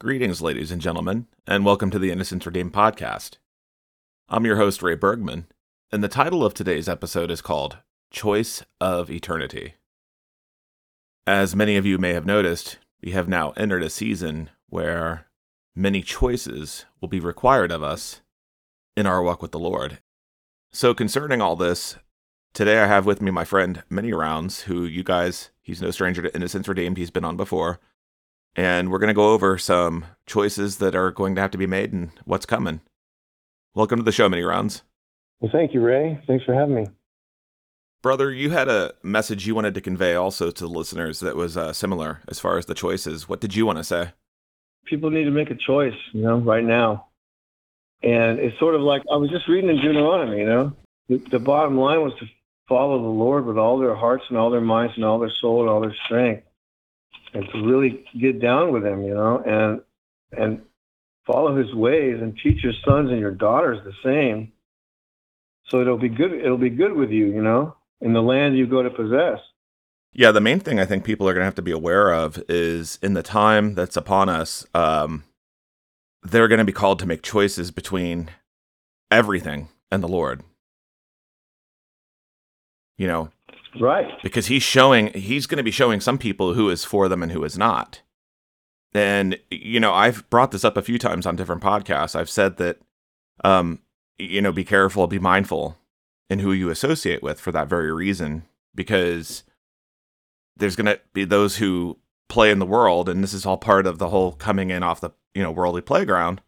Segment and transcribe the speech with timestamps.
[0.00, 3.38] Greetings, ladies and gentlemen, and welcome to the Innocence Redeemed podcast.
[4.28, 5.46] I'm your host, Ray Bergman,
[5.92, 7.78] and the title of today's episode is called
[8.10, 9.74] Choice of Eternity.
[11.28, 15.26] As many of you may have noticed, we have now entered a season where
[15.76, 18.20] many choices will be required of us
[18.96, 20.00] in our walk with the Lord.
[20.72, 21.96] So, concerning all this,
[22.52, 26.20] today I have with me my friend Many Rounds, who you guys, he's no stranger
[26.20, 27.78] to Innocence Redeemed, he's been on before
[28.56, 31.66] and we're going to go over some choices that are going to have to be
[31.66, 32.80] made and what's coming.
[33.74, 34.82] Welcome to the show, Mini Rounds.
[35.40, 36.20] Well, thank you, Ray.
[36.26, 36.86] Thanks for having me.
[38.02, 41.56] Brother, you had a message you wanted to convey also to the listeners that was
[41.56, 43.28] uh, similar as far as the choices.
[43.28, 44.12] What did you want to say?
[44.84, 47.06] People need to make a choice, you know, right now.
[48.02, 50.72] And it's sort of like I was just reading in Deuteronomy, you know,
[51.08, 52.26] the, the bottom line was to
[52.68, 55.60] follow the Lord with all their hearts and all their minds and all their soul
[55.60, 56.44] and all their strength
[57.34, 59.80] and to really get down with him, you know, and
[60.40, 60.62] and
[61.26, 64.52] follow his ways and teach your sons and your daughters the same.
[65.68, 68.66] So it'll be good it'll be good with you, you know, in the land you
[68.66, 69.40] go to possess.
[70.12, 72.40] Yeah, the main thing I think people are going to have to be aware of
[72.48, 75.24] is in the time that's upon us, um,
[76.22, 78.30] they're going to be called to make choices between
[79.10, 80.44] everything and the Lord.
[82.96, 83.30] You know,
[83.80, 84.10] Right.
[84.22, 87.32] Because he's showing, he's going to be showing some people who is for them and
[87.32, 88.02] who is not.
[88.92, 92.14] And, you know, I've brought this up a few times on different podcasts.
[92.14, 92.78] I've said that,
[93.42, 93.80] um,
[94.18, 95.76] you know, be careful, be mindful
[96.30, 99.42] in who you associate with for that very reason, because
[100.56, 103.86] there's going to be those who play in the world, and this is all part
[103.86, 106.40] of the whole coming in off the, you know, worldly playground.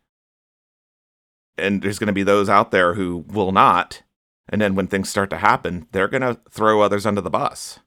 [1.59, 4.03] And there's going to be those out there who will not
[4.49, 7.81] and then when things start to happen, they're going to throw others under the bus.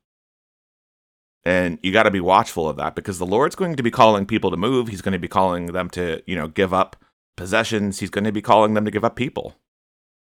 [1.46, 4.26] And you got to be watchful of that because the Lord's going to be calling
[4.26, 4.90] people to move.
[4.90, 6.98] He's going to be calling them to, you know, give up
[7.38, 8.00] possessions.
[8.00, 9.56] He's going to be calling them to give up people.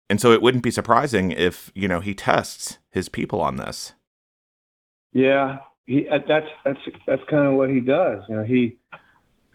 [0.10, 3.94] And so it wouldn't be surprising if, you know, he tests his people on this.
[5.14, 8.22] Yeah, he uh, that's that's that's kind of what he does.
[8.30, 8.78] You know, he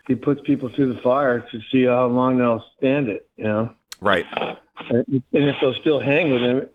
[0.07, 3.73] he puts people through the fire to see how long they'll stand it, you know.
[4.01, 4.27] Right.
[4.37, 4.57] Uh,
[4.91, 6.69] and if they'll still hang with him,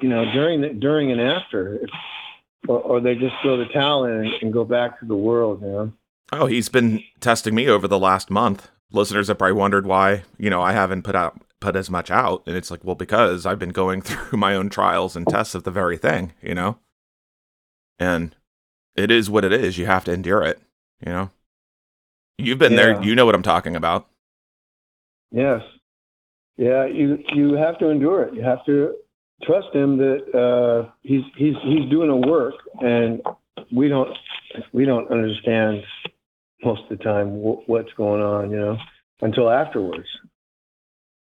[0.00, 1.86] you know, during the, during and after,
[2.68, 5.60] or, or they just throw the towel in and, and go back to the world,
[5.62, 5.92] you know.
[6.32, 8.70] Oh, he's been testing me over the last month.
[8.90, 12.42] Listeners have probably wondered why, you know, I haven't put out put as much out,
[12.46, 15.62] and it's like, well, because I've been going through my own trials and tests of
[15.62, 16.78] the very thing, you know.
[17.98, 18.34] And
[18.96, 19.78] it is what it is.
[19.78, 20.60] You have to endure it,
[21.04, 21.30] you know.
[22.36, 22.94] You've been yeah.
[22.94, 23.02] there.
[23.02, 24.08] You know what I'm talking about.
[25.30, 25.62] Yes.
[26.56, 28.34] Yeah, you you have to endure it.
[28.34, 28.94] You have to
[29.42, 33.22] trust him that uh, he's he's he's doing a work, and
[33.74, 34.10] we don't
[34.72, 35.82] we don't understand
[36.64, 38.76] most of the time w- what's going on, you know,
[39.20, 40.06] until afterwards.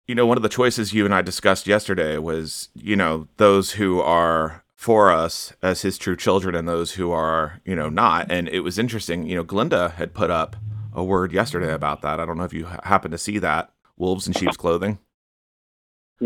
[0.07, 3.71] You know, one of the choices you and I discussed yesterday was, you know, those
[3.71, 8.31] who are for us as his true children and those who are, you know, not.
[8.31, 10.55] And it was interesting, you know, Glinda had put up
[10.93, 12.19] a word yesterday about that.
[12.19, 13.71] I don't know if you happen to see that.
[13.97, 14.99] Wolves in sheep's clothing.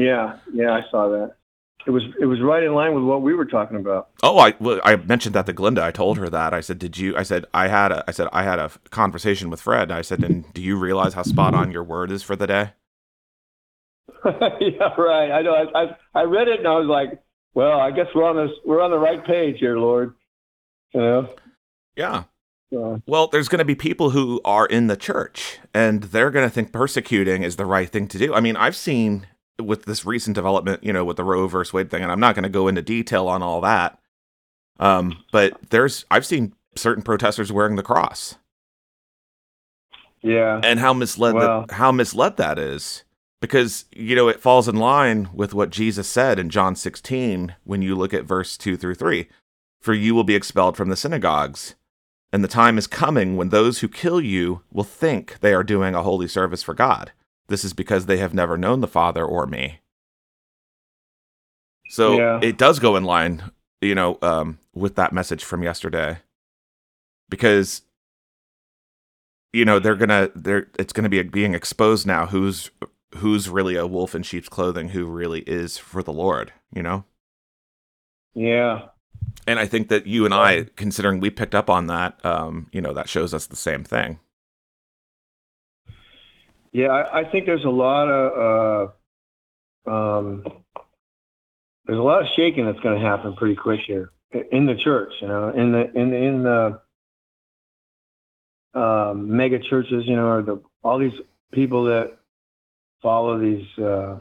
[0.02, 1.36] Yeah, yeah, I saw that.
[1.86, 4.10] It was it was right in line with what we were talking about.
[4.24, 5.84] Oh, I well, I mentioned that to Glinda.
[5.84, 6.54] I told her that.
[6.54, 9.50] I said, "Did you?" I said, "I had a." I said, "I had a conversation
[9.50, 12.36] with Fred." I said, "And do you realize how spot on your word is for
[12.36, 12.72] the day?"
[14.26, 15.32] yeah, right.
[15.32, 15.54] I know.
[15.54, 17.20] I, I I read it and I was like,
[17.54, 18.56] "Well, I guess we're on this.
[18.66, 20.14] We're on the right page here, Lord."
[20.94, 21.30] You know.
[21.96, 22.24] Yeah.
[23.06, 26.50] Well, there's going to be people who are in the church and they're going to
[26.50, 28.34] think persecuting is the right thing to do.
[28.34, 29.28] I mean, I've seen
[29.60, 32.36] with this recent development, you know, with the Roe versus Wade thing, and I'm not
[32.36, 34.00] going to go into detail on all that.
[34.80, 38.36] Um, but there's I've seen certain protesters wearing the cross.
[40.22, 40.62] Yeah.
[40.64, 41.66] And how misled well.
[41.68, 43.04] that, how misled that is.
[43.40, 47.82] Because, you know, it falls in line with what Jesus said in John 16 when
[47.82, 49.28] you look at verse 2 through 3.
[49.80, 51.74] For you will be expelled from the synagogues,
[52.32, 55.96] and the time is coming when those who kill you will think they are doing
[55.96, 57.14] a holy service for God.
[57.52, 59.82] This is because they have never known the Father or me.
[61.90, 62.40] So yeah.
[62.42, 63.52] it does go in line,
[63.82, 66.20] you know, um, with that message from yesterday,
[67.30, 67.82] because
[69.52, 72.72] you know they're gonna they're it's gonna be being exposed now who's
[73.18, 77.04] who's really a wolf in sheep's clothing, who really is for the Lord, you know.
[78.34, 78.84] Yeah.
[79.46, 82.80] And I think that you and I, considering we picked up on that, um, you
[82.80, 84.20] know, that shows us the same thing.
[86.74, 88.92] Yeah, I, I think there's a lot of
[89.88, 90.44] uh, um,
[91.86, 94.12] there's a lot of shaking that's going to happen pretty quick here
[94.52, 95.14] in the church.
[95.22, 96.82] You know, in the in the, in the
[98.80, 101.20] um, mega churches, you know, or the all these
[101.52, 102.18] people that
[103.02, 104.20] follow these uh,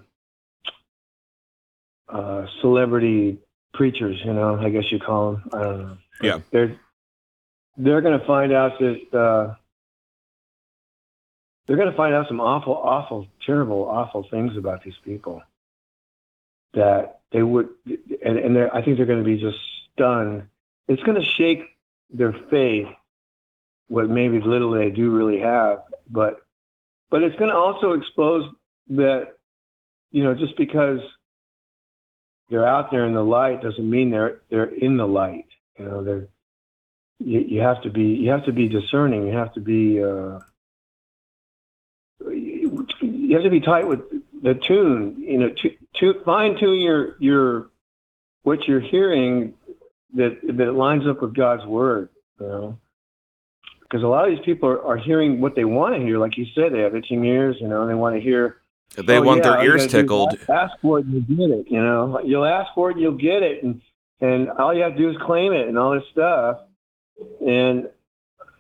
[2.08, 3.38] uh, celebrity
[3.74, 5.50] preachers, you know, I guess you call them.
[5.52, 5.98] I don't know.
[6.22, 6.38] Yeah.
[6.50, 6.76] They're
[7.76, 9.54] they're going to find out that uh,
[11.70, 15.40] they're going to find out some awful, awful, terrible, awful things about these people
[16.74, 17.68] that they would,
[18.24, 19.56] and, and I think they're going to be just
[19.92, 20.48] stunned.
[20.88, 21.60] It's going to shake
[22.12, 22.88] their faith,
[23.86, 26.40] what maybe little they do really have, but
[27.08, 28.52] but it's going to also expose
[28.88, 29.36] that
[30.10, 30.98] you know just because
[32.48, 35.46] they're out there in the light doesn't mean they're they're in the light.
[35.78, 36.26] You know, they're
[37.20, 39.28] you, you have to be you have to be discerning.
[39.28, 40.40] You have to be uh,
[43.30, 44.00] you, have to be tight with
[44.42, 45.16] the tune.
[45.18, 47.70] You know, to, to fine tune your your
[48.42, 49.54] what you're hearing
[50.14, 52.08] that that lines up with God's word.
[52.40, 52.78] You know,
[53.82, 56.18] because a lot of these people are, are hearing what they want to hear.
[56.18, 57.56] Like you said, they have itching ears.
[57.60, 58.60] You know, and they want to hear
[58.96, 60.36] they oh, want yeah, their ears tickled.
[60.48, 61.66] Ask for it and you get it.
[61.70, 63.80] You know, you'll ask for it and you'll get it, and
[64.20, 66.58] and all you have to do is claim it and all this stuff.
[67.46, 67.88] And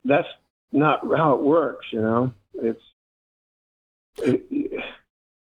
[0.04, 0.28] that's
[0.72, 1.86] not how it works.
[1.92, 2.82] You know, it's.
[4.18, 4.42] It,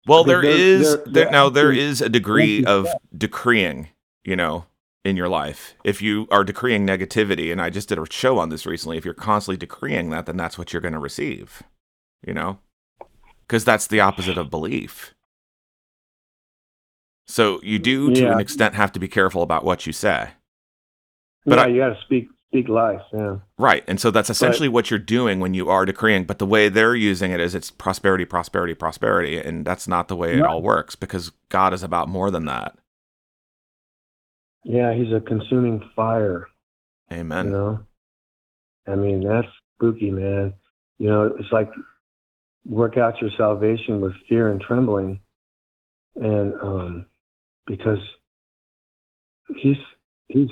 [0.05, 2.87] well, there they're, is they're, there, now there is a degree of
[3.17, 3.89] decreeing,
[4.23, 4.65] you know,
[5.03, 5.75] in your life.
[5.83, 9.05] If you are decreeing negativity, and I just did a show on this recently, if
[9.05, 11.63] you're constantly decreeing that, then that's what you're going to receive,
[12.25, 12.59] you know,
[13.47, 15.13] because that's the opposite of belief.
[17.27, 18.33] So you do, to Yeah.
[18.33, 20.29] an extent, have to be careful about what you say.
[21.45, 23.01] But yeah, I- you got to speak speak life.
[23.13, 23.37] Yeah.
[23.57, 23.83] Right.
[23.87, 26.23] And so that's essentially what you're doing when you are decreeing.
[26.25, 29.37] But the way they're using it is it's prosperity, prosperity, prosperity.
[29.37, 32.77] And that's not the way it all works because God is about more than that.
[34.63, 36.47] Yeah, he's a consuming fire.
[37.11, 37.45] Amen.
[37.45, 37.79] You know,
[38.87, 40.53] I mean that's spooky, man.
[40.97, 41.69] You know, it's like
[42.65, 45.19] work out your salvation with fear and trembling,
[46.15, 47.05] and um,
[47.67, 47.99] because
[49.55, 49.77] he's
[50.29, 50.49] he's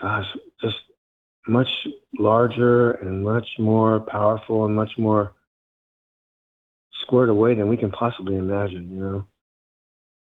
[0.00, 0.26] gosh,
[0.60, 0.76] just
[1.46, 1.68] much
[2.18, 5.32] larger and much more powerful and much more
[7.02, 8.90] squared away than we can possibly imagine.
[8.90, 9.26] You know,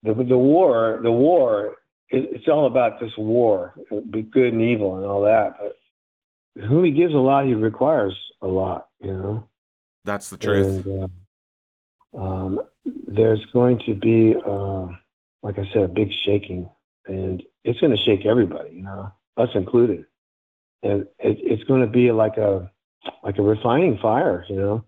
[0.02, 1.76] the the war, the war
[2.10, 3.74] it, it's all about this war,
[4.10, 5.56] be good and evil and all that.
[5.60, 9.48] But who he gives a lot, he requires a lot, you know.
[10.04, 10.86] That's the truth.
[10.86, 11.10] And
[12.14, 14.86] uh, um, there's going to be, uh,
[15.42, 16.68] like I said, a big shaking,
[17.06, 20.06] and it's going to shake everybody, you know, us included.
[20.82, 22.70] And it, it's going to be like a
[23.22, 24.84] like a refining fire, you know,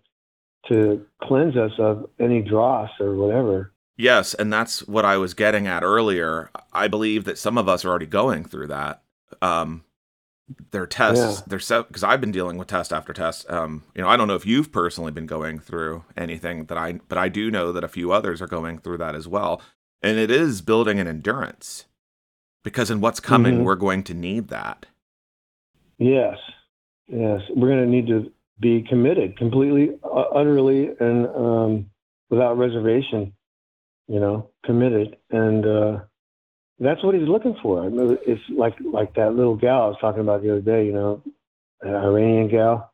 [0.67, 3.73] to cleanse us of any dross or whatever.
[3.97, 4.33] Yes.
[4.33, 6.49] And that's what I was getting at earlier.
[6.71, 9.03] I believe that some of us are already going through that.
[9.41, 9.83] Um,
[10.71, 11.57] their tests, Yeah.
[11.57, 13.49] their because I've been dealing with test after test.
[13.51, 16.93] Um, you know, I don't know if you've personally been going through anything that I,
[17.07, 19.61] but I do know that a few others are going through that as well.
[20.01, 21.85] And it is building an endurance
[22.63, 23.63] because in what's coming, Mhm.
[23.63, 24.85] we're going to need that.
[25.97, 26.37] Yes,
[27.07, 27.41] yes.
[27.55, 31.89] We're going to need to be committed completely, uh, utterly, and um,
[32.29, 33.33] without reservation.
[34.07, 35.99] You know, committed, and uh,
[36.79, 37.85] that's what he's looking for.
[38.25, 40.87] It's like like that little gal I was talking about the other day.
[40.87, 41.21] You know,
[41.81, 42.91] an Iranian gal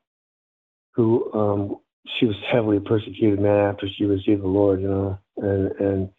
[0.91, 1.77] who um,
[2.19, 4.81] she was heavily persecuted, man, after she received the Lord.
[4.81, 6.09] You know, and and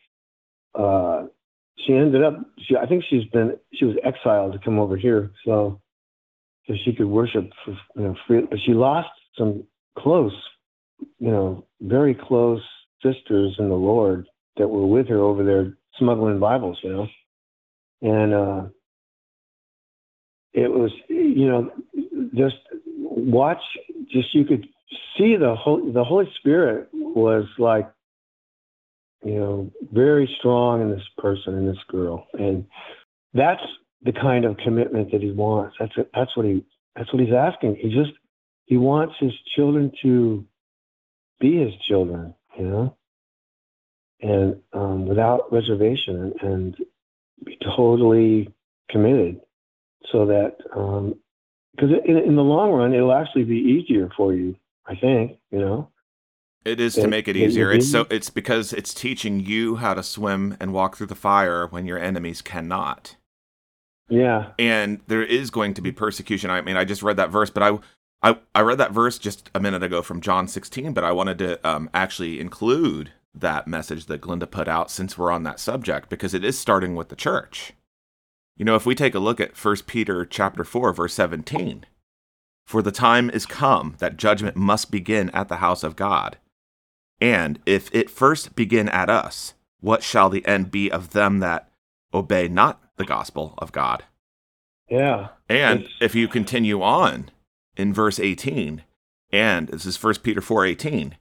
[0.75, 1.27] uh,
[1.79, 2.35] she ended up.
[2.59, 3.57] She, I think she's been.
[3.75, 5.31] She was exiled to come over here.
[5.45, 5.81] So
[6.67, 9.65] so she could worship for you know free but she lost some
[9.99, 10.35] close
[11.19, 12.63] you know very close
[13.03, 17.07] sisters in the lord that were with her over there smuggling bibles you know
[18.03, 18.67] and uh
[20.53, 21.71] it was you know
[22.35, 22.57] just
[22.99, 23.63] watch
[24.11, 24.67] just you could
[25.17, 27.89] see the whole the holy spirit was like
[29.25, 32.67] you know very strong in this person and this girl and
[33.35, 33.63] that's
[34.03, 35.77] the kind of commitment that he wants.
[35.79, 37.77] That's that's what he that's what he's asking.
[37.77, 38.13] He just
[38.65, 40.47] he wants his children to
[41.41, 42.97] be his children, you know,
[44.21, 46.77] and um, without reservation and, and
[47.45, 48.53] be totally
[48.89, 49.41] committed,
[50.11, 50.57] so that
[51.77, 54.57] because in, in the long run it'll actually be easier for you.
[54.87, 55.91] I think you know.
[56.67, 57.71] It is to make it easier.
[57.71, 61.67] It's so it's because it's teaching you how to swim and walk through the fire
[61.69, 63.17] when your enemies cannot.
[64.09, 64.51] Yeah.
[64.59, 66.51] and there is going to be persecution.
[66.51, 67.79] I mean, I just read that verse, but I,
[68.23, 71.39] I, I read that verse just a minute ago from John 16, but I wanted
[71.39, 76.09] to um, actually include that message that Glinda put out since we're on that subject
[76.09, 77.73] because it is starting with the church.
[78.57, 81.85] You know, if we take a look at 1 Peter chapter 4 verse 17,
[82.65, 86.39] For the time is come that judgment must begin at the house of God.
[87.21, 91.71] And if it first begin at us, what shall the end be of them that
[92.13, 94.05] obey not the gospel of God?
[94.89, 95.29] Yeah.
[95.49, 97.31] And It's- if you continue on
[97.77, 98.85] in verse 18,
[99.31, 101.17] and this is 1 Peter 4:18,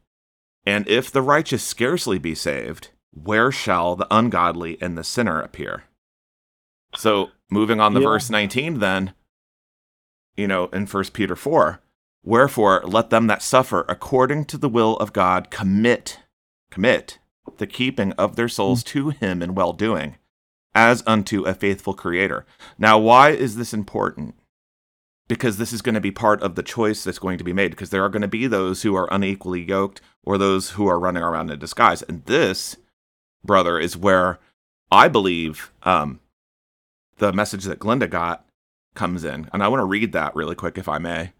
[0.66, 5.86] and if the righteous scarcely be saved, where shall the ungodly and the sinner appear?
[6.96, 8.08] So, moving on to Yeah.
[8.08, 9.14] verse 19 then,
[10.36, 11.82] you know, in 1 Peter 4,
[12.25, 16.20] wherefore let them that suffer according to the will of God commit
[16.72, 17.20] commit
[17.58, 20.15] the keeping of their souls to him in well-doing
[20.74, 22.46] as unto a faithful creator.
[22.77, 24.36] Now, why is this important?
[25.27, 27.72] Because this is going to be part of the choice that's going to be made,
[27.72, 31.00] because there are going to be those who are unequally yoked or those who are
[31.00, 32.01] running around in disguise.
[32.01, 32.75] And this,
[33.44, 34.39] brother, is where
[34.91, 36.20] I believe um,
[37.17, 38.46] the message that Glinda got
[38.96, 39.50] comes in.
[39.53, 41.32] And I want to read that really quick, if I may.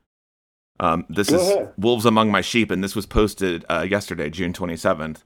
[0.80, 1.74] Um, this Go is ahead.
[1.78, 5.24] Wolves Among My Sheep, and this was posted uh, yesterday, June 27th.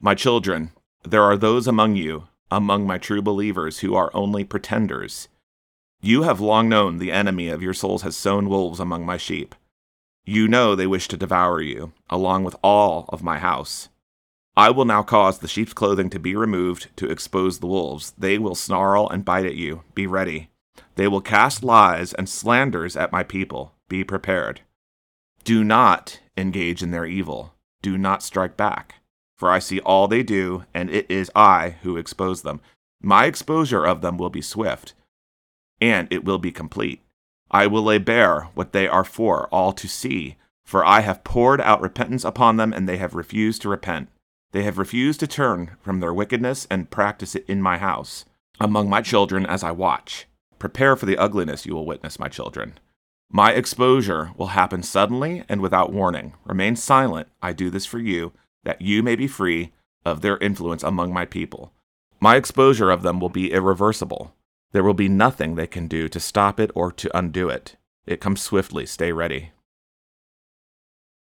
[0.00, 0.72] My children,
[1.04, 5.28] there are those among you, among my true believers, who are only pretenders.
[6.00, 9.54] You have long known the enemy of your souls has sown wolves among my sheep.
[10.24, 13.88] You know they wish to devour you, along with all of my house.
[14.56, 18.14] I will now cause the sheep's clothing to be removed to expose the wolves.
[18.16, 19.82] They will snarl and bite at you.
[19.94, 20.50] Be ready.
[20.94, 23.75] They will cast lies and slanders at my people.
[23.88, 24.62] Be prepared.
[25.44, 27.54] Do not engage in their evil.
[27.82, 28.96] Do not strike back.
[29.36, 32.60] For I see all they do, and it is I who expose them.
[33.02, 34.94] My exposure of them will be swift,
[35.80, 37.02] and it will be complete.
[37.50, 41.60] I will lay bare what they are for all to see, for I have poured
[41.60, 44.08] out repentance upon them, and they have refused to repent.
[44.52, 48.24] They have refused to turn from their wickedness and practice it in my house,
[48.58, 50.26] among my children as I watch.
[50.58, 52.78] Prepare for the ugliness you will witness, my children.
[53.30, 56.34] My exposure will happen suddenly and without warning.
[56.44, 57.28] Remain silent.
[57.42, 58.32] I do this for you,
[58.64, 59.72] that you may be free
[60.04, 61.72] of their influence among my people.
[62.20, 64.34] My exposure of them will be irreversible.
[64.72, 67.76] There will be nothing they can do to stop it or to undo it.
[68.06, 68.86] It comes swiftly.
[68.86, 69.50] Stay ready.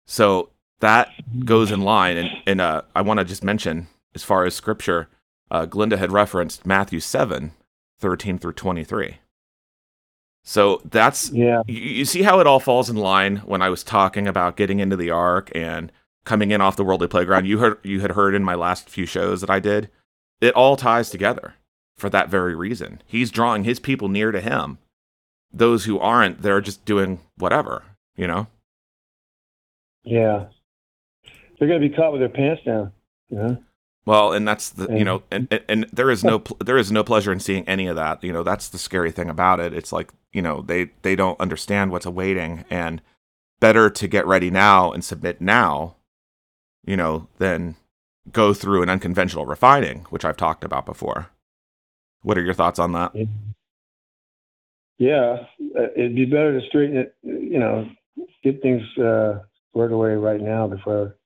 [0.07, 1.11] So that
[1.45, 5.09] goes in line, and, and uh, I want to just mention, as far as scripture,
[5.51, 7.53] uh, Glinda had referenced Matthew 7
[7.99, 9.19] 13 through 23.
[10.43, 11.63] So that's Yeah.
[11.67, 14.81] you, you see how it all falls in line when I was talking about getting
[14.81, 15.93] into the ark and
[16.25, 17.47] coming in off the worldly playground.
[17.47, 19.91] You heard you had heard in my last few shows that I did.
[20.41, 21.55] It all ties together
[21.99, 23.03] for that very reason.
[23.07, 24.79] He's drawing his people near to him.
[25.53, 27.83] Those who aren't, they're just doing whatever,
[28.17, 28.47] you know?
[30.05, 30.47] Yeah.
[31.59, 32.93] They're going to be caught with their pants down.
[33.29, 33.63] You know?
[34.07, 36.91] Well, and that's the you know, and, and, and there is no pl- there is
[36.91, 38.25] no pleasure in seeing any of that.
[38.25, 39.75] You know, that's the scary thing about it.
[39.75, 43.03] It's like you know they they don't understand what's awaiting, and
[43.61, 45.97] better to get ready now and submit now,
[46.85, 47.77] you know, than
[48.33, 51.29] go through an unconventional refining, which I've talked about before.
[52.23, 53.13] What are your thoughts on that?
[54.99, 55.45] Yeah.
[55.97, 57.89] It'd be better to straighten it, you know,
[58.43, 61.17] get things uh, squared away right now before,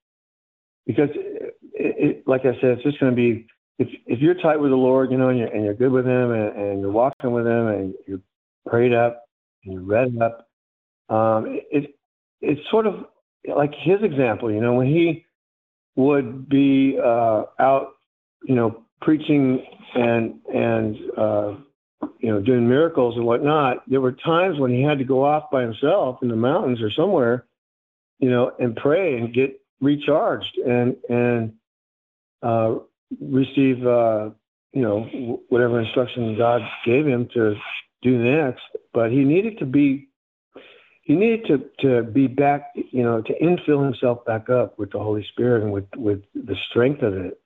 [0.87, 3.47] because it, it, like I said, it's just going to be,
[3.79, 6.07] if, if you're tight with the Lord, you know, and you're, and you're good with
[6.07, 8.21] Him and, and you're walking with Him and you're
[8.67, 9.25] prayed up
[9.65, 10.49] and read up,
[11.09, 11.95] um, it, it,
[12.41, 13.05] it's sort of
[13.47, 15.25] like His example, you know, when He
[15.97, 17.93] would be uh, out,
[18.45, 21.55] you know, preaching and, and, uh,
[22.19, 25.51] you know, doing miracles and whatnot, there were times when he had to go off
[25.51, 27.47] by himself in the mountains or somewhere,
[28.19, 31.53] you know, and pray and get recharged and and
[32.43, 32.75] uh,
[33.21, 34.31] receive, uh,
[34.73, 37.55] you know, whatever instruction God gave him to
[38.05, 38.63] do next.
[38.95, 40.11] But he needed to be,
[41.03, 45.01] he needed to to be back, you know, to infill himself back up with the
[45.01, 47.41] Holy Spirit and with with the strength of it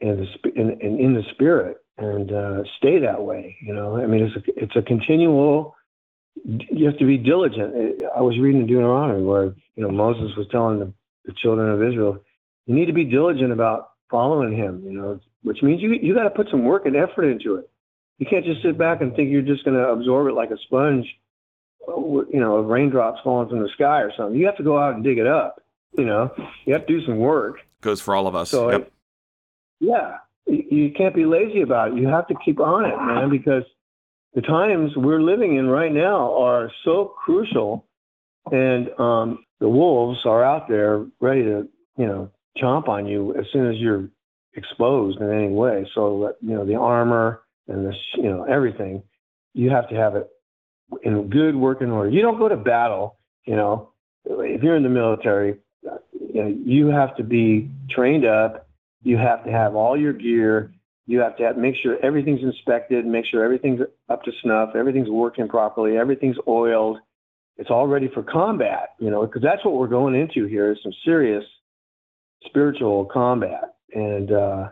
[0.00, 0.26] and the
[0.60, 3.56] and, and in the Spirit and uh, stay that way.
[3.62, 5.74] You know, I mean, it's a, it's a continual.
[6.44, 8.02] You have to be diligent.
[8.16, 10.92] I was reading in Deuteronomy where you know Moses was telling the,
[11.26, 12.18] the children of Israel,
[12.66, 14.82] you need to be diligent about following him.
[14.84, 17.70] You know, which means you you got to put some work and effort into it.
[18.18, 20.58] You can't just sit back and think you're just going to absorb it like a
[20.66, 21.06] sponge.
[21.88, 24.38] uh, You know, of raindrops falling from the sky or something.
[24.38, 25.62] You have to go out and dig it up.
[25.96, 26.30] You know,
[26.64, 27.60] you have to do some work.
[27.80, 28.50] Goes for all of us.
[28.50, 28.92] So, Yep.
[29.80, 31.98] yeah, you can't be lazy about it.
[31.98, 33.64] You have to keep on it, man, because
[34.34, 37.86] the times we're living in right now are so crucial,
[38.52, 43.46] and um, the wolves are out there ready to, you know, chomp on you as
[43.52, 44.08] soon as you're
[44.54, 45.88] exposed in any way.
[45.94, 49.02] So, that, you know, the armor and the, sh- you know, everything,
[49.54, 50.28] you have to have it
[51.02, 52.10] in good working order.
[52.10, 53.90] You don't go to battle, you know,
[54.24, 58.68] if you're in the military, you, know, you have to be trained up.
[59.02, 60.72] You have to have all your gear.
[61.06, 65.08] You have to have, make sure everything's inspected, make sure everything's up to snuff, everything's
[65.08, 66.98] working properly, everything's oiled.
[67.56, 70.78] It's all ready for combat, you know, because that's what we're going into here is
[70.82, 71.44] some serious
[72.44, 73.76] spiritual combat.
[73.94, 74.68] And, uh,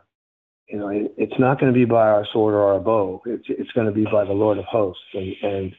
[0.68, 3.22] you know, it, it's not going to be by our sword or our bow.
[3.26, 5.02] It's, it's going to be by the Lord of hosts.
[5.14, 5.74] And, and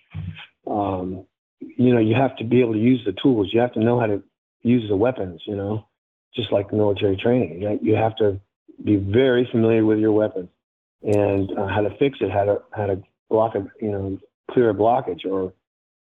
[0.66, 1.26] um,
[1.60, 3.50] you know, you have to be able to use the tools.
[3.52, 4.24] You have to know how to
[4.64, 5.88] use the weapons, you know,
[6.36, 7.80] just like military training.
[7.82, 8.40] You have to
[8.84, 10.50] be very familiar with your weapons
[11.02, 14.20] and uh, how to fix it, how to, how to block a, you know,
[14.52, 15.54] clear a blockage or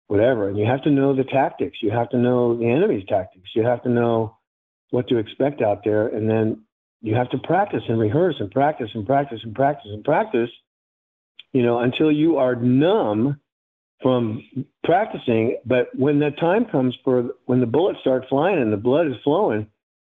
[0.08, 0.48] whatever.
[0.48, 1.78] And you have to know the tactics.
[1.80, 3.50] You have to know the enemy's tactics.
[3.54, 4.36] You have to know
[4.90, 6.08] what to expect out there.
[6.08, 6.63] And then
[7.04, 10.48] you have to practice and rehearse and practice and practice and practice and practice,
[11.52, 13.38] you know, until you are numb
[14.00, 14.42] from
[14.84, 15.58] practicing.
[15.66, 19.16] But when the time comes for when the bullets start flying and the blood is
[19.22, 19.66] flowing,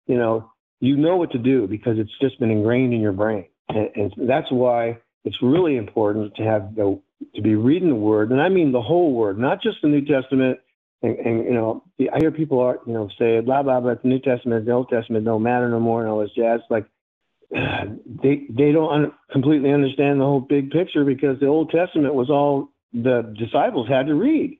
[0.06, 3.44] you know, you know what to do because it's just been ingrained in your brain.
[3.68, 6.98] And, and that's why it's really important to have the
[7.34, 10.06] to be reading the word, and I mean the whole word, not just the New
[10.06, 10.60] Testament.
[11.02, 13.94] And, and you know, I hear people are you know say blah blah blah.
[13.94, 16.60] The New Testament, the Old Testament don't matter no more, and all this jazz.
[16.70, 16.86] Like
[17.50, 22.30] they they don't un- completely understand the whole big picture because the Old Testament was
[22.30, 24.58] all the disciples had to read,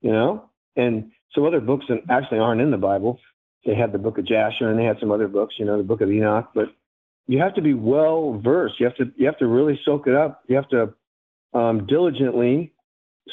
[0.00, 3.18] you know, and some other books that actually aren't in the Bible.
[3.64, 5.84] They had the book of Jasher and they had some other books, you know, the
[5.84, 6.50] book of Enoch.
[6.54, 6.66] But
[7.26, 8.74] you have to be well versed.
[8.80, 10.42] You have to you have to really soak it up.
[10.48, 10.94] You have to
[11.54, 12.72] um, diligently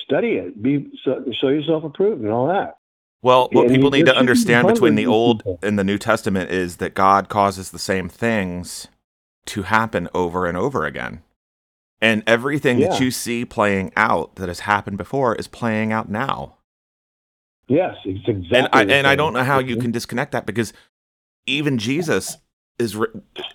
[0.03, 0.61] study it.
[0.61, 2.77] Be so, show yourself approved and all that.
[3.21, 6.77] Well, what and people need to understand between the Old and the New Testament is
[6.77, 8.87] that God causes the same things
[9.47, 11.21] to happen over and over again.
[12.01, 12.89] And everything yeah.
[12.89, 16.55] that you see playing out that has happened before is playing out now.
[17.67, 18.57] Yes, it's exactly.
[18.57, 20.71] And I, and I don't know how you can disconnect that because
[21.45, 22.37] even Jesus
[22.79, 23.07] is re-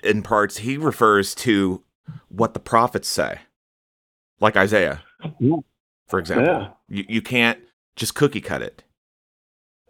[0.02, 1.82] in parts he refers to
[2.28, 3.40] what the prophets say,
[4.40, 5.02] like Isaiah,
[5.40, 5.56] yeah.
[6.08, 6.46] For example.
[6.46, 6.68] Yeah.
[6.88, 7.58] You you can't
[7.96, 8.82] just cookie cut it,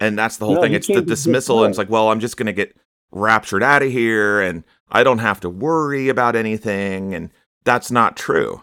[0.00, 0.74] and that's the whole no, thing.
[0.74, 2.76] It's the dismissal, and it's like, well, I'm just going to get
[3.10, 7.30] raptured out of here, and I don't have to worry about anything, and
[7.64, 8.62] that's not true.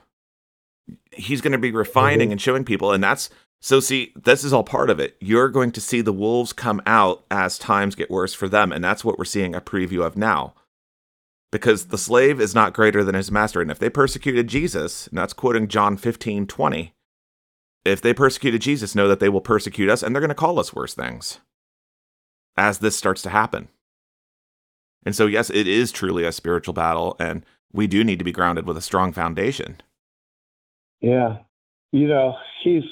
[1.12, 2.32] He's going to be refining mm-hmm.
[2.34, 3.80] and showing people, and that's so.
[3.80, 5.18] See, this is all part of it.
[5.20, 8.84] You're going to see the wolves come out as times get worse for them, and
[8.84, 10.54] that's what we're seeing a preview of now.
[11.52, 15.18] Because the slave is not greater than his master, and if they persecuted Jesus, and
[15.18, 16.94] that's quoting John 15 20,
[17.86, 20.60] if they persecuted Jesus, know that they will persecute us, and they're going to call
[20.60, 21.40] us worse things
[22.58, 23.70] as this starts to happen.
[25.06, 28.32] And so, yes, it is truly a spiritual battle, and we do need to be
[28.32, 29.82] grounded with a strong foundation.
[31.00, 31.40] Yeah.
[31.92, 32.84] You know, he's,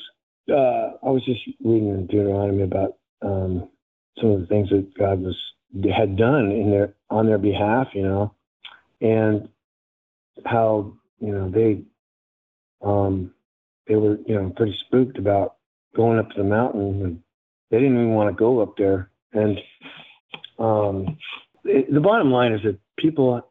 [0.49, 3.69] uh, I was just reading in Deuteronomy about um,
[4.19, 5.36] some of the things that God was
[5.95, 8.34] had done in their on their behalf, you know,
[9.02, 9.49] and
[10.45, 11.84] how you know they
[12.82, 13.32] um,
[13.89, 15.56] they were you know pretty spooked about
[15.95, 17.23] going up to the mountain, and
[17.71, 19.12] they didn't even want to go up there.
[19.34, 19.60] And
[20.58, 21.17] um,
[21.65, 23.41] it, the bottom line is that people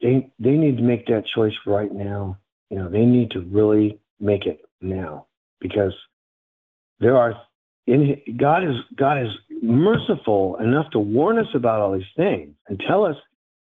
[0.00, 2.38] they they need to make that choice right now.
[2.70, 5.26] You know, they need to really make it now
[5.60, 5.94] because
[7.00, 7.34] there are
[7.86, 9.30] in God is God is
[9.62, 13.16] merciful enough to warn us about all these things and tell us,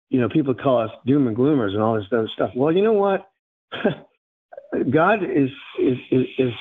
[0.09, 2.51] you know, people call us doom and gloomers and all this other stuff.
[2.55, 3.29] Well, you know what?
[4.89, 5.49] God is,
[5.79, 6.53] is is is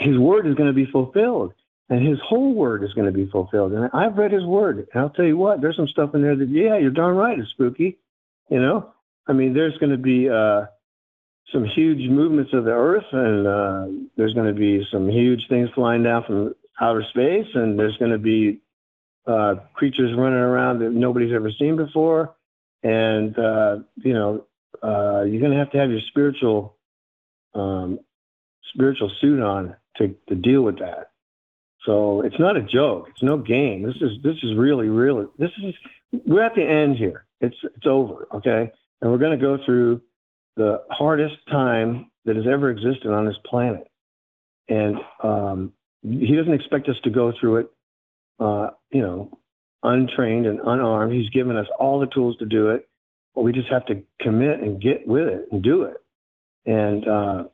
[0.00, 1.52] His word is going to be fulfilled,
[1.88, 3.72] and His whole word is going to be fulfilled.
[3.72, 6.36] And I've read His word, and I'll tell you what, there's some stuff in there
[6.36, 7.98] that, yeah, you're darn right, it's spooky.
[8.48, 8.92] You know,
[9.26, 10.66] I mean, there's going to be uh,
[11.52, 15.70] some huge movements of the Earth, and uh, there's going to be some huge things
[15.74, 18.60] flying down from outer space, and there's going to be
[19.26, 22.34] uh, creatures running around that nobody's ever seen before,
[22.82, 24.44] and uh, you know,
[24.82, 26.75] uh, you're going to have to have your spiritual
[27.58, 27.98] um,
[28.74, 31.10] spiritual suit on to to deal with that.
[31.84, 33.08] So it's not a joke.
[33.10, 33.82] It's no game.
[33.82, 35.74] This is this is really really this is
[36.26, 37.26] we're at the end here.
[37.40, 38.28] It's it's over.
[38.34, 40.02] Okay and we're going to go through
[40.56, 43.86] the hardest time that has ever existed on this planet.
[44.68, 47.66] And um, he doesn't expect us to go through it,
[48.40, 49.38] uh, you know,
[49.82, 51.12] untrained and unarmed.
[51.12, 52.88] He's given us all the tools to do it,
[53.34, 55.98] but we just have to commit and get with it and do it.
[56.66, 57.44] And uh,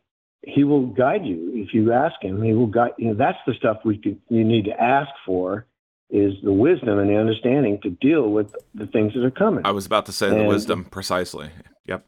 [0.42, 2.42] he will guide you if you ask him.
[2.42, 2.92] He will guide.
[2.98, 5.66] You know, that's the stuff we could, you need to ask for
[6.10, 9.64] is the wisdom and the understanding to deal with the things that are coming.
[9.64, 11.50] I was about to say and, the wisdom precisely.
[11.86, 12.04] Yep.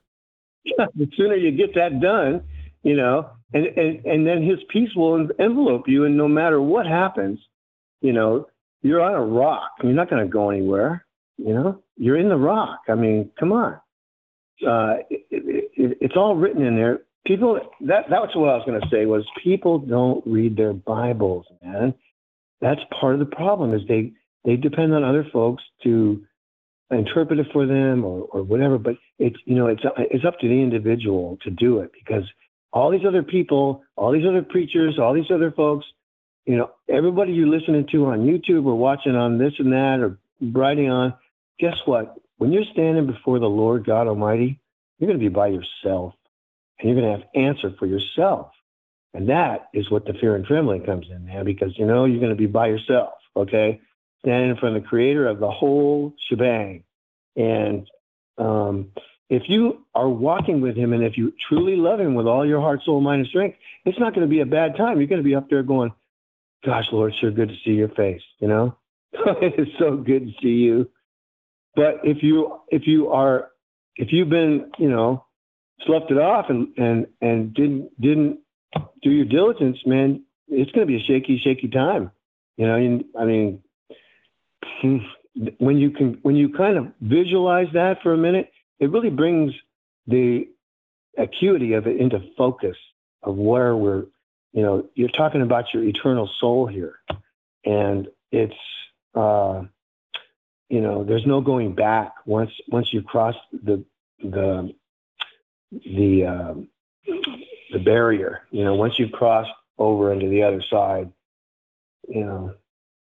[0.64, 2.42] Yeah, the sooner you get that done,
[2.82, 6.86] you know, and and and then His peace will envelope you, and no matter what
[6.86, 7.38] happens,
[8.02, 8.48] you know,
[8.82, 9.70] you're on a rock.
[9.82, 11.06] You're not going to go anywhere.
[11.38, 12.80] You know, you're in the rock.
[12.88, 13.80] I mean, come on.
[14.66, 17.00] Uh, it, it, it's all written in there.
[17.26, 21.46] People, that that's what I was going to say was people don't read their Bibles,
[21.62, 21.94] man.
[22.60, 24.12] That's part of the problem is they
[24.44, 26.22] they depend on other folks to
[26.90, 28.78] interpret it for them or, or whatever.
[28.78, 32.24] But it's you know it's it's up to the individual to do it because
[32.72, 35.86] all these other people, all these other preachers, all these other folks,
[36.44, 40.18] you know, everybody you're listening to on YouTube or watching on this and that or
[40.52, 41.14] writing on,
[41.58, 42.16] guess what?
[42.36, 44.60] When you're standing before the Lord God Almighty,
[45.04, 46.14] you're going to be by yourself
[46.78, 48.52] and you're going to have answer for yourself.
[49.12, 52.20] And that is what the fear and trembling comes in, man, because you know you're
[52.20, 53.82] going to be by yourself, okay?
[54.20, 56.84] Standing in front of the creator of the whole shebang.
[57.36, 57.86] And
[58.38, 58.92] um,
[59.28, 62.62] if you are walking with him and if you truly love him with all your
[62.62, 64.98] heart, soul, mind, and strength, it's not going to be a bad time.
[64.98, 65.92] You're going to be up there going,
[66.64, 68.74] Gosh, Lord, sure good to see your face, you know?
[69.12, 70.88] it is so good to see you.
[71.76, 73.50] But if you if you are
[73.96, 75.24] if you've been, you know,
[75.86, 78.40] slept it off and and and didn't didn't
[79.02, 82.10] do your diligence, man, it's going to be a shaky, shaky time.
[82.56, 83.62] You know, I mean,
[85.58, 89.52] when you can when you kind of visualize that for a minute, it really brings
[90.06, 90.48] the
[91.16, 92.76] acuity of it into focus
[93.22, 94.04] of where we're,
[94.52, 96.98] you know, you're talking about your eternal soul here.
[97.64, 98.54] And it's,
[99.14, 99.62] uh,
[100.68, 103.84] you know, there's no going back once, once you cross the,
[104.22, 104.74] the,
[105.70, 106.68] the, um,
[107.72, 109.46] the barrier, you know, once you cross
[109.78, 111.10] over into the other side,
[112.08, 112.54] you know,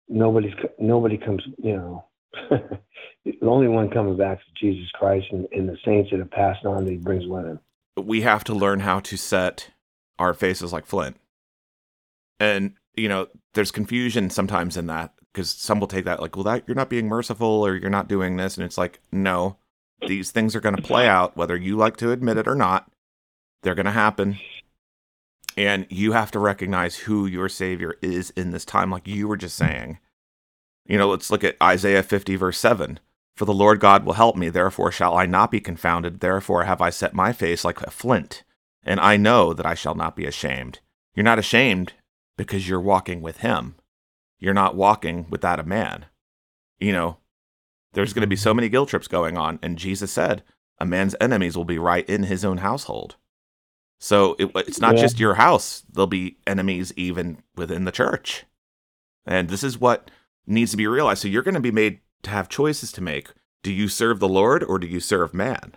[0.08, 2.04] nobody's, nobody comes, you know,
[2.50, 6.64] the only one coming back is Jesus Christ and, and the saints that have passed
[6.64, 7.60] on that he brings with him.
[7.96, 9.70] We have to learn how to set
[10.18, 11.16] our faces like flint.
[12.38, 16.44] And, you know, there's confusion sometimes in that because some will take that like, well,
[16.44, 18.56] that you're not being merciful or you're not doing this.
[18.56, 19.56] And it's like, no,
[20.06, 22.90] these things are going to play out, whether you like to admit it or not.
[23.62, 24.38] They're going to happen.
[25.56, 29.36] And you have to recognize who your Savior is in this time, like you were
[29.36, 29.66] just mm.
[29.66, 29.98] saying.
[30.86, 32.98] You know, let's look at Isaiah 50, verse 7.
[33.36, 36.20] For the Lord God will help me, therefore shall I not be confounded.
[36.20, 38.42] Therefore have I set my face like a flint,
[38.82, 40.80] and I know that I shall not be ashamed.
[41.14, 41.94] You're not ashamed
[42.36, 43.76] because you're walking with Him.
[44.40, 46.06] You're not walking without a man.
[46.78, 47.18] You know,
[47.92, 48.42] there's going to be mm-hmm.
[48.42, 50.42] so many guilt trips going on, and Jesus said,
[50.78, 53.16] a man's enemies will be right in his own household.
[53.98, 55.02] So it, it's not yeah.
[55.02, 58.46] just your house, there'll be enemies even within the church.
[59.26, 60.10] And this is what
[60.46, 61.20] needs to be realized.
[61.20, 63.28] So you're going to be made to have choices to make.
[63.62, 65.74] Do you serve the Lord or do you serve man?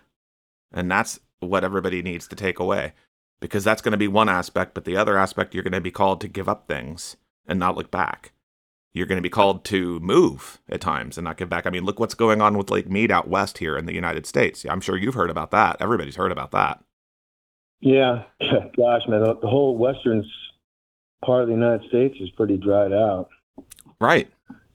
[0.71, 2.93] And that's what everybody needs to take away
[3.41, 5.91] because that's going to be one aspect, but the other aspect, you're going to be
[5.91, 8.31] called to give up things and not look back.
[8.93, 11.65] You're going to be called to move at times and not give back.
[11.65, 14.25] I mean, look what's going on with Lake Mead out west here in the United
[14.25, 14.65] States.
[14.69, 15.77] I'm sure you've heard about that.
[15.79, 16.83] Everybody's heard about that.
[17.79, 20.23] Yeah, gosh, man, the whole western
[21.25, 23.29] part of the United States is pretty dried out.
[23.99, 24.29] Right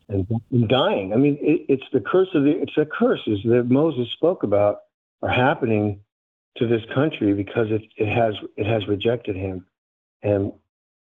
[0.09, 1.13] and, dying.
[1.13, 4.81] I mean, it, it's the curse of the it's the curses that Moses spoke about
[5.23, 6.01] are happening
[6.57, 9.67] to this country because it, it has it has rejected him,
[10.23, 10.53] and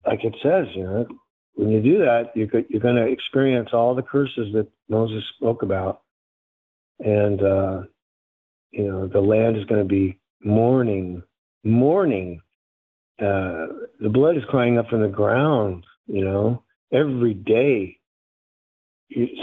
[0.06, 1.08] like it says, you know,
[1.56, 5.64] when you do that, you're you're going to experience all the curses that Moses spoke
[5.64, 6.02] about,
[7.00, 7.82] and uh,
[8.72, 11.24] you know the land is going to be mourning,
[11.64, 12.42] mourning.
[13.20, 13.68] Uh,
[14.02, 17.98] the blood is crying up from the ground, you know, every day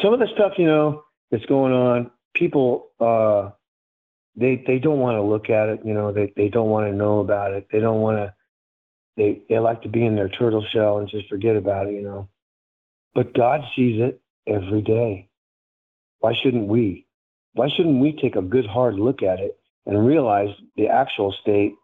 [0.02, 3.50] some of the stuff you know that's going on, people uh,
[4.36, 5.80] they they don't want to look at it.
[5.84, 7.68] You know, they they don't want to know about it.
[7.72, 8.34] They don't want to.
[9.16, 11.94] They they like to be in their turtle shell and just forget about it.
[11.94, 12.28] You know,
[13.14, 15.28] but God sees it every day.
[16.20, 17.06] Why shouldn't we?
[17.54, 21.74] Why shouldn't we take a good hard look at it and realize the actual state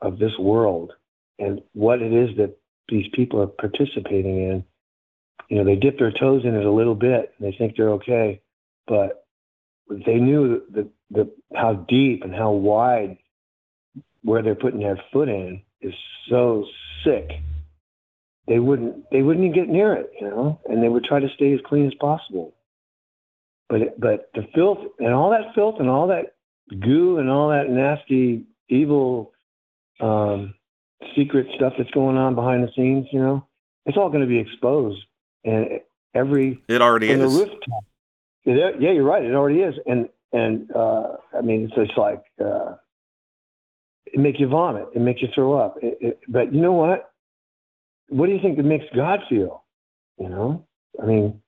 [0.00, 0.92] of this world
[1.38, 2.56] and what it is that
[2.88, 4.64] these people are participating in
[5.52, 7.90] you know, they dip their toes in it a little bit and they think they're
[7.90, 8.40] okay,
[8.86, 9.26] but
[9.90, 13.18] they knew that the, how deep and how wide
[14.22, 15.94] where they're putting their foot in is
[16.28, 16.66] so
[17.04, 17.30] sick.
[18.48, 21.28] They wouldn't they wouldn't even get near it, you know, and they would try to
[21.34, 22.54] stay as clean as possible.
[23.68, 26.34] But but the filth and all that filth and all that
[26.80, 29.32] goo and all that nasty evil
[30.00, 30.54] um,
[31.16, 33.46] secret stuff that's going on behind the scenes, you know,
[33.86, 35.02] it's all going to be exposed
[35.44, 35.80] and
[36.14, 37.18] every it already is.
[37.18, 37.84] The rooftop,
[38.44, 39.22] yeah, you're right.
[39.22, 42.74] It already is, and and uh, I mean, it's just like uh,
[44.12, 44.86] it make you vomit.
[44.94, 45.76] It makes you throw up.
[45.82, 47.10] It, it, but you know what?
[48.08, 49.64] What do you think that makes God feel?
[50.18, 50.66] You know,
[51.02, 51.40] I mean,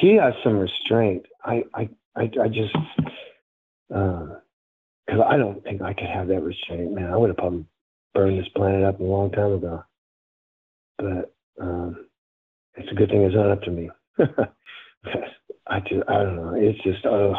[0.00, 1.26] He has some restraint.
[1.44, 2.72] I, I, I, I just,
[3.88, 4.40] because
[5.18, 7.12] uh, I don't think I could have that restraint, man.
[7.12, 7.66] I would have probably
[8.14, 9.84] burned this planet up a long time ago.
[10.98, 12.06] But um,
[12.74, 13.90] it's a good thing it's not up to me.
[15.66, 16.54] I just, I don't know.
[16.56, 17.34] It's just, oh,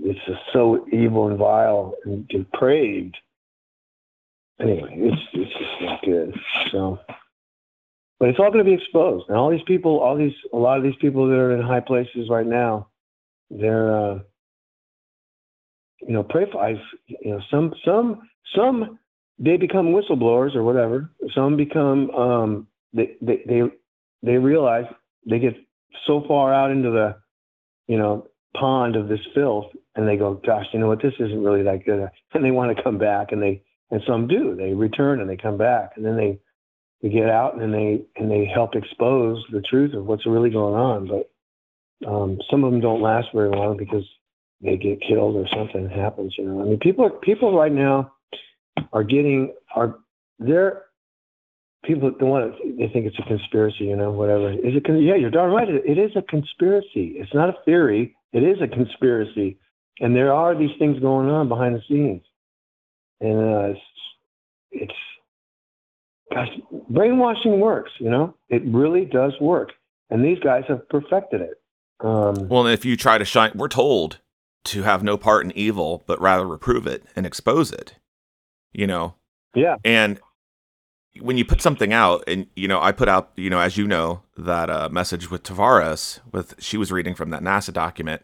[0.00, 3.16] it's just so evil and vile and depraved.
[4.60, 6.34] Anyway, it's it's just not good.
[6.70, 7.00] So,
[8.20, 9.28] but it's all going to be exposed.
[9.28, 11.80] And all these people, all these, a lot of these people that are in high
[11.80, 12.88] places right now,
[13.50, 14.18] they're, uh,
[16.00, 16.62] you know, pray for.
[16.62, 18.22] I've, you know, some, some,
[18.54, 18.98] some,
[19.38, 21.10] they become whistleblowers or whatever.
[21.34, 23.62] Some become, um, they, they, they,
[24.22, 24.84] they realize
[25.28, 25.56] they get
[26.06, 27.16] so far out into the,
[27.88, 31.42] you know, pond of this filth and they go, gosh, you know what, this isn't
[31.42, 32.08] really that good.
[32.32, 35.36] And they want to come back and they, and some do, they return and they
[35.36, 36.38] come back and then they,
[37.02, 40.74] they get out and they, and they help expose the truth of what's really going
[40.74, 41.06] on.
[41.06, 44.04] But um, some of them don't last very long because
[44.60, 46.62] they get killed or something happens, you know.
[46.62, 48.12] I mean, people are, people right now
[48.92, 49.98] are getting, are,
[50.38, 50.82] they're,
[51.84, 54.50] people don't want to, they think it's a conspiracy, you know, whatever.
[54.50, 55.68] Is it, yeah, you're darn right.
[55.68, 57.14] It is a conspiracy.
[57.16, 58.16] It's not a theory.
[58.32, 59.58] It is a conspiracy.
[60.00, 62.22] And there are these things going on behind the scenes.
[63.24, 63.80] And uh, it's,
[64.70, 64.94] it's,
[66.32, 66.48] gosh,
[66.90, 69.72] brainwashing works, you know, it really does work.
[70.10, 71.60] And these guys have perfected it.
[72.00, 74.18] Um, well, if you try to shine, we're told
[74.64, 77.94] to have no part in evil, but rather reprove it and expose it,
[78.72, 79.14] you know?
[79.54, 79.76] Yeah.
[79.84, 80.20] And
[81.20, 83.86] when you put something out, and, you know, I put out, you know, as you
[83.86, 88.22] know, that uh, message with Tavares, with she was reading from that NASA document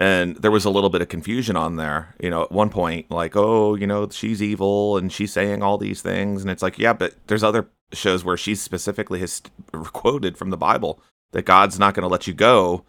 [0.00, 3.10] and there was a little bit of confusion on there you know at one point
[3.10, 6.42] like oh you know she's evil and she's saying all these things.
[6.42, 10.56] And it's like yeah but there's other shows where she's specifically has quoted from the
[10.56, 11.00] bible
[11.32, 12.84] that god's not going to let you go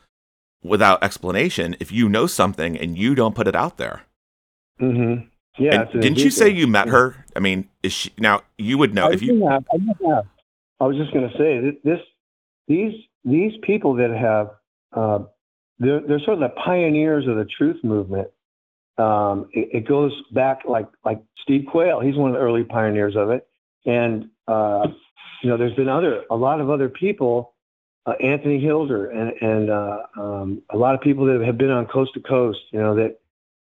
[0.64, 4.04] without explanation if you know something and you don't put it out there.
[4.82, 5.26] Mm-hmm.
[5.60, 7.26] Yeah didn't you say you met her?
[7.36, 10.26] I mean is she now you would know I if you have, I, have.
[10.80, 12.00] I was just going to say this
[12.68, 12.94] these
[13.26, 14.52] these people that have
[14.94, 15.26] uh,
[15.84, 18.30] they're, they're sort of the pioneers of the truth movement.
[18.98, 22.00] Um, it, it, goes back like like Steve Quayle.
[22.00, 23.48] He's one of the early pioneers of it,
[23.86, 24.88] and uh,
[25.42, 27.54] you know, there's been other a lot of other people,
[28.06, 31.88] uh, Anthony Hilder, and and uh, um, a lot of people that have been on
[31.88, 32.60] coast to coast.
[32.72, 33.20] You know that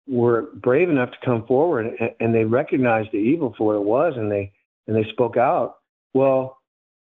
[0.06, 3.84] were brave enough to come forward and, and they recognized the evil for what it
[3.84, 4.52] was, and they
[4.86, 5.78] and they spoke out.
[6.14, 6.58] Well,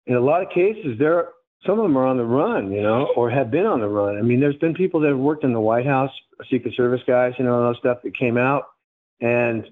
[0.06, 1.30] in a lot of cases, there
[1.66, 4.18] some of them are on the run, you know, or have been on the run.
[4.18, 6.12] I mean, there's been people that have worked in the White House,
[6.50, 8.64] Secret Service guys, you know, and those stuff that came out,
[9.20, 9.66] and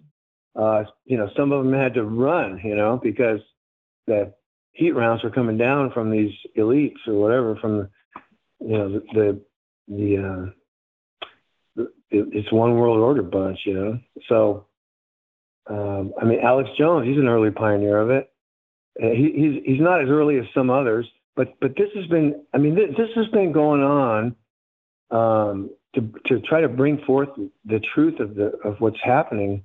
[0.56, 3.40] uh, you know, some of them had to run, you know, because
[4.06, 4.34] the
[4.74, 7.90] heat rounds were coming down from these elites or whatever from the,
[8.60, 9.42] you know, the the,
[9.88, 10.54] the
[11.78, 14.00] uh, it's one world order bunch, you know.
[14.28, 14.66] So,
[15.68, 18.32] um, I mean, Alex Jones, he's an early pioneer of it.
[19.02, 21.08] Uh, he, he's he's not as early as some others
[21.40, 24.36] but but this has been I mean this, this has been going on
[25.10, 27.30] um, to to try to bring forth
[27.64, 29.64] the truth of the of what's happening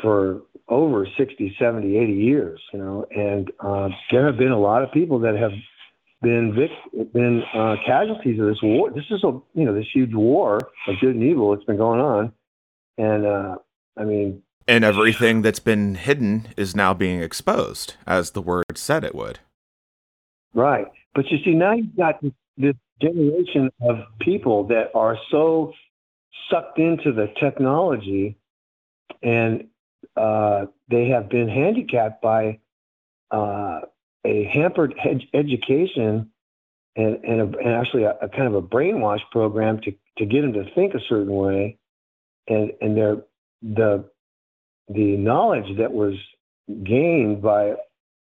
[0.00, 4.82] for over 60 70 80 years you know and uh, there have been a lot
[4.82, 5.52] of people that have
[6.22, 8.90] been vic- been uh, casualties of this war.
[8.90, 10.56] This is a you know this huge war
[10.88, 12.32] of good and evil that's been going on
[12.96, 13.56] and uh,
[13.98, 19.04] I mean and everything that's been hidden is now being exposed as the word said
[19.04, 19.40] it would
[20.54, 20.86] Right.
[21.14, 22.22] But you see, now you've got
[22.56, 25.72] this, generation of people that are so
[26.48, 28.38] sucked into the technology
[29.22, 29.66] and
[30.16, 32.58] uh, they have been handicapped by
[33.30, 33.80] uh,
[34.24, 36.30] a hampered ed- education
[36.96, 40.42] and, and, a, and actually a, a, kind of a brainwash program to, to get
[40.42, 41.78] them to think a certain way.
[42.46, 43.16] And, and their,
[43.62, 44.08] the,
[44.88, 46.14] the knowledge that was
[46.84, 47.74] gained by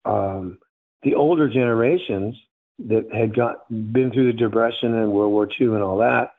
[0.06, 0.58] um,
[1.04, 2.36] the older generations
[2.80, 6.32] that had got been through the depression and World War II and all that,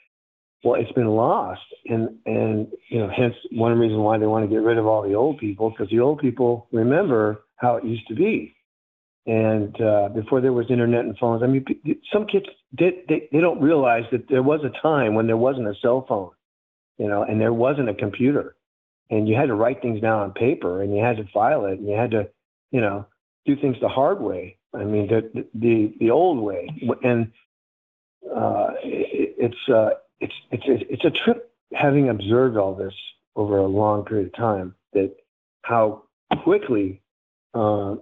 [0.64, 4.48] well, it's been lost, and and you know, hence one reason why they want to
[4.48, 8.09] get rid of all the old people because the old people remember how it used
[8.09, 8.57] to be,
[9.27, 11.42] and uh, before there was internet and phones.
[11.42, 11.66] I mean,
[12.11, 15.68] some kids did they, they don't realize that there was a time when there wasn't
[15.68, 16.31] a cell phone,
[16.96, 18.57] you know, and there wasn't a computer,
[19.11, 21.79] and you had to write things down on paper, and you had to file it,
[21.79, 22.29] and you had to,
[22.70, 23.05] you know,
[23.46, 24.57] do things the hard way.
[24.74, 26.68] I mean, the the the old way,
[27.02, 27.30] and
[28.35, 32.94] uh, it, it's uh, it's it's it's a trip having observed all this
[33.37, 34.74] over a long period of time.
[34.92, 35.14] That
[35.62, 36.04] how
[36.42, 37.02] quickly
[37.54, 37.96] uh,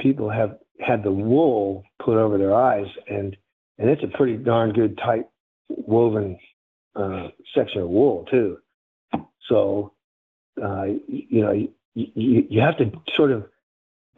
[0.00, 3.36] people have had the wool put over their eyes, and
[3.78, 5.26] and it's a pretty darn good tight
[5.68, 6.38] woven
[6.96, 8.58] uh, section of wool too.
[9.48, 9.92] So
[10.62, 13.46] uh, you know you, you, you have to sort of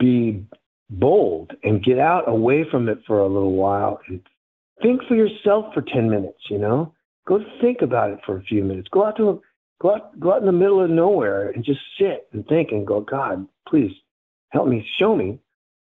[0.01, 0.45] be
[0.91, 4.21] bold and get out away from it for a little while and
[4.83, 6.93] think for yourself for 10 minutes, you know?
[7.29, 8.89] Go think about it for a few minutes.
[8.91, 9.39] Go out to a,
[9.81, 12.87] go out, go out in the middle of nowhere and just sit and think and
[12.87, 13.93] go, God, please
[14.49, 15.39] help me, show me,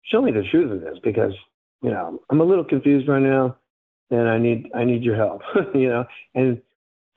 [0.04, 1.32] show me the truth of this because,
[1.80, 3.56] you know, I'm a little confused right now
[4.10, 5.40] and I need, I need your help,
[5.74, 6.60] you know, and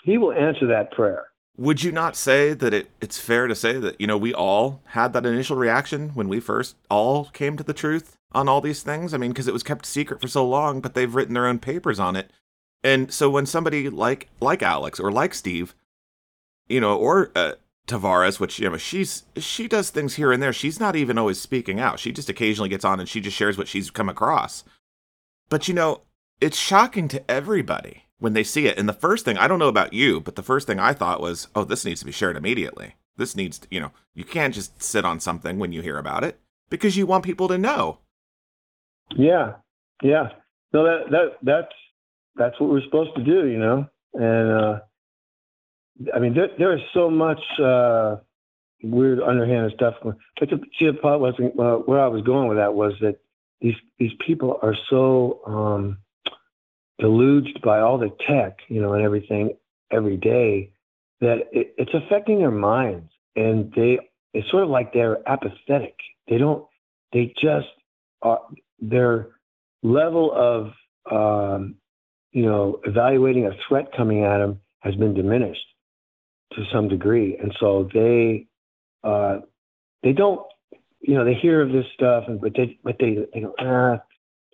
[0.03, 1.25] he will answer that prayer.
[1.57, 4.81] Would you not say that it, it's fair to say that, you know, we all
[4.87, 8.83] had that initial reaction when we first all came to the truth on all these
[8.83, 9.13] things?
[9.13, 11.59] I mean, because it was kept secret for so long, but they've written their own
[11.59, 12.31] papers on it.
[12.83, 15.73] And so when somebody like like Alex or like Steve,
[16.67, 17.53] you know, or uh,
[17.87, 20.53] Tavares, which you know, she's she does things here and there.
[20.53, 21.99] She's not even always speaking out.
[21.99, 24.63] She just occasionally gets on and she just shares what she's come across.
[25.49, 26.01] But you know,
[26.41, 28.77] it's shocking to everybody when they see it.
[28.77, 31.21] And the first thing, I don't know about you, but the first thing I thought
[31.21, 32.95] was, oh, this needs to be shared immediately.
[33.17, 36.23] This needs to, you know, you can't just sit on something when you hear about
[36.23, 37.99] it because you want people to know.
[39.15, 39.53] Yeah.
[40.01, 40.29] Yeah.
[40.73, 41.73] No, that, that, that's,
[42.35, 43.87] that's what we're supposed to do, you know?
[44.13, 44.79] And, uh,
[46.13, 48.17] I mean, there, there is so much, uh,
[48.83, 49.95] weird underhanded stuff.
[50.03, 50.17] But
[50.49, 53.17] the, see, the part wasn't, uh, where I was going with that was that
[53.61, 55.97] these, these people are so, um,
[56.99, 59.57] deluged by all the tech, you know, and everything
[59.91, 60.71] every day
[61.21, 63.09] that it, it's affecting their minds.
[63.35, 63.99] And they,
[64.33, 65.95] it's sort of like they're apathetic.
[66.27, 66.65] They don't,
[67.13, 67.67] they just
[68.21, 68.41] are,
[68.79, 69.29] their
[69.83, 70.71] level of,
[71.11, 71.75] um,
[72.31, 75.65] you know, evaluating a threat coming at them has been diminished
[76.53, 77.37] to some degree.
[77.37, 78.47] And so they,
[79.03, 79.39] uh,
[80.03, 80.41] they don't,
[81.01, 84.01] you know, they hear of this stuff, and but they, but they, they go, ah,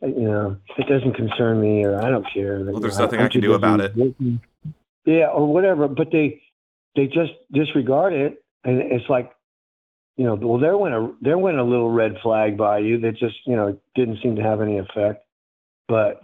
[0.01, 2.63] you know, it doesn't concern me or I don't care.
[2.63, 3.93] Well, there's nothing I, I can do about it.
[5.05, 5.87] Yeah, or whatever.
[5.87, 6.41] But they
[6.95, 9.31] they just disregard it, and it's like,
[10.17, 13.17] you know, well, there went a there went a little red flag by you that
[13.17, 15.25] just you know didn't seem to have any effect.
[15.87, 16.21] But,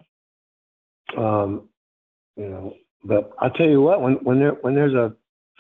[1.18, 1.68] um,
[2.36, 5.14] you know, but I'll tell you what, when when there when there's a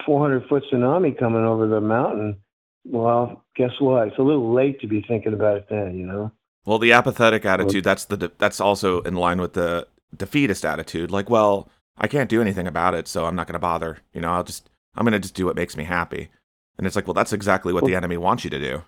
[0.06, 2.38] 400 foot tsunami coming over the mountain,
[2.86, 4.08] well, guess what?
[4.08, 6.32] It's a little late to be thinking about it then, you know.
[6.68, 7.50] Well, the apathetic oh.
[7.50, 11.12] attitude, that's the that's also in line with the defeatist attitude.
[11.12, 14.00] Like, well, I can't do anything about it, so I'm not going to bother.
[14.14, 16.30] You know, I'll just I'm going to just do what makes me happy.
[16.78, 18.84] And it's like, well, that's exactly what the enemy wants you to do.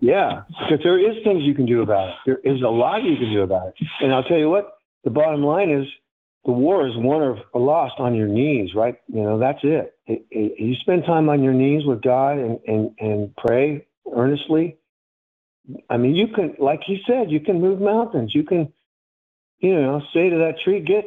[0.00, 2.14] Yeah, because there is things you can do about it.
[2.26, 3.74] There is a lot you can do about it.
[4.02, 5.86] And I'll tell you what, the bottom line is
[6.44, 8.96] the war is won or, lost on your knees, right?
[9.08, 9.94] You know, that's it.
[10.06, 10.60] It, it.
[10.60, 14.76] You spend time on your knees with God and, and, and pray earnestly,
[15.90, 18.34] I mean, you can, like he said, you can move mountains.
[18.34, 18.72] You can,
[19.58, 21.04] you know, say to that tree, get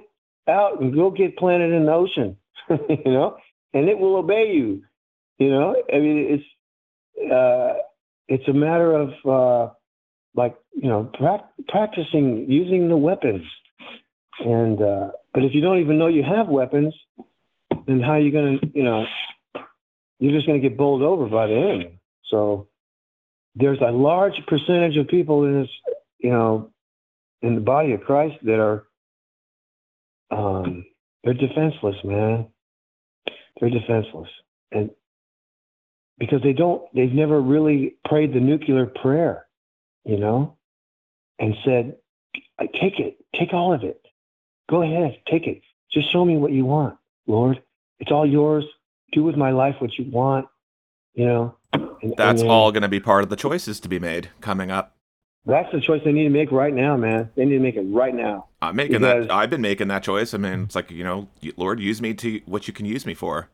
[0.48, 2.38] out and go get planted in the ocean,
[2.70, 3.38] you know,
[3.74, 4.84] and it will obey you.
[5.38, 6.42] You know, I mean,
[7.18, 7.74] it's, uh,
[8.28, 9.74] it's a matter of, uh,
[10.36, 13.44] like, you know, pra- practicing using the weapons.
[14.40, 16.94] And, uh, but if you don't even know you have weapons,
[17.88, 19.06] then how are you to, you know,
[20.20, 22.00] you're just to get bowled over by the enemy.
[22.30, 22.69] So,
[23.56, 25.70] there's a large percentage of people in this,
[26.20, 26.72] you know,
[27.42, 28.86] in the body of Christ that are,
[30.32, 30.86] um,
[31.24, 32.48] they're defenseless, man.
[33.60, 34.30] They're defenseless,
[34.72, 34.90] and
[36.18, 39.48] because they don't, they've never really prayed the nuclear prayer,
[40.06, 40.58] you know,
[41.40, 41.98] and said,
[42.58, 44.02] I "Take it, take all of it,
[44.70, 45.62] go ahead, take it.
[45.92, 47.62] Just show me what you want, Lord.
[48.00, 48.66] It's all yours.
[49.12, 50.48] Do with my life what you want,
[51.16, 54.00] you know." That's then, uh, all going to be part of the choices to be
[54.00, 54.96] made coming up.
[55.46, 57.30] That's the choice they need to make right now, man.
[57.36, 58.48] They need to make it right now.
[58.62, 59.34] I'm making because, that.
[59.34, 60.34] I've been making that choice.
[60.34, 61.28] I mean, it's like you know,
[61.58, 63.50] Lord, use me to what you can use me for,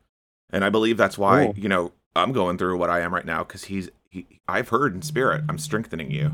[0.50, 3.44] and I believe that's why you know I'm going through what I am right now
[3.44, 3.90] because He's.
[4.10, 5.44] He, I've heard in spirit.
[5.48, 6.32] I'm strengthening you.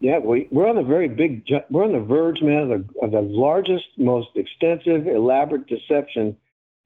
[0.00, 1.46] Yeah, we, we're on the very big.
[1.70, 6.36] We're on the verge, man, of the, of the largest, most extensive, elaborate deception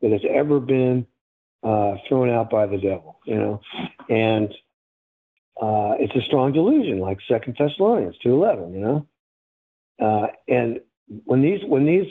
[0.02, 1.06] that has ever been
[1.62, 3.60] uh, thrown out by the devil, you know,
[4.08, 4.52] and
[5.60, 9.06] uh, it's a strong delusion, like Second Thessalonians two eleven, you know,
[10.02, 10.80] uh, and
[11.24, 12.06] when these when these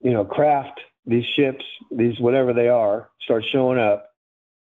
[0.00, 4.10] you know craft these ships these whatever they are start showing up,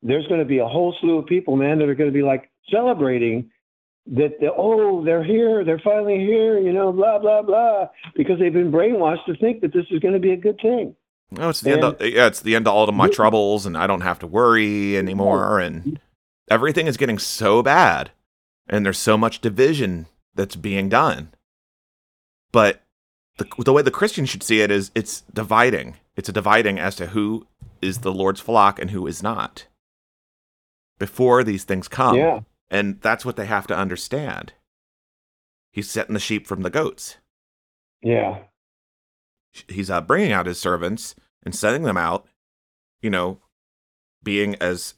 [0.02, 2.22] there's going to be a whole slew of people, man, that are going to be
[2.22, 3.50] like celebrating
[4.06, 8.52] that the, oh they're here they're finally here you know blah blah blah because they've
[8.52, 10.94] been brainwashed to think that this is going to be a good thing
[11.30, 11.94] no, it's the and, end.
[12.00, 14.26] Of, yeah, it's the end of all of my troubles, and I don't have to
[14.26, 15.58] worry anymore.
[15.58, 16.00] And
[16.50, 18.10] everything is getting so bad
[18.68, 21.30] and there's so much division that's being done.
[22.52, 22.82] But
[23.38, 25.96] the, the way the Christian should see it is it's dividing.
[26.16, 27.46] It's a dividing as to who
[27.82, 29.66] is the Lord's flock and who is not
[30.98, 32.16] before these things come.
[32.16, 32.40] Yeah.
[32.70, 34.52] And that's what they have to understand.
[35.70, 37.16] He's setting the sheep from the goats.
[38.02, 38.38] Yeah.
[39.68, 42.26] He's uh, bringing out his servants and sending them out,
[43.02, 43.40] you know,
[44.22, 44.94] being as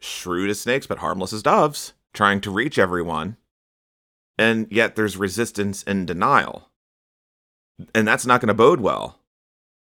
[0.00, 3.36] shrewd as snakes but harmless as doves, trying to reach everyone.
[4.38, 6.68] And yet there's resistance and denial.
[7.94, 9.18] And that's not going to bode well.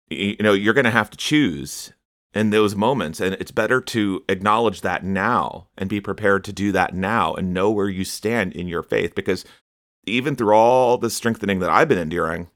[0.09, 1.93] You know, you're going to have to choose
[2.33, 3.21] in those moments.
[3.21, 7.53] And it's better to acknowledge that now and be prepared to do that now and
[7.53, 9.15] know where you stand in your faith.
[9.15, 9.45] Because
[10.07, 12.49] even through all the strengthening that I've been enduring,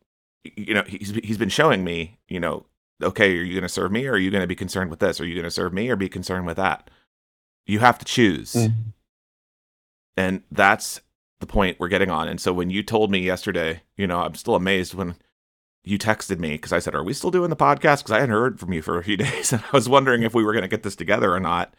[0.45, 2.67] you know, he's, he's been showing me, you know,
[3.03, 5.01] okay, are you going to serve me or are you going to be concerned with
[5.01, 5.21] this?
[5.21, 6.91] Are you going to serve me or be concerned with that?
[7.67, 8.53] You have to choose.
[8.53, 8.91] Mm-hmm.
[10.17, 11.01] And that's
[11.41, 12.29] the point we're getting on.
[12.29, 15.17] And so when you told me yesterday, you know, I'm still amazed when
[15.85, 17.99] you texted me because I said, Are we still doing the podcast?
[17.99, 19.53] Because I hadn't heard from you for a few days.
[19.53, 21.75] And I was wondering if we were going to get this together or not.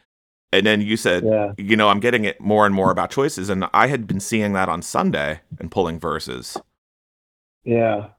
[0.52, 1.54] And then you said, yeah.
[1.58, 3.50] You know, I'm getting it more and more about choices.
[3.50, 6.58] And I had been seeing that on Sunday and pulling verses.
[7.64, 8.10] Yeah.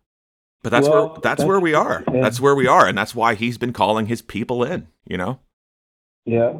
[0.64, 2.02] But that's well, where that's, that's, where we are.
[2.10, 2.22] Yeah.
[2.22, 4.88] That's where we are, and that's why he's been calling his people in.
[5.06, 5.38] You know.
[6.24, 6.54] Yeah,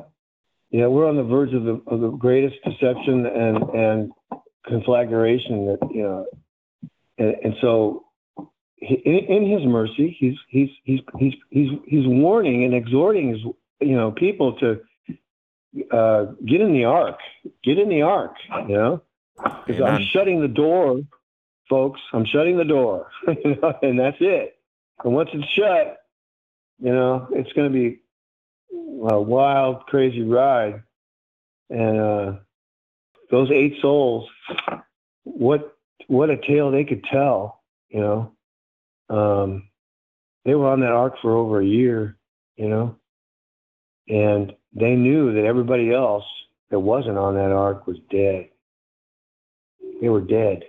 [0.70, 4.12] yeah, we're on the verge of the of the greatest deception and and
[4.66, 6.26] conflagration that you know,
[7.16, 8.04] and, and so
[8.78, 13.40] in, in his mercy, he's he's he's he's he's he's warning and exhorting his
[13.80, 14.82] you know people to
[15.90, 17.20] uh, get in the ark,
[17.62, 18.34] get in the ark,
[18.68, 19.02] you know,
[19.66, 21.00] because I'm shutting the door
[21.68, 24.56] folks, I'm shutting the door, and that's it.
[25.02, 25.98] And once it's shut,
[26.80, 28.00] you know, it's going to be
[29.08, 30.82] a wild, crazy ride.
[31.70, 32.32] And uh,
[33.30, 34.28] those eight souls,
[35.24, 38.32] what what a tale they could tell, you know.
[39.08, 39.68] Um,
[40.44, 42.16] they were on that ark for over a year,
[42.56, 42.96] you know,
[44.08, 46.24] and they knew that everybody else
[46.70, 48.48] that wasn't on that ark was dead.
[50.00, 50.64] They were dead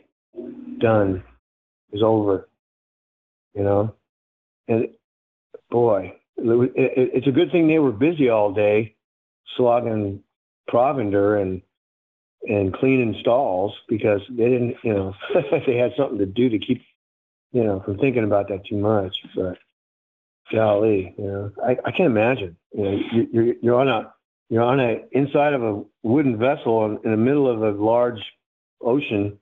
[0.79, 1.23] done
[1.91, 2.47] is over.
[3.53, 3.95] You know,
[4.67, 4.89] and
[5.69, 8.95] boy, it, it, it's a good thing they were busy all day,
[9.55, 10.23] slogging
[10.67, 11.61] provender and
[12.47, 15.15] and cleaning stalls because they didn't, you know,
[15.65, 16.83] they had something to do to keep,
[17.51, 19.15] you know, from thinking about that too much.
[19.35, 19.57] But
[20.51, 22.55] golly, you know, I, I can't imagine.
[22.73, 24.13] You know, you, you're you're on a
[24.49, 28.21] you're on a inside of a wooden vessel in, in the middle of a large
[28.81, 29.39] ocean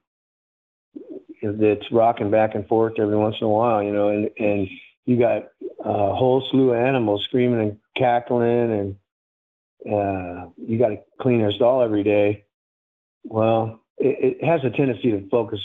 [1.44, 4.68] that's rocking back and forth every once in a while, you know, and and
[5.06, 5.50] you got
[5.84, 11.52] a whole slew of animals screaming and cackling, and uh, you got to clean their
[11.52, 12.46] stall every day.
[13.24, 15.60] Well, it, it, has a tendency to focus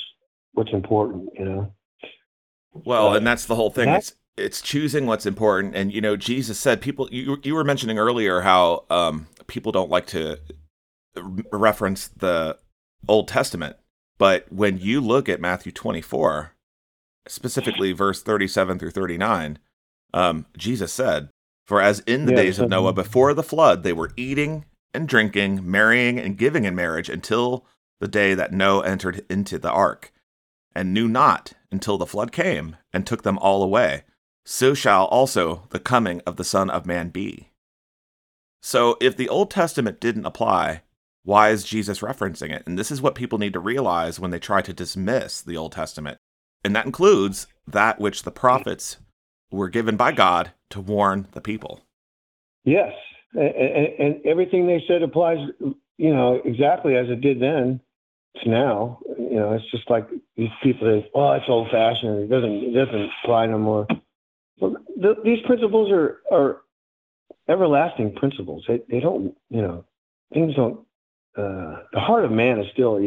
[0.53, 1.73] what's important, you know.
[2.73, 3.89] Well, and that's the whole thing.
[3.89, 7.09] It's it's choosing what's important, and you know, Jesus said people.
[7.11, 10.39] You you were mentioning earlier how um, people don't like to
[11.53, 12.59] reference the
[13.09, 13.77] Old Testament
[14.19, 16.53] but when you look at Matthew 24,
[17.29, 19.59] specifically verse 37 through 39,
[20.13, 21.31] um, Jesus said,
[21.67, 25.69] For as in the days of Noah before the flood, they were eating and drinking,
[25.71, 27.67] marrying and giving in marriage until
[28.01, 30.13] the day that Noah entered into the ark,
[30.75, 34.05] and knew not until the flood came and took them all away.
[34.45, 37.51] So shall also the coming of the Son of Man be.
[38.63, 40.83] So if the Old Testament didn't apply,
[41.25, 42.63] why is Jesus referencing it?
[42.67, 45.73] And this is what people need to realize when they try to dismiss the Old
[45.73, 46.19] Testament.
[46.65, 48.97] And that includes that which the prophets
[49.51, 51.81] were given by God to warn the people.
[52.65, 52.93] Yes.
[53.35, 55.39] And, and, everything they said applies,
[55.99, 57.81] you know, exactly as it did then
[58.43, 58.99] to now.
[59.19, 62.25] You know, it's just like these people say, well, it's old fashioned.
[62.25, 63.87] It doesn't, it doesn't apply no more.
[64.61, 66.63] Well, the, these principles are, are
[67.49, 68.65] everlasting principles.
[68.67, 69.85] They, they don't, you know,
[70.33, 70.81] things don't
[71.39, 72.99] uh, the heart of man is still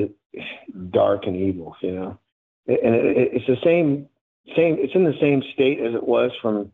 [0.90, 2.20] dark and evil, you know,
[2.68, 4.08] and it, it's the same
[4.56, 4.78] same.
[4.80, 6.72] It's in the same state as it was from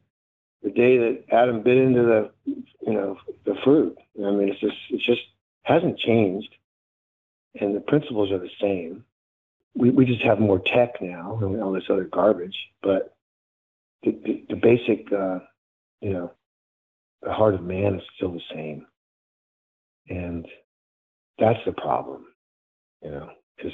[0.64, 3.98] the day that Adam bit into the you know the fruit.
[4.18, 5.22] I mean, it's just it just
[5.64, 6.54] hasn't changed,
[7.60, 9.04] and the principles are the same.
[9.76, 13.16] We we just have more tech now and all this other garbage, but
[14.04, 15.40] the, the, the basic, uh,
[16.02, 16.32] you know,
[17.24, 18.86] the heart of man is still the same,
[20.08, 20.48] and
[21.40, 22.26] that's the problem,
[23.04, 23.74] you know, because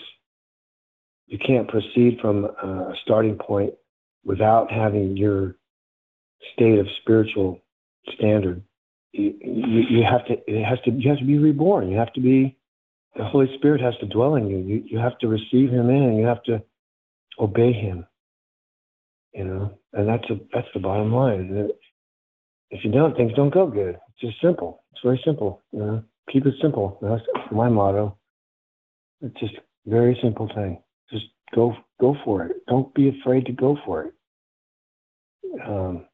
[1.28, 3.74] you can't proceed from a starting point
[4.24, 5.55] without having your
[6.53, 7.61] state of spiritual
[8.16, 8.64] standard
[9.14, 11.89] you, you, you have to it has to you have to be reborn.
[11.89, 12.57] You have to be
[13.16, 14.57] the Holy Spirit has to dwell in you.
[14.57, 16.61] You you have to receive Him in, you have to
[17.39, 18.05] obey Him.
[19.34, 21.70] You know, and that's a that's the bottom line.
[22.72, 23.99] If you don't, things don't go good.
[24.09, 24.84] It's just simple.
[24.91, 25.61] It's very simple.
[25.72, 26.97] You know, keep it simple.
[27.01, 27.21] That's
[27.51, 28.17] my motto.
[29.21, 30.82] It's just a very simple thing.
[31.11, 32.57] Just go go for it.
[32.67, 34.13] Don't be afraid to go for it.
[35.65, 36.05] Um,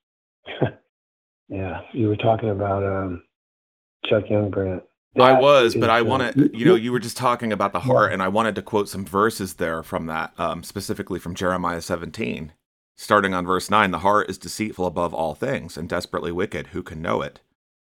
[1.50, 3.24] yeah, you were talking about um,
[4.06, 4.84] Chuck Young, Brant.
[5.20, 8.14] I was, but I want to, you know, you were just talking about the heart,
[8.14, 12.54] and I wanted to quote some verses there from that, um, specifically from Jeremiah 17.
[12.96, 16.68] Starting on verse 9, the heart is deceitful above all things and desperately wicked.
[16.68, 17.40] Who can know it?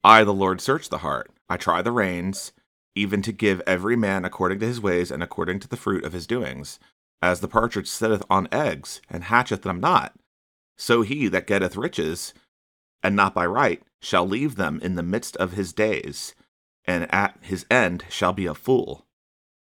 [0.04, 1.32] I, the Lord, search the heart.
[1.50, 2.54] I try the reins,
[2.96, 6.14] even to give every man according to his ways and according to the fruit of
[6.14, 6.80] his doings.
[7.22, 10.16] As the partridge sitteth on eggs, and hatcheth them not,
[10.78, 12.34] so he that getteth riches,
[13.04, 16.34] and not by right, shall leave them in the midst of his days,
[16.86, 19.06] and at his end shall be a fool.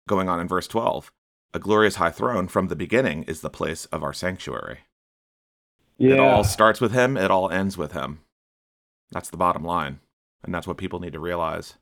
[0.07, 1.11] Going on in verse 12
[1.55, 4.81] A glorious high throne from the beginning is the place of our sanctuary.
[5.97, 6.15] Yeah.
[6.15, 8.21] It all starts with him, it all ends with him.
[9.11, 10.01] That's the bottom line.
[10.43, 11.75] And that's what people need to realize.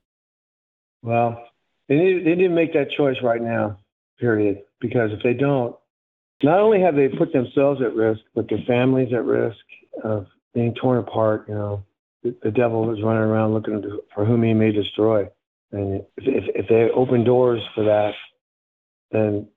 [1.02, 1.44] Well,
[1.88, 3.78] they need, they need to make that choice right now,
[4.18, 4.62] period.
[4.80, 5.76] Because if they don't,
[6.42, 9.58] not only have they put themselves at risk, but their families at risk
[10.04, 11.46] of being torn apart.
[11.48, 11.84] You know,
[12.22, 13.82] the, the devil is running around looking
[14.14, 15.28] for whom he may destroy.
[15.72, 18.12] And if, if, if they open doors for that,
[19.10, 19.48] then,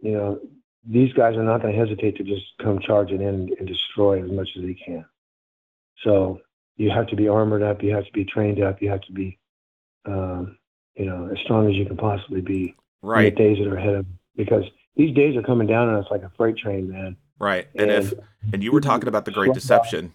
[0.00, 0.40] you know,
[0.88, 4.30] these guys are not going to hesitate to just come charging in and destroy as
[4.30, 5.04] much as they can.
[6.04, 6.40] So
[6.80, 7.82] you have to be armored up.
[7.82, 8.80] You have to be trained up.
[8.80, 9.38] You have to be,
[10.06, 10.56] um,
[10.94, 13.26] you know, as strong as you can possibly be right.
[13.26, 14.64] in the days that are ahead of because
[14.96, 17.18] these days are coming down on us like a freight train, man.
[17.38, 17.68] Right.
[17.74, 18.14] And, and if
[18.54, 20.14] and you were talking about the great deception,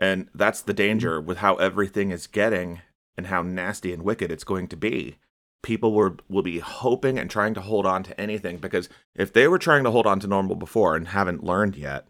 [0.00, 2.80] and that's the danger with how everything is getting
[3.14, 5.18] and how nasty and wicked it's going to be.
[5.62, 9.46] People will will be hoping and trying to hold on to anything because if they
[9.46, 12.06] were trying to hold on to normal before and haven't learned yet,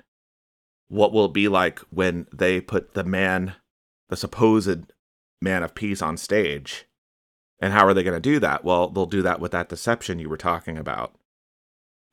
[0.86, 3.56] what will it be like when they put the man,
[4.10, 4.92] the supposed
[5.40, 6.86] man of peace on stage?
[7.60, 8.64] And how are they going to do that?
[8.64, 11.14] Well, they'll do that with that deception you were talking about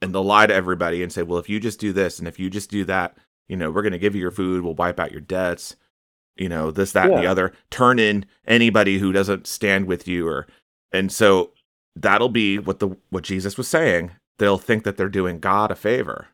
[0.01, 2.39] and they'll lie to everybody and say, well, if you just do this and if
[2.39, 3.17] you just do that,
[3.47, 5.75] you know, we're going to give you your food, we'll wipe out your debts,
[6.35, 7.15] you know, this, that, yeah.
[7.15, 7.53] and the other.
[7.69, 10.47] Turn in anybody who doesn't stand with you, or
[10.91, 11.51] and so
[11.95, 14.11] that'll be what the what Jesus was saying.
[14.37, 16.27] They'll think that they're doing God a favor.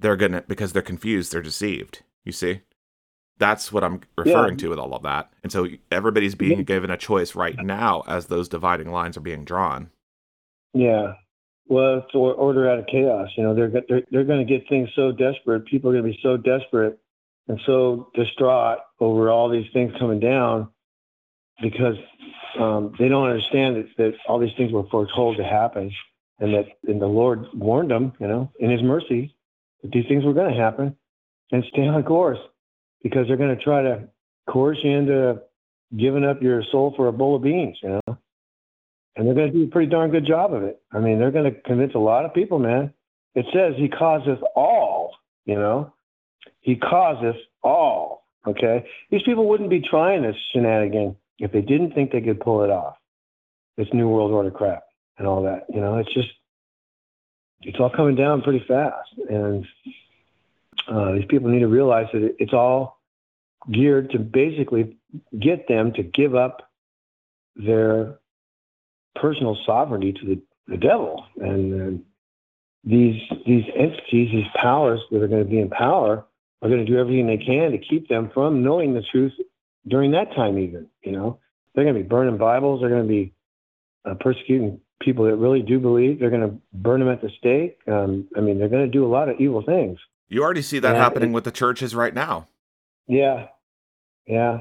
[0.00, 2.02] They're gonna because they're confused, they're deceived.
[2.24, 2.62] You see,
[3.38, 4.64] that's what I'm referring yeah.
[4.64, 5.30] to with all of that.
[5.42, 9.44] And so everybody's being given a choice right now as those dividing lines are being
[9.44, 9.90] drawn.
[10.72, 11.14] Yeah,
[11.68, 13.28] well, it's order out of chaos.
[13.36, 15.66] You know, they're they're they're going to get things so desperate.
[15.66, 16.98] People are going to be so desperate
[17.48, 20.68] and so distraught over all these things coming down
[21.60, 21.96] because
[22.58, 25.92] um, they don't understand that, that all these things were foretold to happen,
[26.38, 28.12] and that and the Lord warned them.
[28.20, 29.34] You know, in His mercy,
[29.82, 30.96] that these things were going to happen,
[31.50, 32.38] and stay on course
[33.02, 34.08] because they're going to try to
[34.48, 35.40] coerce you into
[35.96, 37.78] giving up your soul for a bowl of beans.
[37.82, 38.18] You know
[39.16, 40.80] and they're going to do a pretty darn good job of it.
[40.92, 42.92] I mean, they're going to convince a lot of people, man.
[43.34, 45.12] It says he causeth all,
[45.44, 45.92] you know,
[46.60, 48.24] he causeth all.
[48.46, 52.62] Okay, these people wouldn't be trying this shenanigan if they didn't think they could pull
[52.62, 52.94] it off.
[53.76, 54.84] This new world order crap
[55.18, 56.28] and all that, you know, it's just
[57.62, 59.66] it's all coming down pretty fast, and
[60.88, 63.00] uh, these people need to realize that it's all
[63.72, 64.96] geared to basically
[65.38, 66.70] get them to give up
[67.56, 68.18] their
[69.20, 71.24] personal sovereignty to the, the devil.
[71.40, 72.02] And uh,
[72.84, 76.24] these these entities, these powers that are going to be in power,
[76.62, 79.32] are going to do everything they can to keep them from knowing the truth
[79.88, 80.58] during that time.
[80.58, 81.40] Even you know,
[81.74, 82.80] they're going to be burning Bibles.
[82.80, 83.34] They're going to be
[84.04, 86.20] uh, persecuting people that really do believe.
[86.20, 87.78] They're going to burn them at the stake.
[87.88, 89.98] Um, I mean, they're going to do a lot of evil things.
[90.28, 92.48] You already see that and happening it, with the churches right now.
[93.06, 93.48] Yeah,
[94.26, 94.58] yeah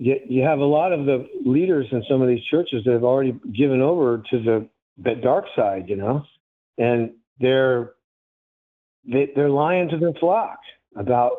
[0.00, 3.04] you, you have a lot of the leaders in some of these churches that have
[3.04, 4.68] already given over to the,
[5.02, 6.24] the dark side, you know,
[6.76, 7.92] and they're
[9.10, 10.58] they, they're lying to their flock
[10.96, 11.32] about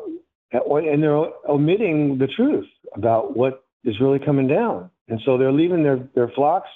[0.52, 5.82] and they're omitting the truth about what is really coming down, and so they're leaving
[5.82, 6.68] their their flocks,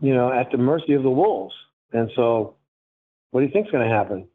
[0.00, 1.54] you know, at the mercy of the wolves.
[1.92, 2.56] And so,
[3.30, 4.28] what do you think's going to happen?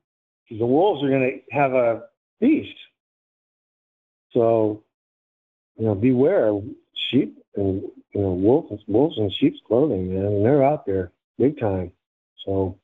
[0.50, 2.04] The wolves are going to have a
[2.40, 2.76] feast.
[4.32, 4.84] So
[5.78, 6.60] you know, beware
[7.10, 7.84] sheep and
[8.14, 10.44] you know wolves, wolves in sheep's clothing, man.
[10.44, 11.92] They're out there big time.
[12.46, 12.78] So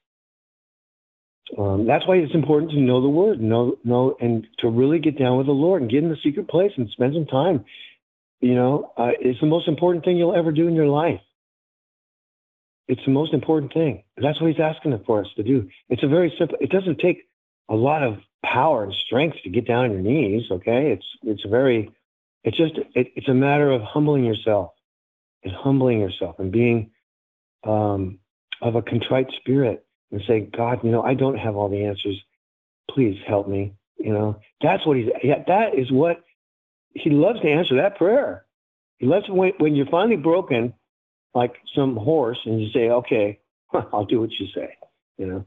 [1.57, 5.17] um, that's why it's important to know the word, know know, and to really get
[5.17, 7.65] down with the Lord and get in the secret place and spend some time
[8.43, 11.21] you know, uh, it's the most important thing you'll ever do in your life.
[12.89, 14.03] It's the most important thing.
[14.17, 15.69] That's what he's asking for us to do.
[15.87, 16.57] It's a very simple.
[16.59, 17.23] It doesn't take
[17.69, 20.43] a lot of power and strength to get down on your knees.
[20.51, 21.91] Okay, it's it's very.
[22.43, 24.71] It's just it, it's a matter of humbling yourself,
[25.43, 26.91] and humbling yourself, and being
[27.63, 28.19] um,
[28.61, 32.21] of a contrite spirit, and say, God, you know, I don't have all the answers.
[32.89, 33.73] Please help me.
[33.97, 35.09] You know, that's what he's.
[35.23, 36.23] Yeah, that is what
[36.93, 38.45] he loves to answer that prayer.
[38.97, 40.73] He loves when when you're finally broken
[41.33, 43.39] like some horse and you say, okay,
[43.73, 44.77] I'll do what you say,
[45.17, 45.45] you know,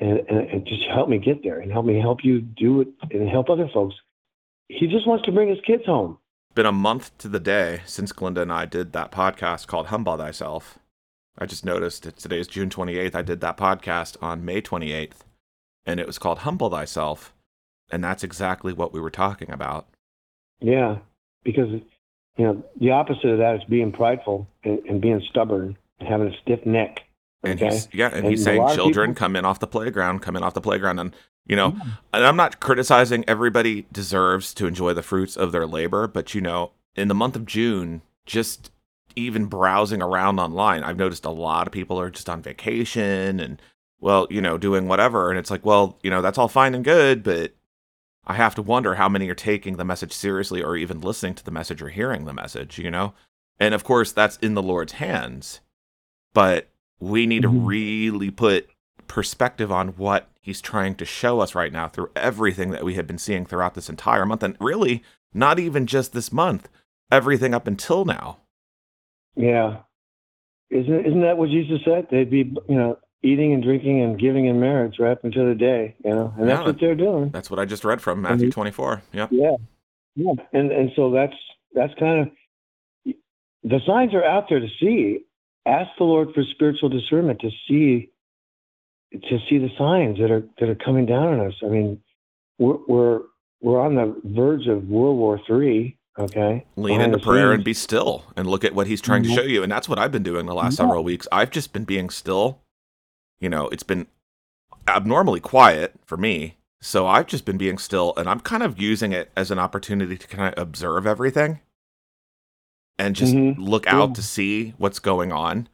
[0.00, 2.88] and, and, and just help me get there and help me help you do it
[3.10, 3.94] and help other folks.
[4.68, 6.18] He just wants to bring his kids home.
[6.54, 10.16] Been a month to the day since Glenda and I did that podcast called Humble
[10.16, 10.78] Thyself.
[11.38, 13.14] I just noticed that today is June 28th.
[13.14, 15.20] I did that podcast on May 28th,
[15.86, 17.32] and it was called Humble Thyself.
[17.90, 19.86] And that's exactly what we were talking about.
[20.60, 20.98] Yeah,
[21.44, 21.80] because
[22.36, 26.28] you know, the opposite of that is being prideful and, and being stubborn and having
[26.28, 27.00] a stiff neck.
[27.44, 27.52] Okay?
[27.52, 29.18] And he's, yeah, and, and he's saying children people...
[29.18, 31.14] come in off the playground, come in off the playground, and
[31.46, 31.92] you know, yeah.
[32.12, 33.24] and I'm not criticizing.
[33.26, 37.36] Everybody deserves to enjoy the fruits of their labor, but you know, in the month
[37.36, 38.70] of June, just
[39.16, 43.60] even browsing around online, I've noticed a lot of people are just on vacation and
[44.00, 46.84] well, you know, doing whatever, and it's like, well, you know, that's all fine and
[46.84, 47.52] good, but
[48.28, 51.44] I have to wonder how many are taking the message seriously or even listening to
[51.44, 53.14] the message or hearing the message, you know?
[53.58, 55.60] And of course, that's in the Lord's hands.
[56.34, 56.68] But
[57.00, 57.60] we need mm-hmm.
[57.60, 58.68] to really put
[59.06, 63.06] perspective on what he's trying to show us right now through everything that we have
[63.06, 64.42] been seeing throughout this entire month.
[64.42, 65.02] And really,
[65.34, 66.68] not even just this month,
[67.10, 68.38] everything up until now.
[69.36, 69.78] Yeah.
[70.70, 72.08] Isn't, isn't that what Jesus said?
[72.10, 75.54] They'd be, you know, eating and drinking and giving in marriage right up until the
[75.54, 77.30] day, you know, and that's what they're doing.
[77.30, 79.02] That's what I just read from Matthew 24.
[79.12, 79.30] Yep.
[79.32, 79.56] Yeah.
[80.14, 80.32] Yeah.
[80.52, 81.34] And, and so that's,
[81.74, 83.14] that's kind of,
[83.64, 85.24] the signs are out there to see.
[85.68, 88.10] Ask the Lord for spiritual discernment to see,
[89.12, 91.54] to see the signs that are, that are coming down on us.
[91.62, 92.00] I mean,
[92.58, 93.20] we're, we're,
[93.60, 95.96] we're on the verge of World War Three.
[96.18, 96.64] Okay.
[96.74, 99.36] Lean into prayer and be still and look at what he's trying mm-hmm.
[99.36, 99.62] to show you.
[99.62, 100.84] And that's what I've been doing the last yeah.
[100.84, 101.28] several weeks.
[101.30, 102.60] I've just been being still
[103.40, 104.06] you know, it's been
[104.86, 106.56] abnormally quiet for me.
[106.80, 110.16] So I've just been being still and I'm kind of using it as an opportunity
[110.16, 111.60] to kind of observe everything
[112.98, 113.60] and just mm-hmm.
[113.60, 114.14] look out yeah.
[114.14, 115.68] to see what's going on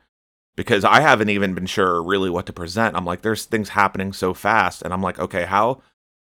[0.56, 2.96] because I haven't even been sure really what to present.
[2.96, 4.82] I'm like, there's things happening so fast.
[4.82, 5.82] And I'm like, okay, how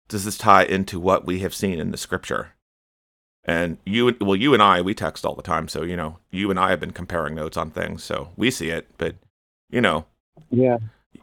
[0.08, 2.54] does this tie into what we have seen in the scripture?
[3.46, 5.70] And you, well, you and I, we text all the time.
[5.70, 8.04] So, you know, you and I have been comparing notes on things.
[8.04, 8.88] So we see it.
[8.98, 9.16] But,
[9.70, 10.06] you know,
[10.50, 10.78] yeah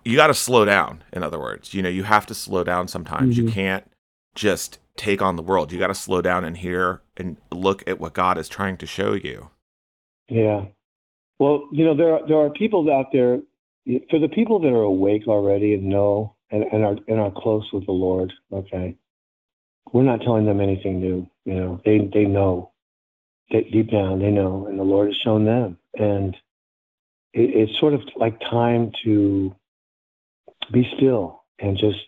[0.04, 2.88] you got to slow down in other words you know you have to slow down
[2.88, 3.46] sometimes mm-hmm.
[3.46, 3.90] you can't
[4.34, 8.00] just take on the world you got to slow down and hear and look at
[8.00, 9.50] what god is trying to show you
[10.28, 10.66] yeah.
[11.38, 13.40] Well you know there are, there are people out there
[14.10, 17.70] for the people that are awake already and know and, and are and are close
[17.72, 18.96] with the lord okay
[19.92, 22.70] we're not telling them anything new you know they they know.
[23.50, 25.78] Deep down they know and the lord has shown them.
[25.96, 26.34] And
[27.32, 29.54] it, it's sort of like time to
[30.72, 31.98] be still and just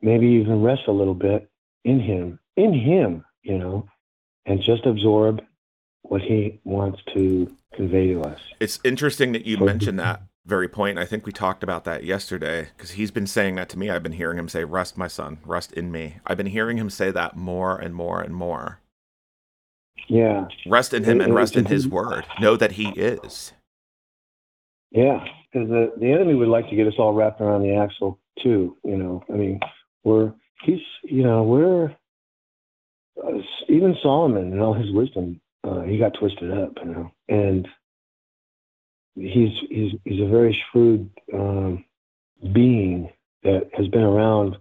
[0.00, 1.50] maybe even rest a little bit
[1.84, 3.88] in him, in him, you know,
[4.46, 5.42] and just absorb
[6.08, 8.40] what he wants to convey to us.
[8.60, 10.98] It's interesting that you mentioned that very point.
[10.98, 13.90] I think we talked about that yesterday because he's been saying that to me.
[13.90, 16.16] I've been hearing him say, Rest, my son, rest in me.
[16.26, 18.80] I've been hearing him say that more and more and more.
[20.08, 20.46] Yeah.
[20.66, 22.24] Rest in him and rest in his word.
[22.40, 23.52] Know that he is.
[24.90, 28.18] Yeah, because the the enemy would like to get us all wrapped around the axle
[28.42, 28.76] too.
[28.84, 29.60] You know, I mean,
[30.02, 30.32] we're
[30.62, 31.94] he's you know we're
[33.22, 36.72] uh, even Solomon and all his wisdom, uh, he got twisted up.
[36.84, 37.68] You know, and
[39.14, 41.84] he's he's he's a very shrewd um,
[42.52, 43.10] being
[43.42, 44.56] that has been around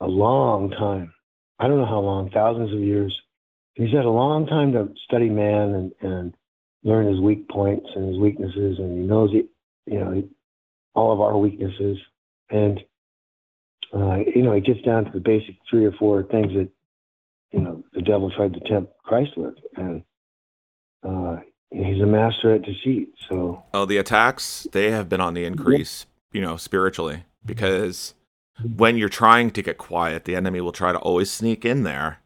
[0.00, 1.12] a long time.
[1.58, 3.18] I don't know how long, thousands of years.
[3.74, 6.34] He's had a long time to study man and, and
[6.82, 9.44] learn his weak points and his weaknesses, and he knows he,
[9.86, 10.22] you know,
[10.94, 11.98] all of our weaknesses.
[12.50, 12.80] And
[13.94, 16.68] uh, you know, it gets down to the basic three or four things that
[17.52, 20.02] you know the devil tried to tempt Christ with, and
[21.06, 21.36] uh,
[21.70, 23.08] he's a master at deceit.
[23.28, 28.14] So, oh, the attacks they have been on the increase, you know, spiritually, because
[28.76, 32.18] when you're trying to get quiet, the enemy will try to always sneak in there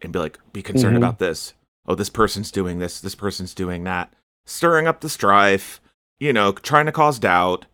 [0.00, 1.04] and be like, "Be concerned mm-hmm.
[1.04, 1.54] about this
[1.86, 4.12] oh, this person's doing this, this person's doing that,
[4.44, 5.80] stirring up the strife,
[6.18, 7.66] you know, trying to cause doubt,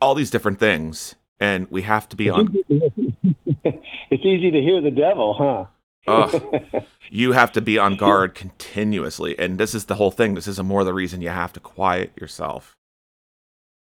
[0.00, 1.14] all these different things.
[1.40, 2.54] And we have to be on.
[2.68, 5.66] it's easy to hear the devil, huh?
[6.06, 6.60] Oh,
[7.10, 9.38] you have to be on guard continuously.
[9.38, 10.34] And this is the whole thing.
[10.34, 12.76] This is more the reason you have to quiet yourself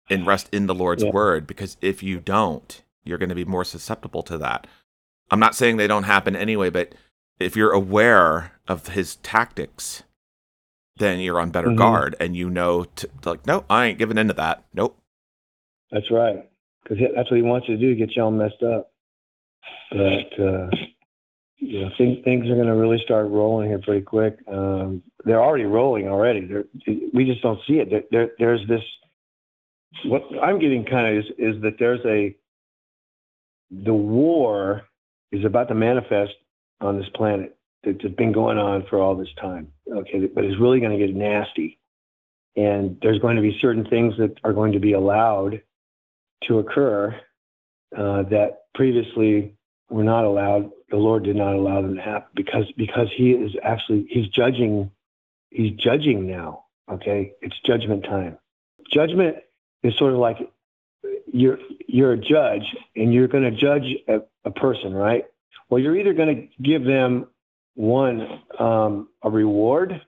[0.10, 1.12] and rest in the Lord's Yeah.
[1.12, 4.68] word because if you don't, you're going to be more susceptible to that.
[5.32, 6.93] I'm not saying they don't happen anyway, but
[7.39, 10.04] if you're aware of his tactics,
[10.97, 11.78] then you're on better Mhm.
[11.78, 14.64] guard and you know to like, no, I ain't giving into that.
[14.74, 14.97] Nope.
[15.91, 16.49] That's right.
[16.84, 18.91] Because that's what he wants you to do, get you all messed up.
[19.91, 20.70] But, uh,
[21.60, 24.38] things are going to really start rolling here pretty quick.
[24.47, 26.45] Um, they're already rolling already.
[26.45, 26.66] They're,
[27.14, 27.89] we just don't see it.
[27.89, 28.82] There, there, there's this,
[30.06, 32.36] what I'm getting kind of is, is that there's a,
[33.72, 34.84] the war
[35.32, 36.34] is about to manifest
[36.82, 39.68] on this planet that's been going on for all this time.
[39.91, 40.28] Okay.
[40.28, 41.80] But it's really going to get nasty.
[42.56, 45.62] And there's going to be certain things that are going to be allowed
[46.47, 47.16] to occur
[47.97, 49.56] uh, that previously
[49.94, 50.72] were not allowed.
[50.89, 54.91] The Lord did not allow them to happen because because He is actually He's judging.
[55.52, 56.66] He's judging now.
[56.91, 58.38] Okay, it's judgment time.
[58.91, 59.38] Judgment
[59.84, 60.38] is sort of like
[61.32, 62.64] you're you're a judge
[62.96, 65.26] and you're going to judge a, a person, right?
[65.70, 67.28] Well, you're either going to give them
[67.76, 70.02] one um, a reward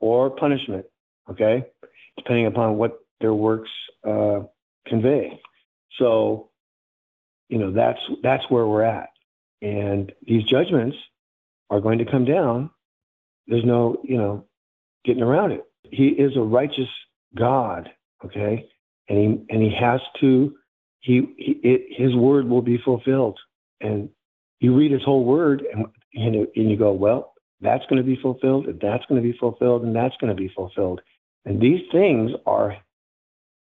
[0.00, 0.86] or punishment.
[1.28, 1.64] Okay,
[2.16, 3.70] depending upon what their works
[4.08, 4.40] uh,
[4.86, 5.40] convey.
[5.98, 6.47] So,
[7.48, 9.10] you know, that's that's where we're at.
[9.62, 10.96] And these judgments
[11.70, 12.70] are going to come down.
[13.46, 14.46] There's no, you know,
[15.04, 15.64] getting around it.
[15.90, 16.88] He is a righteous
[17.34, 17.90] God,
[18.24, 18.68] okay?
[19.08, 20.54] And he and he has to
[21.00, 23.38] he, he it, his word will be fulfilled.
[23.80, 24.10] And
[24.60, 28.06] you read his whole word and you know, and you go, well, that's going to
[28.06, 31.00] be fulfilled, and that's going to be fulfilled, and that's going to be fulfilled.
[31.44, 32.76] And these things are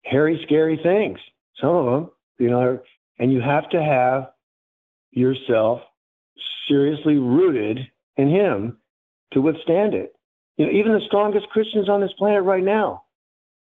[0.04, 1.20] hairy, scary things.
[1.60, 2.80] Some of them, you know,
[3.22, 4.32] and you have to have
[5.11, 5.82] yourself
[6.67, 7.80] seriously rooted
[8.17, 8.80] in Him
[9.34, 10.13] to withstand it.
[10.57, 13.03] You know, even the strongest Christians on this planet right now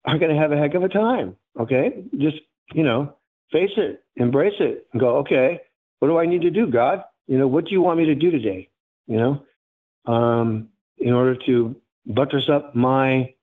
[0.05, 1.35] are going to have a heck of a time.
[1.59, 2.37] Okay, just
[2.73, 3.15] you know,
[3.51, 5.17] face it, embrace it, and go.
[5.17, 5.59] Okay,
[5.99, 7.03] what do I need to do, God?
[7.25, 8.69] You know, what do you want me to do today?
[9.07, 13.33] You know, um, in order to buttress up my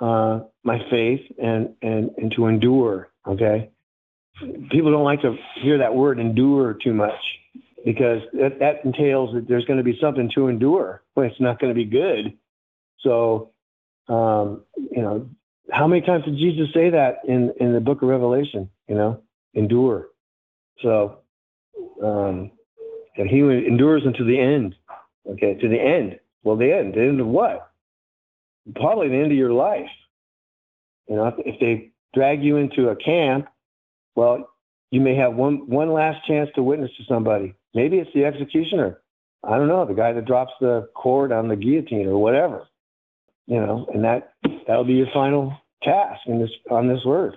[0.00, 3.10] uh, my faith and, and, and to endure.
[3.26, 3.70] Okay.
[4.70, 7.20] People don't like to hear that word endure too much
[7.84, 11.60] because that, that entails that there's going to be something to endure, but it's not
[11.60, 12.36] going to be good.
[13.00, 13.50] So,
[14.08, 15.28] um, you know,
[15.70, 18.68] how many times did Jesus say that in, in the book of Revelation?
[18.88, 19.22] You know,
[19.54, 20.08] endure.
[20.82, 21.18] So,
[22.02, 22.52] um,
[23.16, 24.74] and he endures unto the end.
[25.28, 26.18] Okay, to the end.
[26.42, 26.94] Well, the end.
[26.94, 27.72] The end of what?
[28.74, 29.90] probably the end of your life.
[31.08, 33.46] You know, if they drag you into a camp,
[34.14, 34.48] well,
[34.90, 37.54] you may have one one last chance to witness to somebody.
[37.74, 38.98] Maybe it's the executioner.
[39.44, 42.68] I don't know, the guy that drops the cord on the guillotine or whatever.
[43.46, 44.34] You know, and that
[44.66, 47.36] that'll be your final task in this on this word.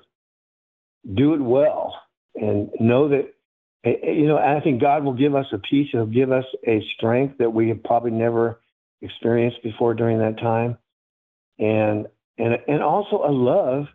[1.14, 1.96] Do it well
[2.36, 3.34] and know that
[3.86, 6.46] eh, eh, you know, I think God will give us a peace, he'll give us
[6.68, 8.62] a strength that we have probably never
[9.02, 10.78] experienced before during that time
[11.60, 12.08] and
[12.38, 13.86] and and also a love.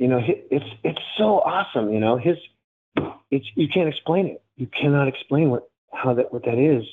[0.00, 1.92] You know, it's it's so awesome.
[1.92, 2.36] You know, his
[3.30, 4.42] it's you can't explain it.
[4.56, 6.84] You cannot explain what how that what that is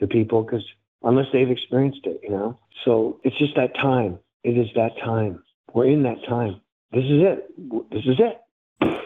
[0.00, 0.64] to people because
[1.02, 2.20] unless they've experienced it.
[2.24, 4.18] You know, so it's just that time.
[4.42, 5.44] It is that time.
[5.72, 6.60] We're in that time.
[6.92, 7.90] This is it.
[7.90, 9.00] This is it.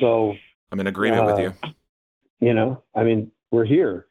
[0.00, 0.34] So
[0.72, 1.52] I'm in agreement with Uh, you.
[2.40, 4.06] you know i mean we're here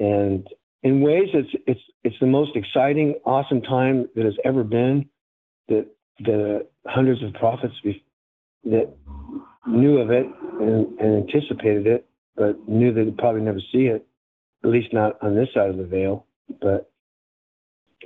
[0.00, 0.48] and
[0.82, 5.08] in ways it's it's it's the most exciting awesome time that has ever been
[5.68, 5.86] that
[6.18, 8.04] the hundreds of prophets be,
[8.64, 8.92] that
[9.66, 10.26] knew of it
[10.60, 12.06] and, and anticipated it
[12.36, 14.06] but knew they'd probably never see it
[14.62, 16.26] at least not on this side of the veil
[16.60, 16.90] but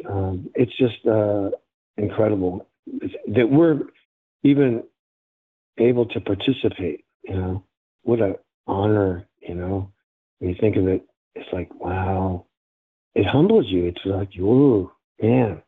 [0.08, 1.50] um, it's just uh,
[1.96, 2.66] incredible
[3.26, 3.80] that we're
[4.44, 4.82] even
[5.78, 7.64] able to participate you know
[8.02, 8.36] what a
[8.68, 9.90] honor, you know.
[10.38, 11.04] When you think of it,
[11.34, 12.46] it's like, wow.
[13.14, 13.86] It humbles you.
[13.86, 15.62] It's like, whoa, man.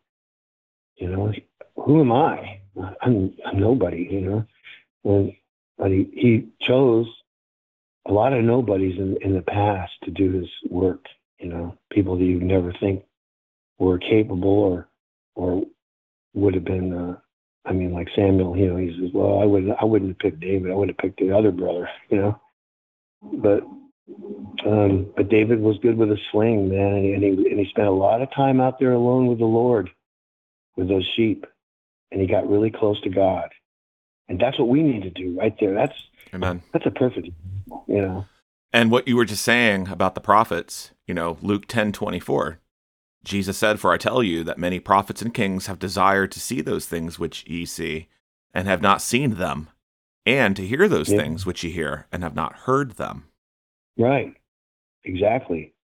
[0.97, 1.33] You know,
[1.77, 2.61] who am I?
[3.03, 4.47] I'm, I'm nobody, you know.
[5.05, 5.33] And,
[5.79, 7.07] but he, he chose
[8.07, 11.05] a lot of nobodies in, in the past to do his work,
[11.39, 13.05] you know, people that you never think
[13.79, 14.89] were capable or
[15.35, 15.63] or
[16.35, 17.17] would have been uh,
[17.65, 20.41] I mean like Samuel, you know, he says, Well, I wouldn't I wouldn't have picked
[20.41, 22.41] David, I would have picked the other brother, you know.
[23.23, 23.63] But
[24.67, 27.67] um, but David was good with a sling, man, and he, and he and he
[27.71, 29.91] spent a lot of time out there alone with the Lord,
[30.77, 31.47] with those sheep,
[32.11, 33.49] and he got really close to God,
[34.31, 35.75] and that's what we need to do right there.
[35.75, 35.93] That's
[36.33, 36.63] Amen.
[36.73, 37.29] that's a perfect,
[37.87, 38.25] you know.
[38.73, 42.61] And what you were just saying about the prophets, You know, Luke 10 24.
[43.23, 46.63] Jesus said, For I tell you that many prophets and kings have desired to see
[46.63, 48.09] those things which ye see,
[48.55, 49.69] and have not seen them,
[50.25, 51.19] and to hear those Yeah.
[51.19, 53.25] things which ye hear, and have not heard them.
[53.99, 54.35] Right.
[55.05, 55.75] Exactly.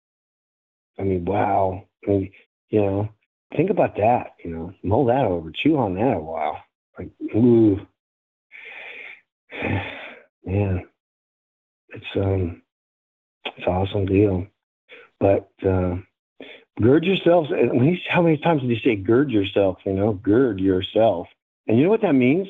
[0.99, 1.84] I mean, wow.
[2.07, 2.30] I mean,
[2.70, 3.09] you know,
[3.55, 4.34] think about that.
[4.44, 6.62] You know, mull that over, chew on that a while.
[6.99, 7.86] Like, ooh,
[10.44, 10.86] man,
[11.90, 12.62] it's um,
[13.44, 14.46] it's an awesome deal.
[15.20, 15.96] But uh,
[16.80, 17.50] gird yourselves.
[17.50, 19.78] and When he, how many times did he say gird yourself?
[19.84, 21.28] You know, gird yourself.
[21.66, 22.48] And you know what that means?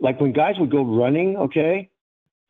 [0.00, 1.90] Like when guys would go running, okay,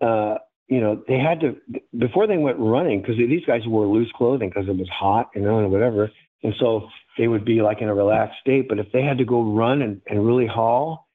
[0.00, 0.36] uh,
[0.68, 1.56] you know, they had to
[1.98, 5.42] before they went running because these guys wore loose clothing because it was hot, you
[5.42, 6.10] know, and whatever.
[6.42, 6.88] And so
[7.18, 8.68] they would be like in a relaxed state.
[8.68, 11.08] But if they had to go run and, and really haul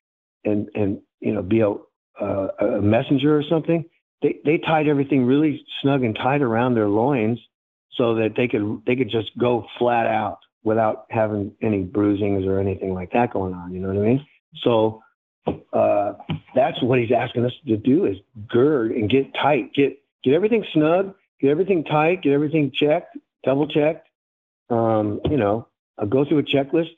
[0.44, 1.74] and and you know be a
[2.22, 3.86] uh, a messenger or something,
[4.22, 7.40] they they tied everything really snug and tight around their loins
[7.94, 12.60] so that they could they could just go flat out without having any bruisings or
[12.60, 13.74] anything like that going on.
[13.74, 14.26] You know what I mean?
[14.64, 15.02] So
[15.74, 16.14] uh,
[16.56, 18.18] that's what he's asking us to do is
[18.50, 23.68] gird and get tight, get get everything snug, get everything tight, get everything checked, double
[23.68, 24.08] checked.
[24.70, 26.90] Um, you know, I'll go through a checklist.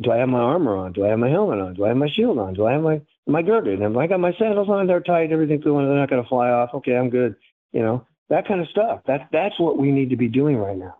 [0.00, 0.92] Do I have my armor on?
[0.92, 1.74] Do I have my helmet on?
[1.74, 2.54] Do I have my shield on?
[2.54, 3.02] Do I have my
[3.34, 3.80] I girded?
[3.80, 6.50] And I got my sandals on, they're tight, everything's going, they're not going to fly
[6.50, 6.70] off.
[6.74, 7.36] Okay, I'm good.
[7.72, 9.00] You know, that kind of stuff.
[9.06, 10.96] That's that's what we need to be doing right now.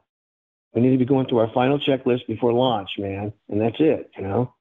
[0.74, 4.10] We need to be going through our final checklist before launch, man, and that's it.
[4.16, 4.54] You know.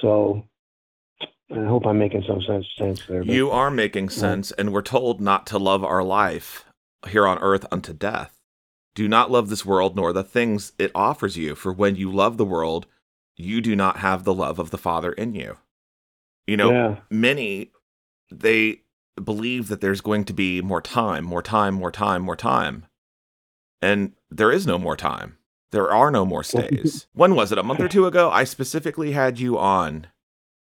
[0.00, 0.44] So
[1.50, 3.24] I hope I'm making some sense sense there.
[3.24, 6.64] but- You are making sense, and we're told not to love our life
[7.08, 8.38] here on earth unto death.
[8.94, 12.36] Do not love this world nor the things it offers you, for when you love
[12.36, 12.86] the world,
[13.36, 15.56] you do not have the love of the Father in you.
[16.48, 17.72] You know, yeah, many
[18.30, 18.80] they
[19.22, 22.86] believe that there's going to be more time, more time, more time, more time.
[23.82, 25.36] And there is no more time.
[25.72, 27.06] There are no more stays.
[27.12, 27.58] when was it?
[27.58, 28.30] A month or two ago?
[28.30, 30.06] I specifically had you on.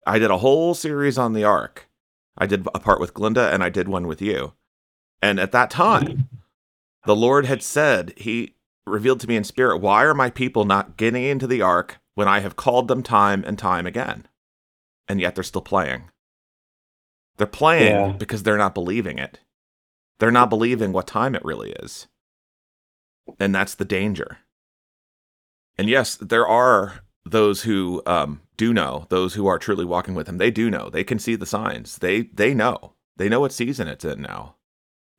[0.05, 1.89] I did a whole series on the ark.
[2.38, 4.53] I did a part with Glinda and I did one with you.
[5.21, 6.21] And at that time, mm-hmm.
[7.05, 8.55] the Lord had said, He
[8.86, 12.27] revealed to me in spirit, Why are my people not getting into the ark when
[12.27, 14.27] I have called them time and time again?
[15.10, 16.10] And yet they're still playing.
[17.38, 18.12] They're playing Yeah.
[18.14, 19.39] because they're not believing it.
[20.20, 22.07] They're not believing what time it really is.
[23.39, 24.38] And that's the danger.
[25.78, 30.28] And yes, there are those who um, do know, those who are truly walking with
[30.28, 30.38] him.
[30.38, 30.89] They do know.
[30.89, 31.97] They can see the signs.
[31.97, 32.93] They they know.
[33.18, 34.55] They know what season it's in now.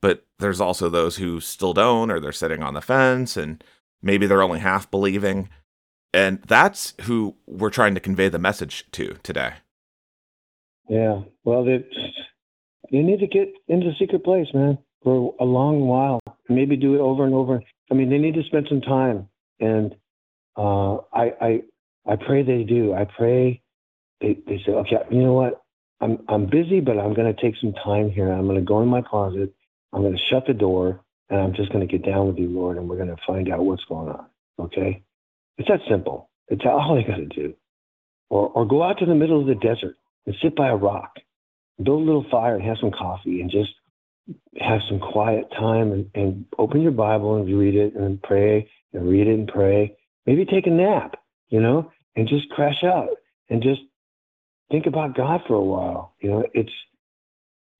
[0.03, 3.63] But there's also those who still don't, or they're sitting on the fence, and
[4.03, 5.49] maybe they're only half believing.
[6.13, 9.55] And that's who we're trying to convey the message to today.
[10.91, 11.21] Yeah.
[11.45, 11.85] Well, they
[12.91, 16.19] they need to get into secret place, man, for a long while.
[16.49, 17.63] Maybe do it over and over.
[17.91, 19.29] I mean, they need to spend some time,
[19.61, 19.95] and
[20.57, 21.63] uh, I I
[22.05, 22.93] I pray they do.
[22.93, 23.63] I pray
[24.21, 25.63] they they say, okay, you know what?
[26.01, 28.29] I'm I'm busy, but I'm going to take some time here.
[28.29, 29.55] I'm going to go in my closet.
[29.93, 32.49] I'm going to shut the door, and I'm just going to get down with you,
[32.49, 34.27] Lord, and we're going to find out what's going on.
[34.59, 35.05] Okay?
[35.57, 36.31] It's that simple.
[36.49, 37.55] It's all they got to do.
[38.29, 39.97] Or or go out to the middle of the desert
[40.27, 41.17] and sit by a rock,
[41.83, 43.71] build a little fire and have some coffee and just
[44.59, 49.09] have some quiet time and, and open your Bible and read it and pray and
[49.09, 49.97] read it and pray.
[50.27, 51.17] Maybe take a nap,
[51.49, 53.09] you know, and just crash out
[53.49, 53.81] and just
[54.71, 56.15] think about God for a while.
[56.21, 56.73] You know, it's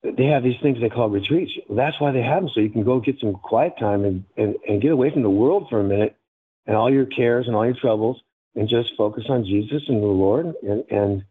[0.03, 1.51] they have these things they call retreats.
[1.69, 4.55] That's why they have them, so you can go get some quiet time and, and,
[4.67, 6.17] and get away from the world for a minute
[6.65, 8.19] and all your cares and all your troubles
[8.55, 11.23] and just focus on Jesus and the Lord and, and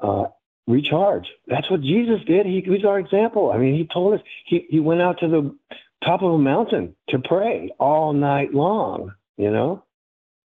[0.00, 0.24] uh,
[0.66, 1.26] recharge.
[1.46, 2.46] That's what Jesus did.
[2.46, 3.50] He, he was our example.
[3.52, 5.56] I mean, he told us he, he went out to the
[6.04, 9.84] top of a mountain to pray all night long, you know?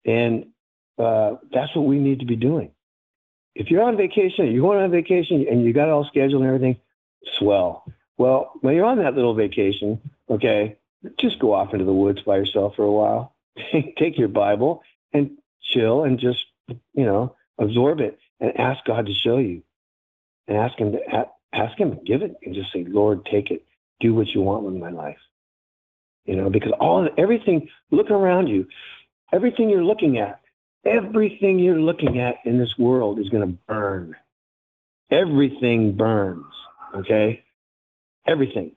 [0.04, 0.46] And
[0.98, 2.70] uh, that's what we need to be doing.
[3.54, 6.48] If you're on vacation, you're going on vacation and you got it all scheduled and
[6.48, 6.76] everything,
[7.38, 7.84] swell.
[8.18, 10.00] Well, when you're on that little vacation,
[10.30, 10.76] okay,
[11.18, 13.34] just go off into the woods by yourself for a while.
[13.72, 14.82] Take your Bible
[15.12, 19.62] and chill and just, you know, absorb it and ask God to show you
[20.48, 23.64] and ask him to ask him, to give it and just say, Lord, take it.
[24.00, 25.18] Do what you want with my life.
[26.26, 28.66] You know, because all everything, look around you,
[29.32, 30.40] everything you're looking at,
[30.84, 34.16] everything you're looking at in this world is going to burn.
[35.10, 36.44] Everything burns.
[36.94, 37.44] Okay?
[38.26, 38.72] Everything.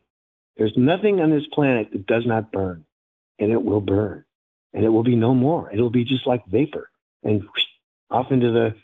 [0.57, 2.85] There's nothing on this planet that does not burn,
[3.39, 4.25] and it will burn,
[4.73, 5.71] and it will be no more.
[5.71, 6.89] It'll be just like vapor,
[7.23, 7.65] and whoosh,
[8.11, 8.75] off into the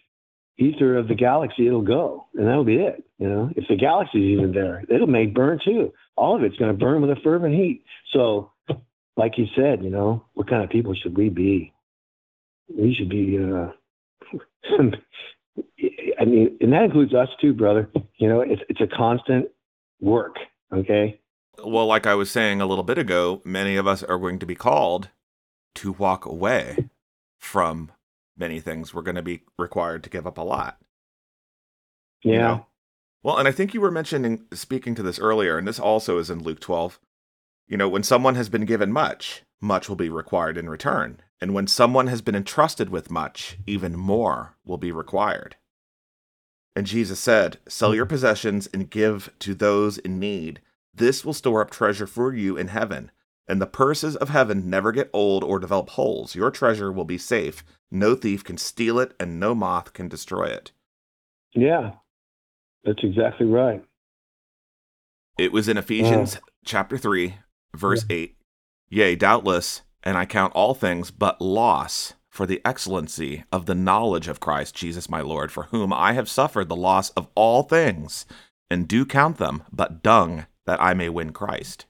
[0.58, 3.03] ether of the galaxy it'll go, and that'll be it.
[3.18, 5.93] You know, if the galaxy is even there, it'll make burn too.
[6.16, 7.84] All of it's going to burn with a fervent heat.
[8.14, 8.51] So
[9.18, 11.74] like you said, you know, what kind of people should we be?
[12.68, 13.38] We should be.
[13.38, 13.72] Uh,
[16.20, 17.89] I mean, and that includes us too, brother.
[18.18, 19.47] You know, it's it's a constant
[20.01, 20.36] work.
[20.74, 21.20] Okay.
[21.64, 24.45] Well, like I was saying a little bit ago, many of us are going to
[24.45, 25.10] be called
[25.76, 26.89] to walk away
[27.39, 27.91] from
[28.38, 28.94] many things.
[28.94, 30.78] We're going to be required to give up a lot.
[32.24, 32.34] Yeah.
[32.34, 32.66] You know?
[33.24, 36.30] Well, and I think you were mentioning speaking to this earlier, and this also is
[36.30, 37.00] in Luke 12.
[37.68, 41.22] You know, when someone has been given much, much will be required in return.
[41.42, 45.56] And when someone has been entrusted with much, even more will be required.
[46.76, 48.14] And Jesus said, Sell your mm-hmm.
[48.14, 50.62] possessions and give to those in need.
[50.94, 53.12] This will store up treasure for you in heaven.
[53.48, 56.36] And the purses of heaven never get old or develop holes.
[56.36, 57.64] Your treasure will be safe.
[57.91, 60.72] No thief can steal it, and no moth can destroy it.
[61.54, 61.91] Yeah,
[62.84, 63.84] that's exactly right.
[65.38, 67.36] It was in Ephesians chapter 3,
[67.76, 68.38] verse 8.
[68.89, 74.28] Yea, doubtless, and I count all things but loss for the excellency of the knowledge
[74.28, 78.26] of Christ Jesus my Lord, for whom I have suffered the loss of all things,
[78.70, 81.86] and do count them but dung that I may win Christ.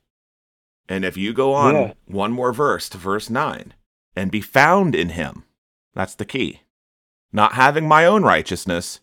[0.87, 1.93] And if you go on Yeah.
[2.05, 3.73] one more verse to verse 9,
[4.15, 5.43] and be found in him,
[5.93, 6.61] that's the key.
[7.33, 8.99] Not having my own righteousness,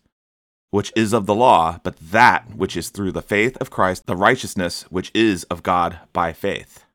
[0.71, 4.15] which is of the law, but that which is through the faith of Christ, the
[4.15, 6.85] righteousness which is of God by faith.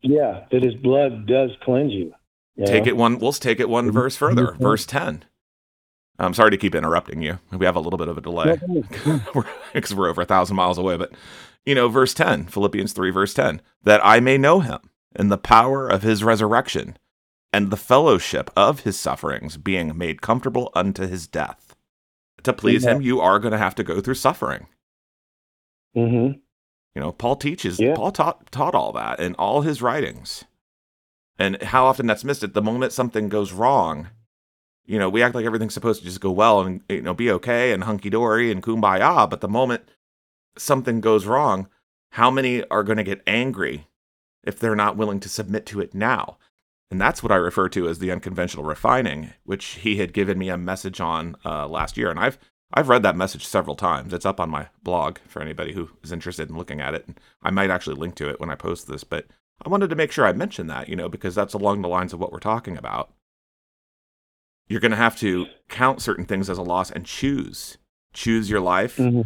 [0.00, 2.14] Yeah, that his blood does cleanse you.
[2.56, 2.90] you Take know?
[2.90, 3.18] it one.
[3.18, 4.52] Let's take it one verse further.
[4.60, 5.24] Verse ten.
[6.18, 7.38] I'm sorry to keep interrupting you.
[7.50, 8.56] We have a little bit of a delay
[9.72, 10.96] because we're over a thousand miles away.
[10.96, 11.12] But
[11.66, 14.78] you know, verse ten, Philippians three, verse ten, that I may know him
[15.16, 16.98] and the power of his resurrection,
[17.52, 21.76] and the fellowship of his sufferings, being made comfortable unto his death.
[22.42, 24.66] To please him, you are going to have to go through suffering.
[25.96, 26.38] Mm-hmm.
[26.94, 27.94] You know, Paul teaches, Yeah.
[27.94, 30.44] Paul taught, taught all that in all his writings.
[31.38, 34.08] And how often that's missed at the moment something goes wrong.
[34.86, 37.30] You know, we act like everything's supposed to just go well and, you know, be
[37.30, 39.28] okay and hunky dory and kumbaya.
[39.28, 39.88] But the moment
[40.56, 41.68] something goes wrong,
[42.10, 43.88] how many are going to get angry
[44.42, 46.38] if they're not willing to submit to it now?
[46.90, 50.48] And that's what I refer to as the unconventional refining, which he had given me
[50.48, 52.10] a message on uh, last year.
[52.10, 52.38] And I've
[52.72, 54.12] I've read that message several times.
[54.12, 57.06] It's up on my blog for anybody who is interested in looking at it.
[57.06, 59.26] And I might actually link to it when I post this, but
[59.64, 62.12] I wanted to make sure I mentioned that, you know, because that's along the lines
[62.12, 63.12] of what we're talking about.
[64.68, 67.76] You're going to have to count certain things as a loss and choose.
[68.12, 68.96] Choose your life.
[68.96, 69.22] Mm-hmm.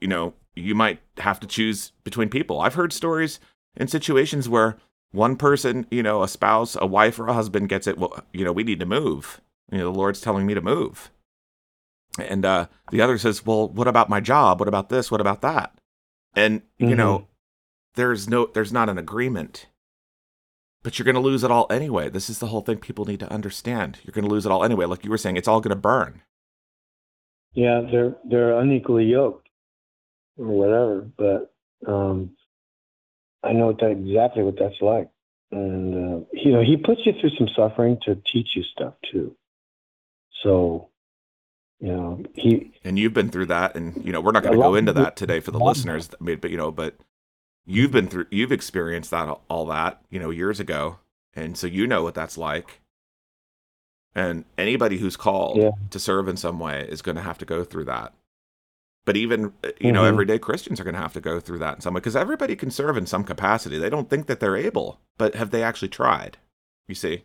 [0.00, 2.60] You know, you might have to choose between people.
[2.60, 3.38] I've heard stories
[3.76, 4.76] in situations where
[5.12, 7.98] one person, you know, a spouse, a wife, or a husband gets it.
[7.98, 9.40] Well, you know, we need to move.
[9.70, 11.10] You know, the Lord's telling me to move.
[12.18, 14.58] And uh, the other says, well, what about my job?
[14.60, 15.10] What about this?
[15.10, 15.74] What about that?
[16.34, 16.96] And, you Mhm.
[16.96, 17.28] know,
[17.94, 19.66] there's no, there's not an agreement.
[20.82, 22.08] But you're going to lose it all anyway.
[22.08, 23.98] This is the whole thing people need to understand.
[24.02, 24.86] You're going to lose it all anyway.
[24.86, 26.22] Like you were saying, it's all going to burn.
[27.54, 29.48] Yeah, they're they're unequally yoked
[30.38, 31.54] or whatever, but
[31.86, 32.30] um,
[33.42, 35.10] I know that exactly what that's like.
[35.50, 39.36] And uh, you know, he puts you through some suffering to teach you stuff too.
[40.42, 40.88] So,
[41.78, 44.62] you know, he and you've been through that and you know we're not going to
[44.62, 46.72] go into that today for the a lot of- listeners I mean, but you know
[46.72, 46.94] but
[47.66, 50.98] you've been through you've experienced that all that you know years ago
[51.34, 52.80] and so you know what that's like
[54.14, 55.70] and anybody who's called Yeah.
[55.90, 58.12] to serve in some way is going to have to go through that
[59.04, 60.08] but even you know Mhm.
[60.08, 62.56] everyday christians are going to have to go through that in some way because everybody
[62.56, 65.88] can serve in some capacity they don't think that they're able but have they actually
[65.88, 66.38] tried
[66.88, 67.24] you see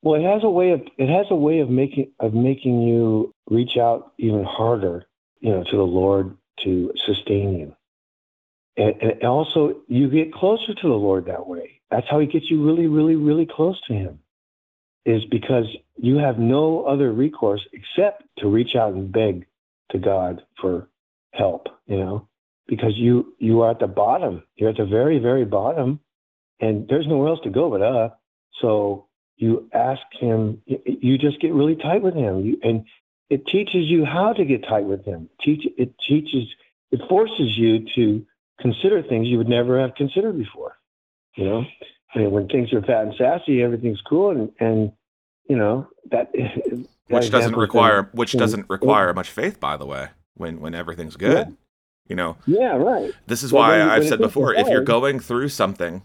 [0.00, 3.32] well, it has a way of it has a way of making of making you
[3.50, 5.06] reach out even harder,
[5.40, 7.74] you know, to the Lord to sustain you.
[8.78, 11.80] And, and also, you get closer to the Lord that way.
[11.90, 14.20] That's how He gets you really, really, really close to Him.
[15.04, 15.66] Is because
[15.96, 19.46] you have no other recourse except to reach out and beg
[19.90, 20.88] to God for
[21.32, 21.68] help.
[21.86, 22.28] You know,
[22.66, 24.44] because you you are at the bottom.
[24.56, 26.00] You're at the very, very bottom,
[26.60, 28.20] and there's nowhere else to go but up.
[28.60, 29.08] So
[29.38, 32.84] you ask him you just get really tight with him you, and
[33.30, 36.48] it teaches you how to get tight with him Teach, it teaches
[36.90, 38.26] it forces you to
[38.60, 40.76] consider things you would never have considered before
[41.36, 41.64] you know?
[42.14, 44.92] I mean, when things are fat and sassy everything's cool and and
[45.48, 50.08] you know that that which doesn't require which doesn't require much faith by the way
[50.34, 51.56] when when everything's good
[52.08, 52.36] you know?
[52.46, 53.12] Yeah right.
[53.26, 56.02] This is Well, why when I've when said before, if you're going through something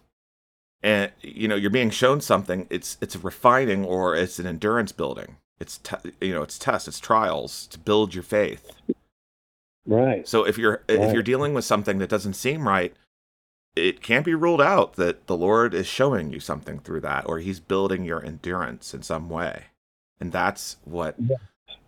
[0.82, 4.92] and you know you're being shown something, it's it's a refining or it's an endurance
[4.92, 5.38] building.
[5.60, 8.72] It's te- you know it's tests, it's trials to build your faith.
[9.86, 12.96] Right So if you're if you're dealing with something that doesn't seem right,
[13.76, 17.40] it can't be ruled out that the Lord is showing you something through that, or
[17.40, 19.66] He's building your endurance in some way.
[20.20, 21.38] And that's what yeah.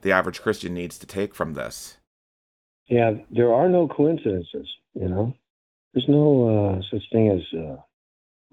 [0.02, 1.98] the average Christian needs to take from this.
[2.88, 5.34] Yeah, there are no coincidences, you know.
[5.94, 7.78] There's no uh, such thing as uh,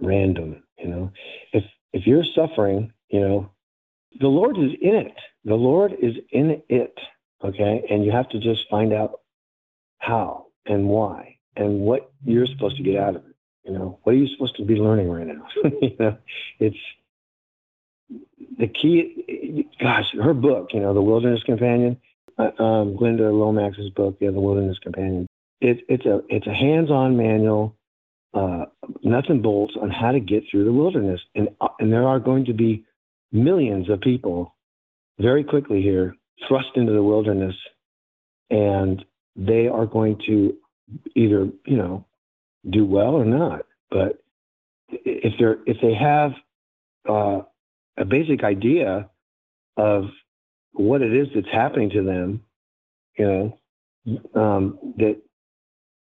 [0.01, 1.13] random, you know.
[1.53, 3.51] If if you're suffering, you know,
[4.21, 5.15] the Lord is in it.
[5.45, 6.97] The Lord is in it,
[7.43, 7.85] okay?
[7.91, 9.21] And you have to just find out
[10.03, 13.35] how and why and what you're supposed to get out of it.
[13.65, 15.47] You know, what are you supposed to be learning right now?
[15.81, 16.19] you know,
[16.59, 16.77] it's
[18.59, 19.69] the key.
[19.81, 22.01] Gosh, her book, you know, The Wilderness Companion,
[22.39, 25.29] uh, um, Glynda Lomax's book, yeah, The Wilderness Companion.
[25.61, 27.77] It, it's a it's a hands-on manual,
[28.35, 28.65] uh,
[29.05, 32.19] nuts and bolts on how to get through the wilderness, and uh, and there are
[32.19, 32.85] going to be
[33.31, 34.57] millions of people
[35.21, 36.17] very quickly here
[36.49, 37.55] thrust into the wilderness,
[38.51, 39.05] and
[39.37, 40.57] they are going to
[41.15, 42.05] either you know
[42.69, 43.67] do well or not.
[43.91, 44.23] But
[44.89, 46.33] if they're if they have
[47.09, 47.43] uh,
[47.99, 49.09] a basic idea
[49.77, 50.05] of
[50.73, 52.43] what it is that's happening to them,
[53.19, 55.21] you know, um, that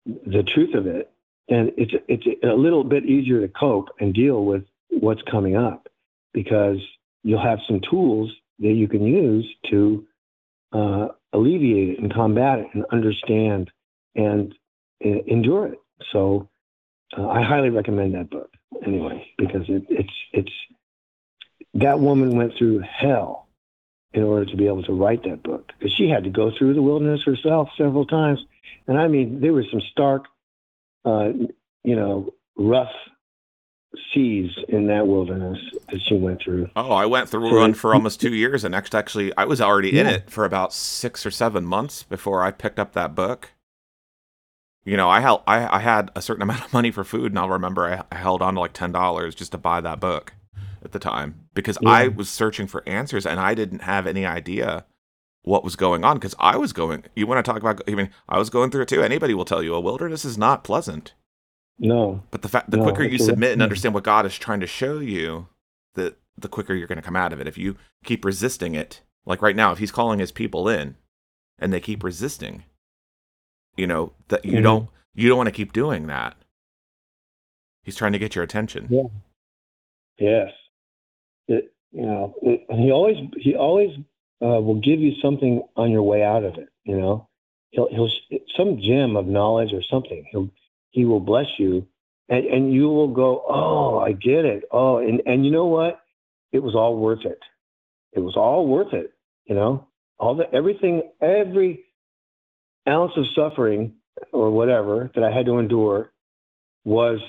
[0.07, 1.11] the truth of it,
[1.49, 5.89] then it's it's a little bit easier to cope and deal with what's coming up
[6.33, 6.79] because
[7.23, 10.05] you'll have some tools that you can use to
[10.75, 13.71] uh, alleviate it and combat it and understand
[14.15, 14.55] and
[15.05, 15.79] uh, endure it.
[16.13, 16.49] So
[17.17, 18.51] uh, I highly recommend that book
[18.85, 20.53] anyway because it, it's it's
[21.75, 23.49] that woman went through hell
[24.13, 26.75] in order to be able to write that book because she had to go through
[26.75, 28.41] the wilderness herself several times,
[28.87, 30.25] and I mean there was some stark,
[31.05, 31.31] uh,
[31.85, 32.93] you know, rough
[34.13, 35.59] seas in that wilderness
[35.91, 36.71] that she went through.
[36.77, 39.61] Oh, I went through so, one for almost two years, and next actually I was
[39.61, 40.01] already yeah.
[40.03, 43.51] in it for about six or seven months before I picked up that book
[44.85, 47.39] you know, I held I, I had a certain amount of money for food, and
[47.39, 50.35] I'll remember I, I held on to like ten dollars just to buy that book
[50.85, 51.91] at the time because yeah.
[51.91, 54.85] I was searching for answers and I didn't have any idea
[55.43, 57.05] what was going on because I was going.
[57.17, 57.81] You want to talk about?
[57.89, 59.03] I mean, I was going through it too.
[59.03, 61.15] Anybody will tell you a wilderness is not pleasant.
[61.79, 64.61] No, but the fact the no, quicker you submit and understand what God is trying
[64.61, 65.49] to show you,
[65.95, 67.49] that the quicker you're going to come out of it.
[67.49, 70.97] If you keep resisting it, like right now, if He's calling His people in,
[71.59, 72.65] and they keep resisting,
[73.77, 74.63] you know that you mm-hmm.
[74.63, 76.37] don't you don't want to keep doing that.
[77.83, 78.89] He's trying to get your attention.
[78.91, 79.03] Yeah.
[80.19, 80.53] Yes.
[81.49, 83.91] It, you know it, he always he always
[84.41, 87.29] uh, will give you something on your way out of it you know?
[87.71, 88.11] He'll he'll
[88.57, 90.25] some gem of knowledge or something.
[90.31, 90.51] He'll
[90.95, 91.87] he will bless you.
[92.29, 94.65] And and you will go oh i get it.
[94.71, 96.01] Oh and and you know what?
[96.53, 97.41] It was all worth it.
[98.13, 99.15] It was all worth it
[99.45, 99.87] you know?
[100.19, 101.85] All the everything every
[102.89, 103.95] ounce of suffering
[104.33, 106.13] or whatever that I had to endure
[106.85, 107.21] was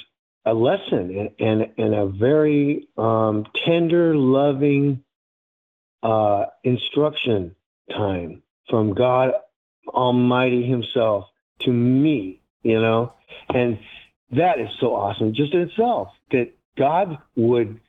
[0.45, 5.03] a lesson and, and, and a very um, tender, loving
[6.03, 7.55] uh, instruction
[7.89, 9.31] time from God
[9.87, 11.25] Almighty Himself
[11.61, 13.13] to me, you know?
[13.49, 13.79] And
[14.31, 17.79] that is so awesome just in itself that God would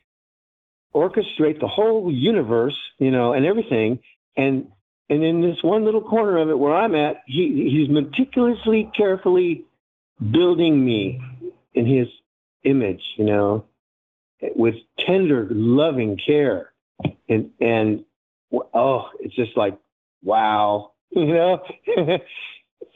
[0.95, 3.99] orchestrate the whole universe, you know, and everything,
[4.37, 4.69] and
[5.09, 9.65] and in this one little corner of it where I'm at, he, he's meticulously, carefully
[10.21, 11.21] building me
[11.75, 12.09] in his
[12.65, 13.67] image, you know,
[14.57, 14.75] with
[15.07, 16.73] tender, loving care.
[17.29, 18.05] And, and
[18.75, 19.79] oh, it's just like,
[20.25, 21.61] wow, you know?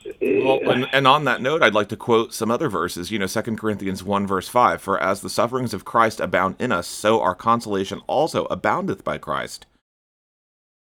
[0.04, 3.10] well, eh, and, and, on that note, I'd like to quote some other verses.
[3.10, 6.72] You know, Second Corinthians 1, verse 5 For as the sufferings of Christ abound in
[6.72, 9.66] us, so our consolation also aboundeth by Christ.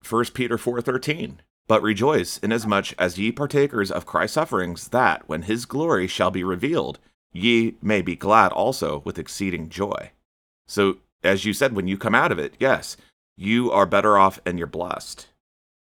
[0.08, 5.66] 1 Peter 4:13 But rejoice inasmuch as ye partakers of Christ's sufferings that when his
[5.66, 6.98] glory shall be revealed
[7.32, 10.10] ye may be glad also with exceeding joy.
[10.66, 12.96] So as you said when you come out of it, yes,
[13.36, 15.28] you are better off and you're blessed.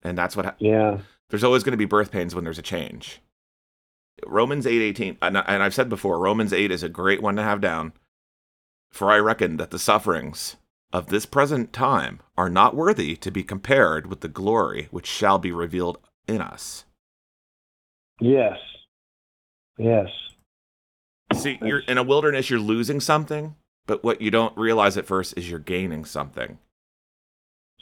[0.01, 0.99] And that's what ha- Yeah.
[1.29, 3.21] There's always going to be birth pains when there's a change.
[4.25, 7.93] Romans 8:18 and I've said before Romans 8 is a great one to have down.
[8.91, 10.57] For I reckon that the sufferings
[10.91, 15.37] of this present time are not worthy to be compared with the glory which shall
[15.37, 16.85] be revealed in us.
[18.19, 18.57] Yes.
[19.77, 20.07] Yes.
[21.33, 25.35] See, you're in a wilderness, you're losing something, but what you don't realize at first
[25.37, 26.57] is you're gaining something.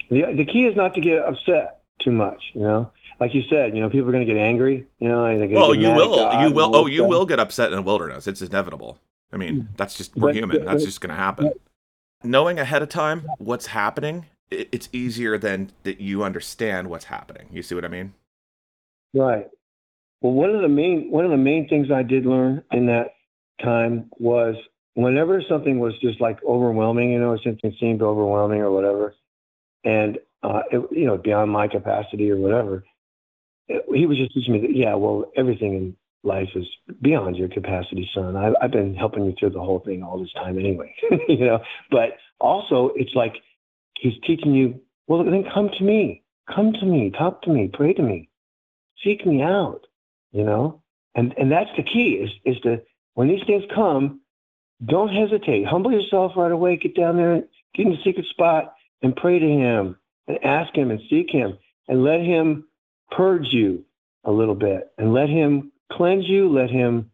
[0.10, 2.92] The, the key is not to get upset too much, you know?
[3.20, 5.74] Like you said, you know, people are going to get angry, you know, and well,
[5.74, 8.28] you will, you will, oh, you will get upset in the wilderness.
[8.28, 9.00] It's inevitable.
[9.34, 9.68] I mean, mm.
[9.76, 10.66] that's just, we're but, human.
[10.66, 11.52] That's just going to happen
[12.24, 17.48] knowing ahead of time what's happening, it's easier than that you understand what's happening.
[17.52, 18.14] You see what I mean?
[19.14, 19.48] Right.
[20.22, 23.16] Well, one of the main one of the main things I did learn in that
[23.62, 24.56] time was
[24.94, 29.16] whenever something was just like overwhelming, you know, something seemed overwhelming or whatever,
[29.84, 32.84] and uh, it, you know, beyond my capacity or whatever,
[33.68, 36.66] he was just teaching me that, yeah, well, everything in life is
[37.02, 38.36] beyond your capacity, son.
[38.36, 40.94] I, I've been helping you through the whole thing all this time anyway,
[41.28, 41.60] you know.
[41.92, 43.36] But also, it's like
[44.00, 44.80] he's teaching you.
[45.08, 46.24] Well, then come to me.
[46.54, 47.12] Come to me.
[47.18, 47.70] Talk to me.
[47.74, 48.30] Pray to me.
[49.04, 49.82] Seek me out.
[50.32, 50.82] You know.
[51.16, 52.82] And and that's the key is is to
[53.16, 54.22] when these things come,
[54.86, 55.66] don't hesitate.
[55.66, 56.78] Humble yourself right away.
[56.78, 60.92] Get down there, get in the secret spot, and pray to Him, and ask Him,
[60.92, 61.58] and seek Him,
[61.88, 62.66] and let Him
[63.12, 63.86] purge you
[64.24, 66.50] a little bit, and let Him cleanse you.
[66.50, 67.12] Let Him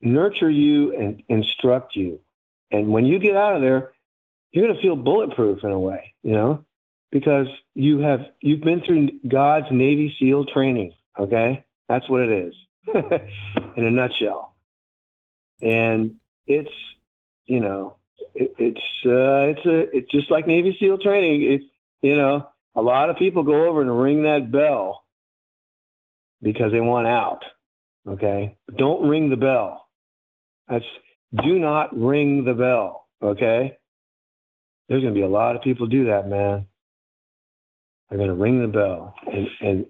[0.00, 2.20] nurture you and instruct you.
[2.70, 3.92] And when you get out of there,
[4.52, 6.64] you're going to feel bulletproof in a way, you know,
[7.10, 10.94] because you have you've been through God's Navy SEAL training.
[11.18, 12.54] Okay, that's what it is
[13.76, 14.54] in a nutshell.
[15.62, 16.72] And it's
[17.46, 17.96] you know
[18.34, 21.42] it, it's uh, it's a it's just like Navy SEAL training.
[21.42, 21.64] It's
[22.02, 25.04] you know a lot of people go over and ring that bell
[26.42, 27.42] because they want out.
[28.08, 29.86] Okay, don't ring the bell.
[30.68, 30.84] That's
[31.44, 33.06] do not ring the bell.
[33.22, 33.76] Okay,
[34.88, 36.66] there's going to be a lot of people do that, man.
[38.08, 39.86] They're going to ring the bell, and and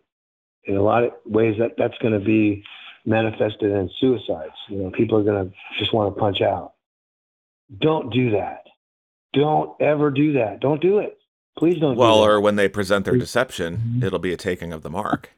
[0.65, 2.65] in a lot of ways that that's going to be
[3.05, 4.55] manifested in suicides.
[4.69, 6.73] You know, people are going to just want to punch out.
[7.79, 8.65] Don't do that.
[9.33, 10.61] Don't ever do that.
[10.61, 11.19] Don't do it.
[11.59, 11.97] Please don't.
[11.97, 14.03] Well, do or when they present their deception, mm-hmm.
[14.03, 15.31] it'll be a taking of the mark.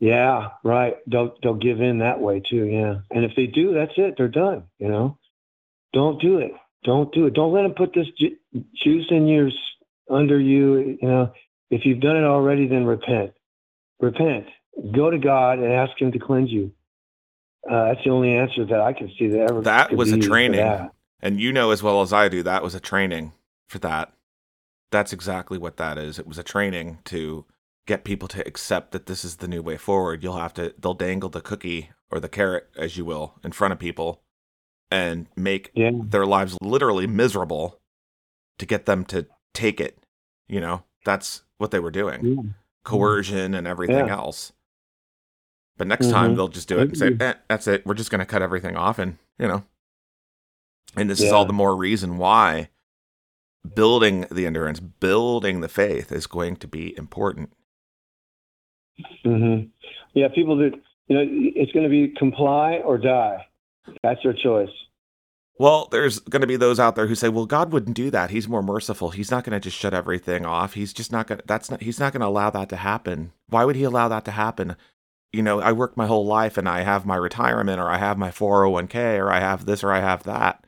[0.00, 0.96] Yeah, right.
[1.06, 2.64] They'll they'll give in that way too.
[2.64, 4.14] Yeah, and if they do, that's it.
[4.16, 4.64] They're done.
[4.78, 5.18] You know,
[5.92, 6.52] don't do it.
[6.84, 7.34] Don't do it.
[7.34, 8.36] Don't let them put this ju-
[8.74, 9.50] juice in your
[10.08, 10.98] under you.
[11.02, 11.32] You know,
[11.70, 13.32] if you've done it already, then repent.
[14.00, 14.46] Repent.
[14.90, 16.72] Go to God and ask Him to cleanse you.
[17.70, 19.60] Uh, that's the only answer that I can see that ever.
[19.60, 20.90] That was a training.
[21.20, 23.32] And you know as well as I do, that was a training
[23.68, 24.14] for that.
[24.90, 26.18] That's exactly what that is.
[26.18, 27.44] It was a training to
[27.90, 30.22] get people to accept that this is the new way forward.
[30.22, 33.72] You'll have to, they'll dangle the cookie or the carrot, as you will, in front
[33.72, 34.22] of people
[34.92, 35.90] and make Yeah.
[35.92, 37.80] their lives literally miserable
[38.60, 40.06] to get them to take it.
[40.48, 42.42] You know, that's what they were doing Yeah.
[42.84, 44.16] coercion and everything Yeah.
[44.18, 44.52] else.
[45.76, 46.36] But next time Mhm.
[46.36, 47.84] they'll just do it and say, eh, "That's it.
[47.84, 49.64] We're just going to cut everything off," and you know.
[50.94, 52.70] And this is all the more reason why
[53.74, 57.52] building the endurance, building the faith, is going to be important.
[59.24, 59.56] Hmm
[60.14, 60.72] Yeah, people that
[61.08, 63.46] you know, it's going to be comply or die.
[64.02, 64.70] That's their choice.
[65.58, 68.30] Well, there's going to be those out there who say, "Well, God wouldn't do that.
[68.30, 69.10] He's more merciful.
[69.10, 70.74] He's not going to just shut everything off.
[70.74, 71.38] He's just not going.
[71.38, 71.82] to That's not.
[71.82, 73.32] He's not going to allow that to happen.
[73.48, 74.76] Why would He allow that to happen?
[75.32, 78.16] You know, I worked my whole life and I have my retirement, or I have
[78.16, 80.64] my 401k, or I have this, or I have that.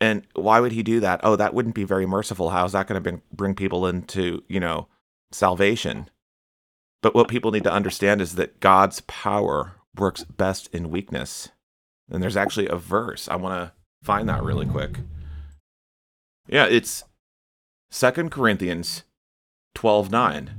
[0.00, 1.20] And why would He do that?
[1.24, 2.50] Oh, that wouldn't be very merciful.
[2.50, 4.86] How is that going to bring people into you know
[5.32, 6.10] salvation?
[7.02, 11.50] But what people need to understand is that God's power works best in weakness.
[12.10, 13.28] And there's actually a verse.
[13.28, 13.72] I want to
[14.02, 14.98] find that really quick.
[16.48, 17.04] Yeah, it's
[17.90, 19.02] Second Corinthians
[19.74, 20.50] 12:9.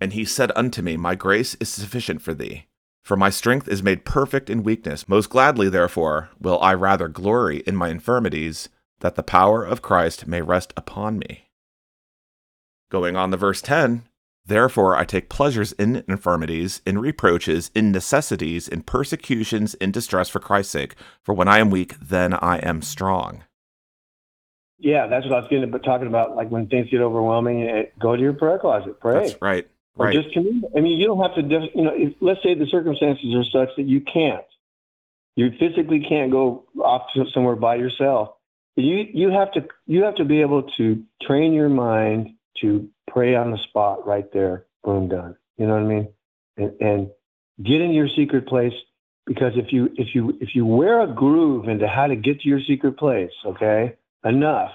[0.00, 2.66] And he said unto me, My grace is sufficient for thee,
[3.02, 5.08] for my strength is made perfect in weakness.
[5.08, 8.68] Most gladly, therefore, will I rather glory in my infirmities,
[9.00, 11.50] that the power of Christ may rest upon me.
[12.90, 14.04] Going on to verse 10,
[14.48, 20.40] Therefore I take pleasures in infirmities, in reproaches, in necessities, in persecutions, in distress for
[20.40, 20.94] Christ's sake.
[21.22, 23.44] For when I am weak, then I am strong.
[24.78, 26.34] Yeah, that's what I was getting but talking about.
[26.34, 29.68] Like when things get overwhelming, eh, go to your prayer closet, pray, That's right.
[29.96, 30.14] or Right.
[30.14, 30.62] just commune.
[30.74, 31.42] I mean, you don't have to.
[31.42, 34.44] Just, you know, if, let's say the circumstances are such that you can't,
[35.36, 38.30] you physically can't go off to somewhere by yourself.
[38.76, 42.30] You you have to you have to be able to train your mind
[42.62, 44.66] to pray on the spot right there.
[44.84, 45.36] Boom, done.
[45.56, 46.08] You know what I mean?
[46.56, 47.10] And, and
[47.64, 48.72] get in your secret place
[49.26, 52.48] because if you if you if you wear a groove into how to get to
[52.48, 53.94] your secret place, okay,
[54.24, 54.70] enough,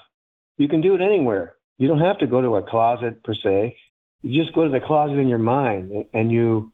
[0.57, 1.55] you can do it anywhere.
[1.77, 3.75] You don't have to go to a closet per se.
[4.21, 6.71] You just go to the closet in your mind and, and you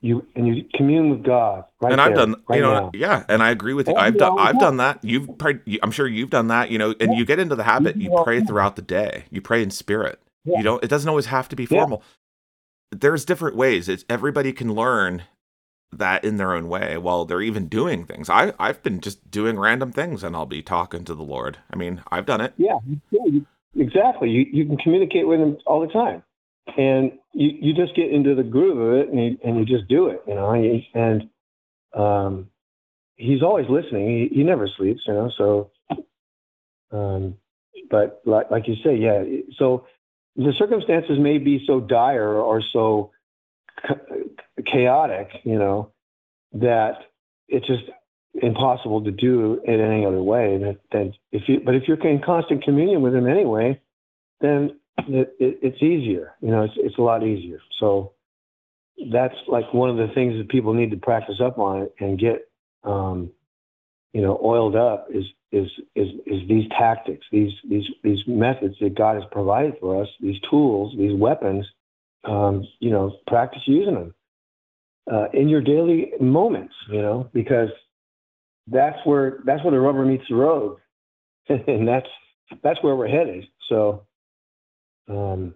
[0.00, 1.64] you and you commune with God.
[1.80, 2.90] Right and I've there, done, right you know, now.
[2.94, 3.96] yeah, and I agree with you.
[3.96, 4.38] I've done.
[4.38, 5.00] I've done that.
[5.02, 5.60] You've prayed.
[5.82, 6.70] I'm sure you've done that.
[6.70, 7.96] You know, and you get into the habit.
[7.96, 9.24] You pray throughout the day.
[9.30, 10.20] You pray in spirit.
[10.44, 10.58] Yeah.
[10.58, 10.84] You don't.
[10.84, 11.80] It doesn't always have to be Yeah.
[11.80, 12.02] formal.
[12.90, 13.88] There's different ways.
[13.88, 15.22] It's everybody can learn
[15.92, 18.28] that in their own way while they're even doing things.
[18.28, 21.58] I I've been just doing random things and I'll be talking to the Lord.
[21.72, 22.52] I mean, I've done it.
[22.56, 22.78] Yeah,
[23.10, 23.46] yeah, you,
[23.76, 24.30] exactly.
[24.30, 26.22] You you can communicate with him all the time,
[26.76, 29.88] and you, you just get into the groove of it, and you, and you just
[29.88, 30.50] do it, you know.
[30.50, 31.30] And, you, and
[31.94, 32.50] um,
[33.16, 34.28] he's always listening.
[34.30, 35.30] He, he never sleeps, you know.
[35.38, 35.70] So,
[36.92, 37.36] um,
[37.90, 39.22] but like like you say, yeah.
[39.58, 39.86] So
[40.36, 43.12] the circumstances may be so dire or so
[44.66, 45.92] chaotic, you know,
[46.52, 46.98] that
[47.48, 47.84] it's just
[48.34, 50.58] impossible to do it any other way.
[50.58, 53.80] That, that if you, but if you're in constant communion with him anyway,
[54.40, 56.34] then it, it, it's easier.
[56.40, 57.60] You know, it's it's a lot easier.
[57.78, 58.12] So
[59.12, 62.48] that's like one of the things that people need to practice up on and get,
[62.84, 63.30] um,
[64.12, 68.96] you know, oiled up is is is is these tactics, these these these methods that
[68.96, 71.66] God has provided for us, these tools, these weapons.
[72.24, 74.14] Um, you know, practice using them
[75.12, 76.74] uh, in your daily moments.
[76.88, 77.68] You know, because
[78.66, 80.78] that's where that's where the rubber meets the road,
[81.48, 82.08] and that's
[82.62, 83.46] that's where we're headed.
[83.68, 84.06] So,
[85.08, 85.54] um,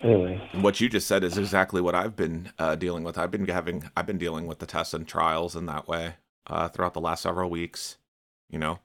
[0.00, 3.18] anyway, what you just said is exactly what I've been uh, dealing with.
[3.18, 6.14] I've been having I've been dealing with the tests and trials in that way
[6.46, 7.98] uh, throughout the last several weeks.
[8.48, 8.80] You know,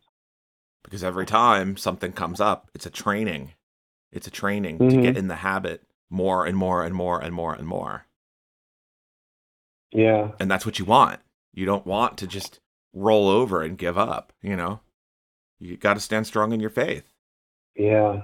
[0.86, 3.54] because every time something comes up, it's a training.
[4.12, 4.96] It's a training mm-hmm.
[4.96, 8.06] to get in the habit more and more and more and more and more.
[9.92, 11.20] Yeah, and that's what you want.
[11.54, 12.60] You don't want to just
[12.96, 14.80] roll over and give up, you know?
[15.60, 17.04] You got to stand strong in your faith.
[17.76, 18.24] Yeah.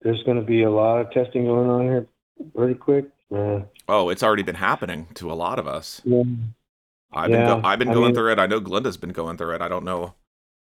[0.00, 2.06] There's going to be a lot of testing going on here
[2.56, 3.06] pretty quick.
[3.30, 3.62] Yeah.
[3.88, 6.00] Oh, it's already been happening to a lot of us.
[6.04, 6.22] Yeah.
[7.12, 8.38] I've been go- I've been I going mean, through it.
[8.38, 9.62] I know Glynda's been going through it.
[9.62, 10.14] I don't know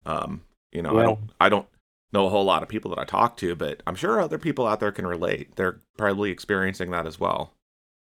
[0.04, 0.42] um,
[0.72, 1.00] you know, yeah.
[1.00, 1.66] I don't I don't
[2.12, 4.66] know a whole lot of people that I talk to, but I'm sure other people
[4.66, 5.56] out there can relate.
[5.56, 7.54] They're probably experiencing that as well.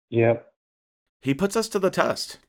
[0.09, 0.51] Yep.
[1.21, 2.39] He puts us to the test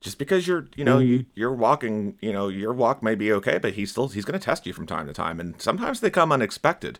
[0.00, 1.12] just because you're you know mm-hmm.
[1.12, 4.38] you, you're walking you know your walk may be okay but he's still he's going
[4.38, 6.98] to test you from time to time and sometimes they come unexpected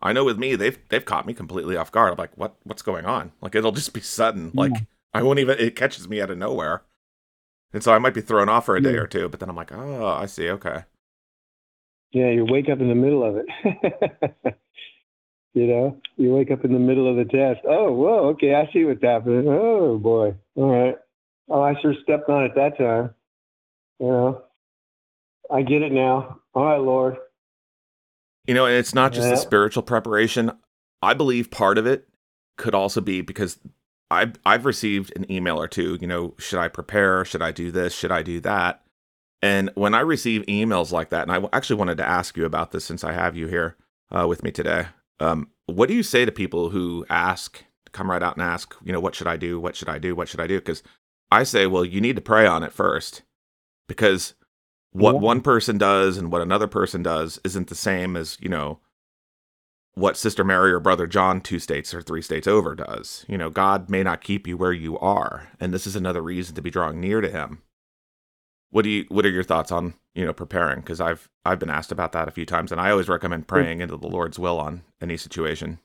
[0.00, 2.82] i know with me they've they've caught me completely off guard i'm like what what's
[2.82, 4.60] going on like it'll just be sudden yeah.
[4.60, 4.72] like
[5.14, 6.82] i won't even it catches me out of nowhere
[7.72, 9.00] and so i might be thrown off for a day yeah.
[9.00, 10.84] or two but then i'm like oh i see okay
[12.16, 13.46] yeah you wake up in the middle of it
[15.54, 18.68] you know you wake up in the middle of the test oh whoa okay i
[18.72, 20.96] see what's happening oh boy all right
[21.48, 23.14] Oh, I sure stepped on it that time.
[24.00, 24.42] You know,
[25.50, 26.40] I get it now.
[26.54, 27.16] All right, Lord.
[28.46, 29.34] You know, and it's not just yeah.
[29.34, 30.52] the spiritual preparation.
[31.02, 32.08] I believe part of it
[32.56, 33.58] could also be because
[34.10, 35.98] I've I've received an email or two.
[36.00, 37.24] You know, should I prepare?
[37.24, 37.94] Should I do this?
[37.94, 38.82] Should I do that?
[39.42, 42.72] And when I receive emails like that, and I actually wanted to ask you about
[42.72, 43.76] this since I have you here
[44.10, 44.86] uh, with me today.
[45.20, 48.92] Um, what do you say to people who ask, come right out and ask, you
[48.92, 49.60] know, what should I do?
[49.60, 50.14] What should I do?
[50.14, 50.58] What should I do?
[50.58, 50.82] Because
[51.30, 53.22] I say, well, you need to pray on it first
[53.88, 54.34] because
[54.92, 55.20] what yeah.
[55.20, 58.80] one person does and what another person does isn't the same as, you know,
[59.94, 63.24] what Sister Mary or Brother John, two states or three states over, does.
[63.28, 65.48] You know, God may not keep you where you are.
[65.58, 67.62] And this is another reason to be drawing near to Him.
[68.76, 70.80] What do you what are your thoughts on, you know, preparing?
[70.80, 73.80] Because I've I've been asked about that a few times and I always recommend praying
[73.80, 75.78] into the Lord's will on any situation.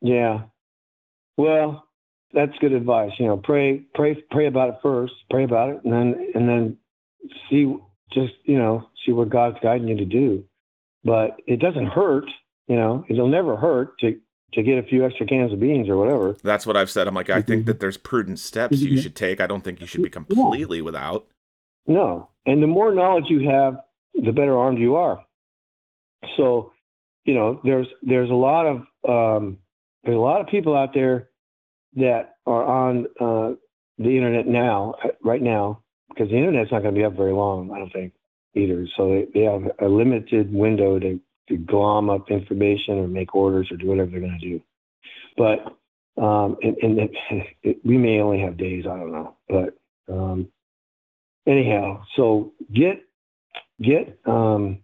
[0.00, 0.42] Yeah.
[1.36, 1.88] Well,
[2.32, 3.10] that's good advice.
[3.18, 5.12] You know, pray, pray, pray about it first.
[5.28, 6.76] Pray about it, and then and then
[7.50, 7.74] see
[8.12, 10.44] just you know see what God's guiding you to do.
[11.02, 12.26] But it doesn't hurt.
[12.68, 14.20] You know, it'll never hurt to
[14.52, 16.36] to get a few extra cans of beans or whatever.
[16.44, 17.08] That's what I've said.
[17.08, 17.66] I'm like, I think mm-hmm.
[17.66, 19.00] that there's prudent steps you mm-hmm.
[19.00, 19.40] should take.
[19.40, 21.26] I don't think you should be completely without.
[21.86, 23.76] No, and the more knowledge you have,
[24.14, 25.24] the better armed you are.
[26.36, 26.72] So,
[27.24, 28.76] you know, there's there's a lot of
[29.08, 29.58] um,
[30.04, 31.28] there's a lot of people out there
[31.96, 33.54] that are on uh,
[33.98, 37.32] the internet now, uh, right now, because the internet's not going to be up very
[37.32, 38.12] long, I don't think,
[38.54, 38.86] either.
[38.96, 43.68] So they, they have a limited window to, to glom up information or make orders
[43.70, 44.62] or do whatever they're going to do.
[45.36, 45.76] But
[46.22, 47.10] um, and, and it,
[47.62, 49.36] it, we may only have days, I don't know.
[49.48, 49.78] But
[50.12, 50.48] um,
[51.46, 53.02] anyhow, so get
[53.82, 54.80] get um,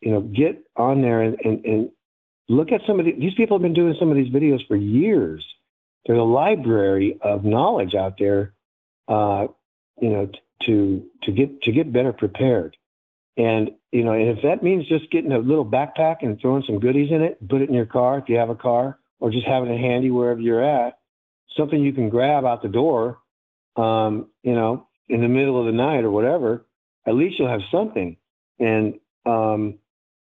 [0.00, 1.90] you know get on there and, and, and
[2.48, 4.76] look at some of the, these people have been doing some of these videos for
[4.76, 5.44] years
[6.06, 8.52] there's a library of knowledge out there,
[9.08, 9.46] uh,
[10.00, 12.76] you know, t- to to get to get better prepared.
[13.36, 17.10] And you know, if that means just getting a little backpack and throwing some goodies
[17.10, 19.70] in it, put it in your car if you have a car, or just having
[19.70, 20.98] it handy wherever you're at,
[21.56, 23.18] something you can grab out the door,
[23.76, 26.64] um, you know, in the middle of the night or whatever.
[27.06, 28.16] At least you'll have something.
[28.58, 28.94] And
[29.26, 29.78] um,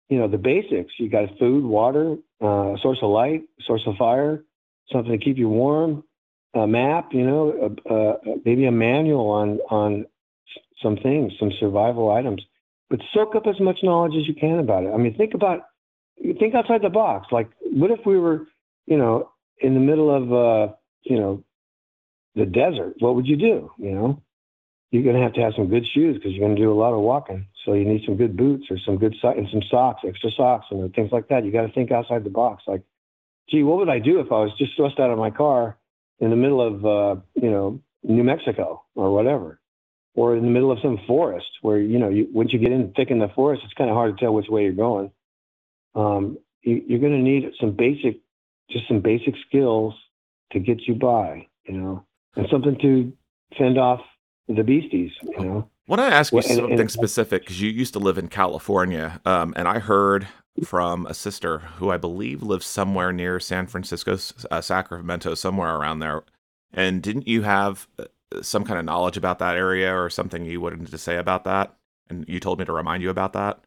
[0.09, 0.93] you know, the basics.
[0.97, 4.43] You got food, water, uh, source of light, source of fire,
[4.91, 6.03] something to keep you warm,
[6.53, 7.75] a map, you know,
[8.43, 10.05] maybe a manual on on
[10.81, 12.41] some things, some survival items.
[12.89, 14.91] But soak up as much knowledge as you can about it.
[14.93, 15.61] I mean, think about
[16.39, 17.27] think outside the box.
[17.31, 18.47] Like, what if we were,
[18.87, 19.29] you know,
[19.59, 20.73] in the middle of, uh,
[21.03, 21.43] you know,
[22.35, 22.95] the desert?
[22.99, 23.71] What would you do?
[23.77, 24.23] You know,
[24.91, 26.73] you're going to have to have some good shoes because you're going to do a
[26.73, 27.47] lot of walking.
[27.63, 30.67] So you need some good boots or some good so- and some socks, extra socks,
[30.71, 31.45] and things like that.
[31.45, 32.63] You got to think outside the box.
[32.65, 32.81] Like,
[33.49, 35.77] gee, what would I do if I was just thrust out of my car
[36.19, 39.59] in the middle of, uh, you know, New Mexico or whatever,
[40.15, 42.91] or in the middle of some forest where you know, you, once you get in
[42.93, 45.11] thick in the forest, it's kind of hard to tell which way you're going.
[45.95, 48.19] Um, you, you're going to need some basic,
[48.69, 49.93] just some basic skills
[50.51, 52.05] to get you by, you know,
[52.35, 53.13] and something to
[53.57, 54.01] fend off
[54.49, 55.69] the beasties, you know.
[55.87, 59.21] Want to ask you Well, something and- specific because you used to live in California,
[59.25, 60.27] um, and I heard
[60.63, 64.17] from a sister who I believe lives somewhere near San Francisco,
[64.51, 66.23] uh, Sacramento, somewhere around there.
[66.73, 68.05] And didn't you have uh,
[68.41, 71.75] some kind of knowledge about that area or something you wanted to say about that?
[72.09, 73.59] And you told me to remind you about that.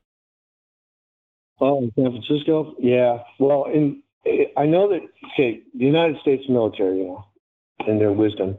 [1.61, 2.75] Oh, in San Francisco?
[2.79, 3.19] Yeah.
[3.39, 4.03] Well, in
[4.57, 5.01] I know that
[5.33, 7.25] okay, the United States military, you know,
[7.89, 8.59] in their wisdom,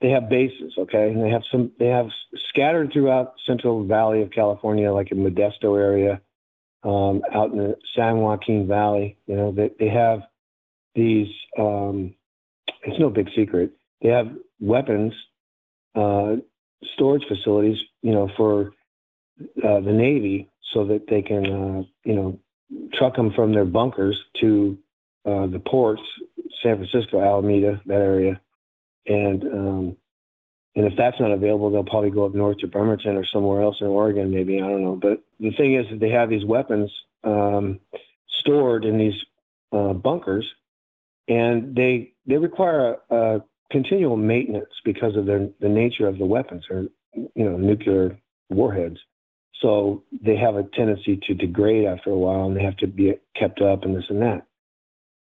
[0.00, 2.08] they have bases, okay, and they have some they have
[2.48, 6.20] scattered throughout Central Valley of California, like in Modesto area,
[6.84, 9.16] um, out in the San Joaquin Valley.
[9.26, 10.20] You know, they they have
[10.94, 11.28] these.
[11.58, 12.14] Um,
[12.84, 13.72] it's no big secret.
[14.00, 14.28] They have
[14.60, 15.12] weapons
[15.98, 16.36] uh,
[16.94, 18.72] storage facilities, you know, for
[19.64, 22.38] uh, the Navy, so that they can, uh, you know,
[22.94, 24.78] truck them from their bunkers to
[25.24, 26.02] uh, the ports,
[26.62, 28.40] San Francisco, Alameda, that area,
[29.08, 29.96] and um,
[30.76, 33.78] and if that's not available, they'll probably go up north to Bremerton or somewhere else
[33.80, 34.96] in Oregon, maybe I don't know.
[34.96, 36.92] But the thing is that they have these weapons
[37.24, 37.80] um,
[38.28, 39.20] stored in these
[39.72, 40.46] uh, bunkers,
[41.26, 46.26] and they they require a, a continual maintenance because of their the nature of the
[46.26, 48.18] weapons, or you know, nuclear
[48.50, 48.98] warheads.
[49.60, 53.14] So they have a tendency to degrade after a while, and they have to be
[53.34, 54.46] kept up and this and that.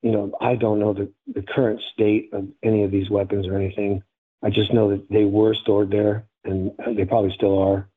[0.03, 3.55] You know, I don't know the, the current state of any of these weapons or
[3.55, 4.03] anything.
[4.43, 7.89] I just know that they were stored there, and they probably still are.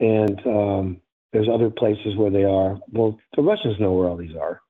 [0.00, 1.00] And um,
[1.32, 2.80] there's other places where they are.
[2.90, 4.60] Well, the Russians know where all these are,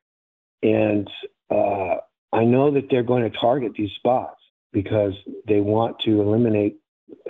[0.63, 1.09] and
[1.51, 1.97] uh,
[2.33, 4.41] I know that they're going to target these spots
[4.73, 5.15] because
[5.47, 6.79] they want to eliminate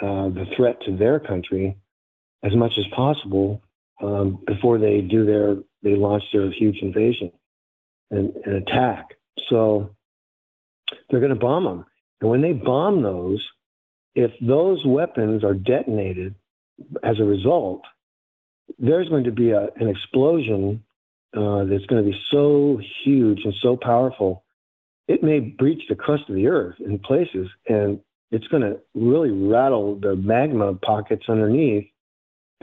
[0.01, 1.77] uh, the threat to their country
[2.43, 3.63] as much as possible
[4.03, 7.31] um, before they do their they launch their huge invasion
[8.11, 9.14] and, and attack.
[9.49, 9.91] So
[11.09, 11.87] they're going to bomb them,
[12.21, 13.45] and when they bomb those,
[14.15, 16.35] if those weapons are detonated
[17.03, 17.83] as a result,
[18.79, 20.85] there's going to be a, an explosion
[21.37, 24.45] uh, that's going to be so huge and so powerful,
[25.09, 28.01] it may breach the crust of the earth in places, and
[28.31, 31.89] it's going to really rattle the magma pockets underneath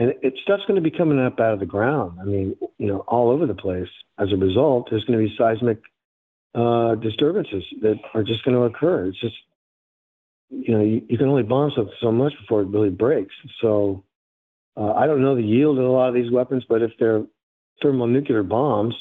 [0.02, 2.18] and it, stuff's going to be coming up out of the ground.
[2.20, 3.88] I mean, you know, all over the place.
[4.18, 5.80] As a result, there's going to be seismic
[6.54, 9.06] uh, disturbances that are just going to occur.
[9.08, 9.36] It's just,
[10.50, 13.34] you know, you, you can only bomb so, so much before it really breaks.
[13.62, 14.04] So
[14.76, 17.24] uh, I don't know the yield of a lot of these weapons, but if they're
[17.82, 18.96] thermonuclear bombs,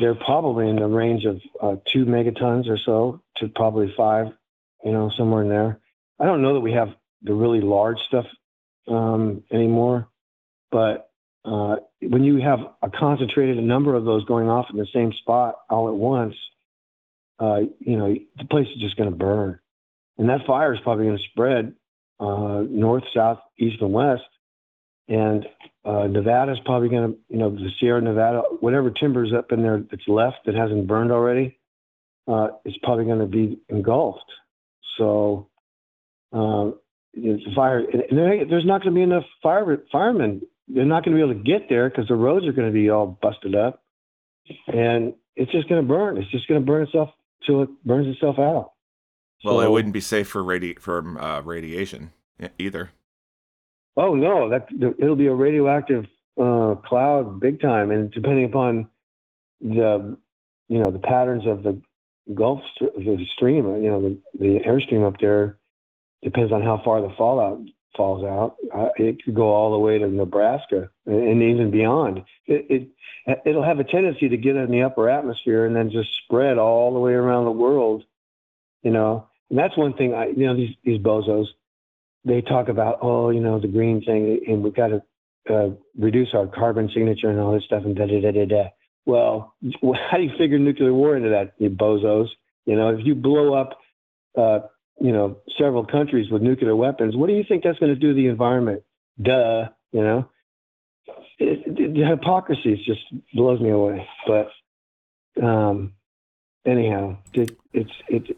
[0.00, 4.28] they're probably in the range of uh, two megatons or so to probably five,
[4.84, 5.80] you know, somewhere in there.
[6.20, 6.88] I don't know that we have
[7.22, 8.26] the really large stuff
[8.86, 10.08] um, anymore.
[10.70, 11.10] But
[11.44, 15.56] uh, when you have a concentrated number of those going off in the same spot
[15.70, 16.34] all at once,
[17.38, 19.58] uh, you know, the place is just going to burn.
[20.18, 21.74] And that fire is probably going to spread
[22.20, 24.22] uh, north, south, east, and west.
[25.08, 25.46] And
[25.84, 29.62] uh, Nevada is probably going to, you know, the Sierra Nevada, whatever timber's up in
[29.62, 31.58] there that's left that hasn't burned already,
[32.26, 34.30] uh, is probably going to be engulfed.
[34.98, 35.48] So,
[36.32, 36.72] uh,
[37.14, 41.16] it's fire, and there, there's not going to be enough fire firemen they're not going
[41.16, 43.54] to be able to get there because the roads are going to be all busted
[43.54, 43.82] up,
[44.66, 46.18] and it's just going to burn.
[46.18, 47.10] It's just going to burn itself
[47.46, 48.72] till it burns itself out.
[49.44, 52.12] Well, it wouldn't be safe for radi- from uh, radiation
[52.58, 52.90] either.
[53.96, 56.06] Oh no, that it'll be a radioactive
[56.40, 58.88] uh, cloud, big time, and depending upon
[59.60, 60.16] the
[60.68, 61.80] you know the patterns of the
[62.34, 65.58] Gulf the stream, uh, you know the, the airstream up there
[66.22, 67.60] depends on how far the fallout
[67.96, 68.56] falls out.
[68.74, 72.18] Uh, it could go all the way to Nebraska and, and even beyond.
[72.46, 72.88] It, it
[73.44, 76.92] it'll have a tendency to get in the upper atmosphere and then just spread all
[76.92, 78.04] the way around the world.
[78.82, 80.14] You know, and that's one thing.
[80.14, 81.46] I you know these these bozos
[82.24, 85.02] they talk about, oh, you know, the green thing, and we've got to
[85.50, 88.64] uh, reduce our carbon signature and all this stuff, and da da da da da.
[89.06, 89.54] Well,
[90.10, 92.28] how do you figure nuclear war into that, you bozos?
[92.66, 93.78] You know, if you blow up,
[94.36, 94.60] uh,
[95.00, 98.08] you know, several countries with nuclear weapons, what do you think that's going to do
[98.08, 98.82] to the environment?
[99.20, 100.28] Duh, you know.
[101.38, 103.00] It, it, the hypocrisy is just
[103.34, 104.06] blows me away.
[104.26, 104.50] But
[105.42, 105.92] um,
[106.66, 108.36] anyhow, it, it's it,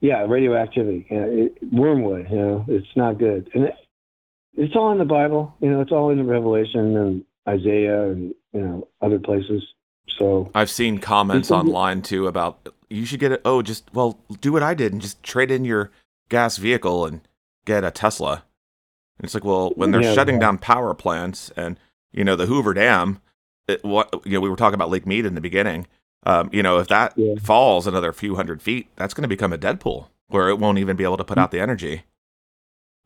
[0.00, 2.28] yeah, radioactivity, yeah, it, wormwood.
[2.30, 3.50] You know, it's not good.
[3.54, 3.74] And it,
[4.56, 5.54] it's all in the Bible.
[5.60, 9.62] You know, it's all in the Revelation and Isaiah and you know other places.
[10.18, 13.42] So I've seen comments online too about you should get it.
[13.44, 15.90] Oh, just well, do what I did and just trade in your
[16.28, 17.20] gas vehicle and
[17.64, 18.44] get a Tesla.
[19.18, 20.40] And it's like, well, when they're Yeah, shutting right.
[20.40, 21.78] down power plants and
[22.16, 23.20] you know the Hoover Dam,
[23.68, 25.86] it, what you know we were talking about Lake Mead in the beginning.
[26.24, 27.34] Um, you know, if that Yeah.
[27.40, 30.78] falls another few hundred feet, that's going to become a dead pool where it won't
[30.78, 31.28] even be able to Mm.
[31.28, 32.02] put out the energy.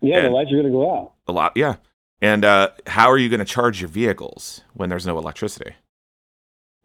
[0.00, 1.12] yeah, the lights are going to go out.
[1.28, 1.76] A lot, yeah.
[2.22, 5.74] And uh, how are you going to charge your vehicles when there's no electricity?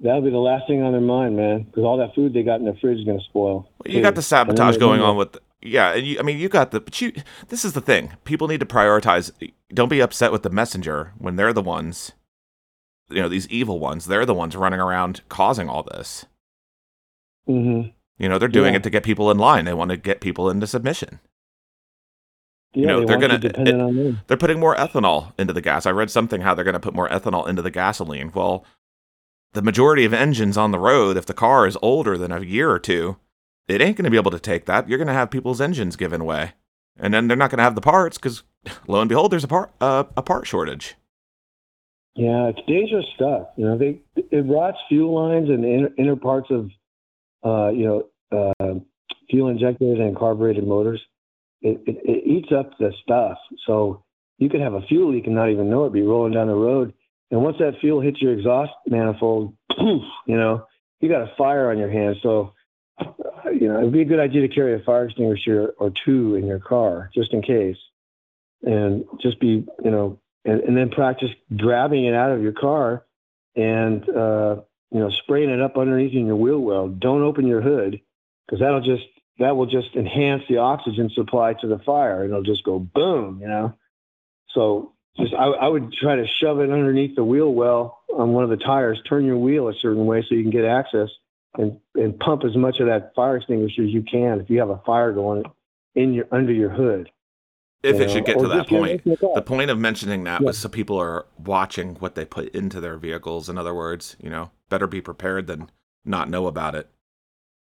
[0.01, 2.59] That'll be the last thing on their mind, man, because all that food they got
[2.59, 3.69] in the fridge is going to spoil.
[3.85, 6.71] Well, you got the sabotage going on with yeah and you, i mean you got
[6.71, 7.11] the but you
[7.49, 8.11] this is the thing.
[8.23, 9.31] People need to prioritize
[9.73, 12.11] don't be upset with the messenger when they're the ones
[13.09, 14.05] you know these evil ones.
[14.05, 16.25] They're the ones running around causing all this.
[17.47, 17.93] Mhm.
[18.17, 18.77] you know they're doing Yeah.
[18.77, 19.65] it to get people in line.
[19.65, 21.19] They want to get people into submission.
[22.73, 23.39] Yeah, know, they they're gonna-
[23.71, 25.85] you on they're putting more ethanol into the gas.
[25.85, 28.31] I read something how they're going to put more ethanol into the gasoline.
[28.33, 28.65] Well
[29.53, 32.69] the majority of engines on the road if the car is older than a year
[32.69, 33.15] or two
[33.67, 35.95] it ain't going to be able to take that you're going to have people's engines
[35.95, 36.53] given away
[36.97, 38.43] and then they're not going to have the parts because
[38.87, 40.95] lo and behold there's a part uh, a part shortage
[42.15, 43.47] Yeah, it's dangerous stuff.
[43.57, 46.69] You know, they it rots fuel lines and inner, inner parts of,
[47.43, 47.85] uh, you
[48.31, 48.75] know, uh,
[49.29, 51.01] fuel injectors and carbureted motors.
[51.61, 53.37] It, it, it eats up the stuff.
[53.67, 54.03] So
[54.37, 55.93] you could have a fuel leak and not even know it.
[55.93, 56.93] Be rolling down the road,
[57.31, 60.65] and once that fuel hits your exhaust manifold, you know,
[61.01, 62.17] you got a fire on your hands.
[62.23, 62.53] So,
[63.61, 66.45] you know, it'd be a good idea to carry a fire extinguisher or two in
[66.45, 67.77] your car just in case,
[68.63, 73.05] and just be, you know, and, and then practice grabbing it out of your car
[73.55, 74.57] and uh,
[74.91, 76.87] you know spraying it up underneath in your wheel well.
[76.87, 78.01] Don't open your hood
[78.45, 79.03] because that'll just
[79.39, 82.23] that will just enhance the oxygen supply to the fire.
[82.23, 83.73] and It'll just go boom, you know.
[84.49, 88.43] So just I, I would try to shove it underneath the wheel well on one
[88.43, 89.01] of the tires.
[89.07, 91.09] Turn your wheel a certain way so you can get access
[91.57, 94.69] and and pump as much of that fire extinguisher as you can if you have
[94.69, 95.43] a fire going
[95.95, 97.09] in your under your hood.
[97.83, 99.03] if you it know, should get or to that point.
[99.03, 100.47] the point of mentioning that Yeah.
[100.47, 104.29] was so people are watching what they put into their vehicles in other words you
[104.29, 105.69] know better be prepared than
[106.03, 106.89] not know about it.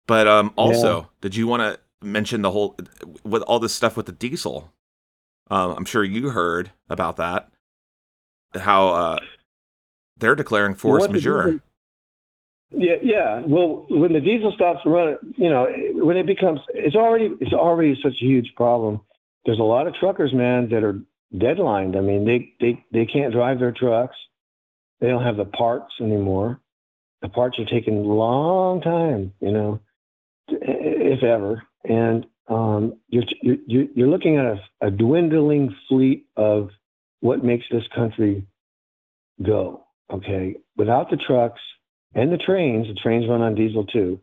[0.06, 2.76] But um also did you want to mention the whole
[3.24, 4.72] with all this stuff with the diesel?
[5.50, 7.50] Um, i'm sure you heard about that.
[8.54, 9.18] How uh
[10.16, 11.60] they're declaring force What majeure
[12.74, 13.42] Yeah, yeah.
[13.46, 17.98] Well, when the diesel stops running, you know, when it becomes, it's already, it's already
[18.02, 19.00] such a huge problem.
[19.44, 21.00] There's a lot of truckers, man, that are
[21.36, 21.96] deadlined.
[21.96, 24.16] I mean, they they they can't drive their trucks.
[25.00, 26.60] They don't have the parts anymore.
[27.22, 29.80] The parts are taking a long time, you know,
[30.48, 31.62] if ever.
[31.84, 36.70] And um, you're you're you're looking at a, a dwindling fleet of
[37.20, 38.46] what makes this country
[39.42, 39.84] go.
[40.10, 41.60] Okay, without the trucks
[42.14, 44.20] and the trains, the trains run on diesel too.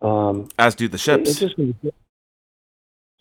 [0.00, 1.74] Um, as do the it- ships It's just gonna,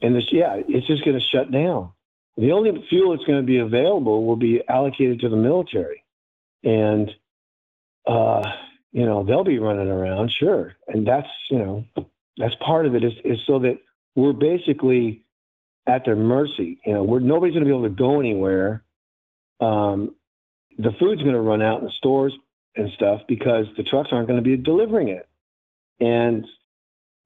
[0.02, 1.92] and this, yeah, it's just going to shut down.
[2.38, 6.04] The only fuel that's going to be available will be allocated to the military,
[6.64, 7.10] and
[8.06, 8.44] uh,
[8.92, 11.86] you know they'll be running around, sure, and that's you know
[12.38, 13.80] that's part of it is is so that
[14.16, 15.26] we're basically
[15.88, 16.80] at their mercy.
[16.86, 18.84] You know, we're nobody's going to be able to go anywhere.
[19.60, 20.14] Um,
[20.78, 22.34] the food's going to run out in the stores
[22.78, 25.28] and stuff because the trucks aren't going to be delivering it,
[26.00, 26.46] and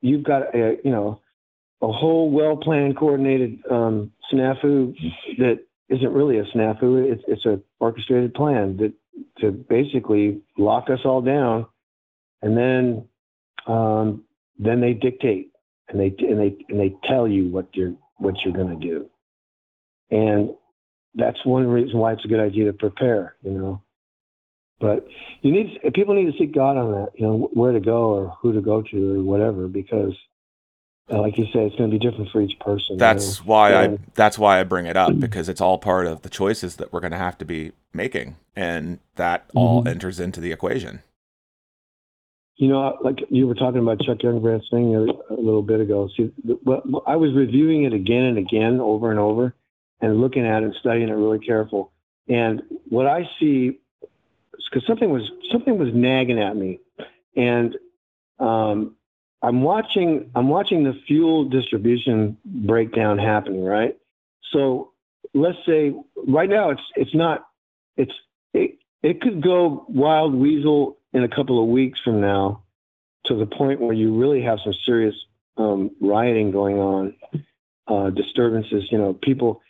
[0.01, 1.19] you've got a you know
[1.81, 4.95] a whole well planned coordinated um, snafu
[5.37, 5.59] that
[5.89, 8.93] isn't really a snafu it's it's a orchestrated plan that
[9.39, 11.65] to basically lock us all down
[12.41, 13.07] and then
[13.67, 14.23] um,
[14.57, 15.51] then they dictate
[15.89, 19.09] and they and they and they tell you what you're what you're going to do.
[20.09, 20.51] And
[21.15, 23.81] that's one reason why it's a good idea to prepare you know
[24.81, 25.07] but
[25.41, 28.29] you need people need to seek God on that, you know, where to go or
[28.41, 30.13] who to go to or whatever, because,
[31.11, 32.95] uh, like you say, it's going to be different for each person.
[32.95, 33.45] you that's know.
[33.45, 36.77] why i that's why i bring it up because it's all part of the choices
[36.77, 39.87] that we're going to have to be making and that all Mhm.
[39.87, 41.01] enters into the equation
[42.57, 44.99] You know, like you were talking about Chuck Youngbrandt's thing a,
[45.33, 46.09] a little bit ago.
[46.15, 46.31] See,
[47.07, 49.55] I was reviewing it again and again, over and over,
[49.99, 51.91] and looking at it and studying it really careful.
[52.27, 53.79] And what I see,
[54.71, 56.79] because something was something was nagging at me,
[57.35, 57.75] and
[58.39, 58.95] um,
[59.41, 63.63] I'm watching I'm watching the fuel distribution breakdown happening.
[63.63, 63.97] Right.
[64.51, 64.91] So
[65.33, 65.93] let's say
[66.27, 67.45] right now it's it's not
[67.97, 68.13] it's
[68.53, 72.63] it it could go wild weasel in a couple of weeks from now
[73.25, 75.15] to the point where you really have some serious
[75.57, 77.15] um, rioting going on,
[77.87, 78.85] uh, disturbances.
[78.91, 79.61] You know, people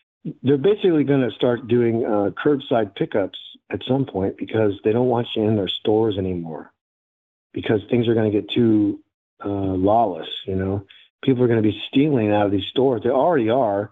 [0.43, 3.39] they're basically going to start doing uh, curbside pickups
[3.71, 6.71] at some point because they don't want you in their stores anymore
[7.53, 8.99] because things are going to get too
[9.43, 10.29] uh, lawless.
[10.45, 10.85] You know,
[11.23, 13.01] people are going to be stealing out of these stores.
[13.03, 13.91] They already are,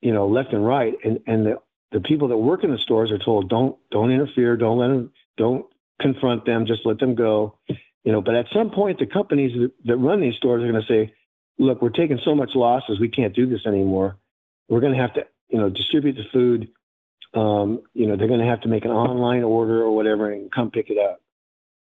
[0.00, 1.56] you know, left and right, and and the
[1.92, 5.12] the people that work in the stores are told don't don't interfere, don't let them,
[5.36, 5.66] don't
[6.00, 7.58] confront them, just let them go.
[8.04, 10.82] You know, but at some point, the companies that, that run these stores are going
[10.82, 11.12] to say,
[11.58, 14.16] look, we're taking so much losses, we can't do this anymore.
[14.68, 16.70] We're going to have to, you know, distribute the food.
[17.34, 20.50] Um, you know, they're going to have to make an online order or whatever and
[20.50, 21.20] come pick it up.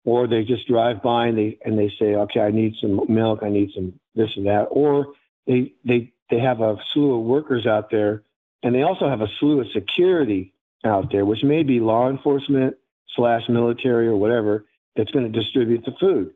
[0.04, 3.40] Or they just drive by and they and they say, okay, I need some milk,
[3.42, 4.64] I need some this and that.
[4.70, 5.14] Or
[5.46, 8.22] they they they have a slew of workers out there,
[8.62, 10.54] and they also have a slew of security
[10.84, 12.76] out there, which may be law enforcement
[13.14, 14.64] slash military or whatever
[14.96, 16.32] that's going to distribute the food.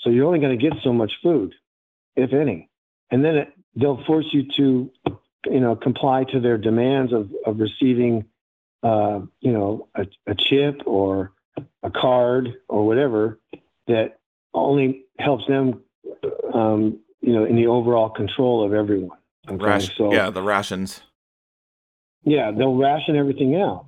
[0.00, 1.54] So you're only going to get so much food,
[2.14, 2.68] if any,
[3.10, 4.90] and then it, they'll force you to,
[5.46, 8.26] you know, comply to their demands of of receiving,
[8.82, 11.32] uh, you know, a, a chip or
[11.82, 13.38] a card or whatever
[13.86, 14.18] that
[14.54, 15.82] only helps them,
[16.54, 19.18] um, you know, in the overall control of everyone.
[19.48, 19.64] Okay?
[19.64, 21.02] Ration, so, yeah, the rations.
[22.24, 23.86] Yeah, they'll ration everything out.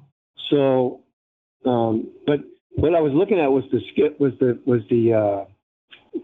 [0.49, 1.01] So,
[1.65, 2.41] um, but
[2.71, 5.45] what I was looking at was the skip was the was the uh,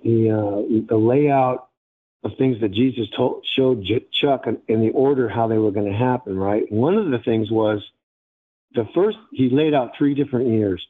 [0.03, 1.69] the uh, the layout
[2.25, 5.97] of things that Jesus told showed Chuck in the order how they were going to
[5.97, 6.37] happen.
[6.37, 6.71] Right.
[6.73, 7.83] one of the things was
[8.77, 10.87] the first he laid out three different years,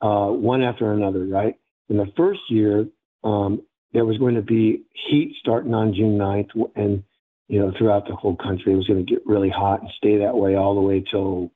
[0.00, 1.24] uh, one after another.
[1.26, 1.56] Right.
[1.90, 2.86] In the first year,
[3.22, 3.62] um,
[3.92, 7.02] there was going to be heat starting on June 9th, and
[7.48, 10.18] you know throughout the whole country it was going to get really hot and stay
[10.18, 11.50] that way all the way till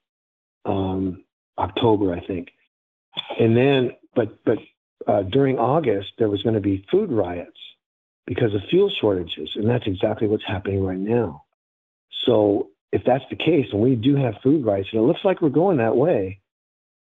[0.66, 1.24] um,
[1.56, 2.48] October, I think.
[3.38, 4.58] And then, but but
[5.06, 7.56] uh, during August there was going to be food riots
[8.26, 11.44] because of fuel shortages, and that's exactly what's happening right now.
[12.26, 15.40] So if that's the case, and we do have food rights, and it looks like
[15.40, 16.40] we're going that way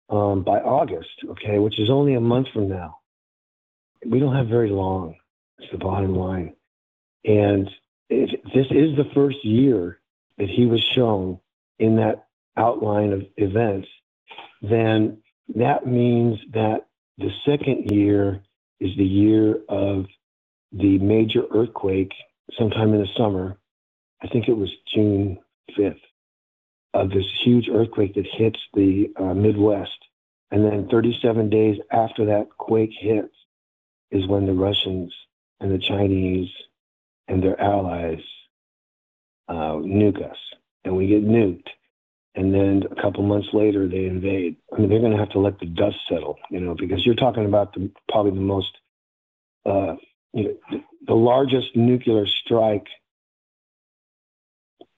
[0.10, 2.99] um, by August, okay, which is only a month from now.
[4.06, 5.16] We don't have very long.
[5.60, 6.56] It's the bottom line,
[7.24, 7.70] and
[8.10, 9.99] if this is the first year
[10.38, 11.40] that he was shown
[11.80, 13.88] in that outline of events,
[14.62, 15.22] then
[15.56, 16.88] that means that
[17.18, 18.41] the second year
[18.80, 20.06] is the year of
[20.72, 22.12] the major earthquake
[22.57, 23.57] sometime in the summer.
[24.22, 25.40] I think it was June
[25.77, 25.99] 5th
[26.93, 29.91] of this huge earthquake that hits the uh, Midwest.
[30.51, 33.33] And then 37 days after that quake hits
[34.11, 35.13] is when the Russians
[35.59, 36.49] and the Chinese
[37.27, 38.21] and their allies
[39.47, 40.37] uh, nuke us.
[40.83, 41.67] And we get nuked
[42.35, 44.57] and then a couple months later they invade.
[44.73, 47.15] I mean, they're going to have to let the dust settle, you know, because you're
[47.15, 48.77] talking about the probably the most,
[49.65, 49.95] uh,
[50.33, 52.87] you know, the, the largest nuclear strike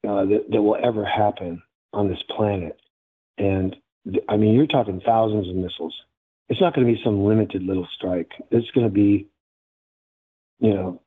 [0.08, 1.62] uh, that, that will ever happen
[1.94, 2.80] on this planet.
[3.38, 3.76] And
[4.30, 5.96] I mean, you're talking thousands of missiles.
[6.50, 8.32] It's not going to be some limited little strike.
[8.52, 9.28] It's going to be,
[10.60, 11.02] you know,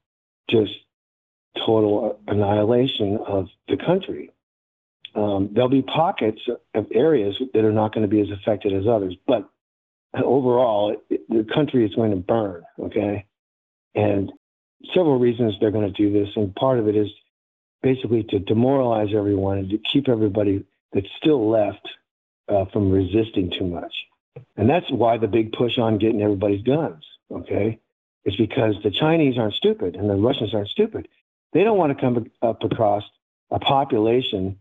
[0.50, 0.72] just
[1.56, 4.30] total annihilation of the country
[5.14, 6.40] um, there'll be pockets
[6.74, 9.48] of areas that are not going to be as affected as others, but
[10.14, 12.62] overall, it, the country is going to burn.
[12.78, 13.26] Okay,
[13.94, 14.32] and
[14.94, 17.08] several reasons they're going to do this, and part of it is
[17.82, 21.88] basically to demoralize everyone and to keep everybody that's still left
[22.48, 23.94] uh, from resisting too much.
[24.56, 27.04] And that's why the big push on getting everybody's guns.
[27.30, 27.78] Okay,
[28.24, 31.08] is because the Chinese aren't stupid and the Russians aren't stupid.
[31.52, 33.04] They don't want to come up across
[33.50, 34.58] a population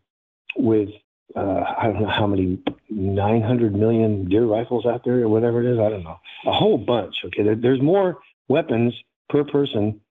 [0.56, 0.90] with
[1.36, 2.60] uh, I don't know how many
[2.90, 5.80] 900 million deer rifles out there or whatever it is.
[5.80, 6.20] I don't know.
[6.46, 7.16] A whole bunch.
[7.26, 7.44] Okay.
[7.44, 8.18] There, there's more
[8.48, 8.94] weapons
[9.30, 10.02] per person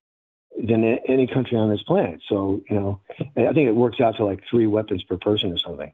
[0.63, 2.21] than any country on this planet.
[2.29, 3.01] So, you know,
[3.37, 5.93] I think it works out to like three weapons per person or something.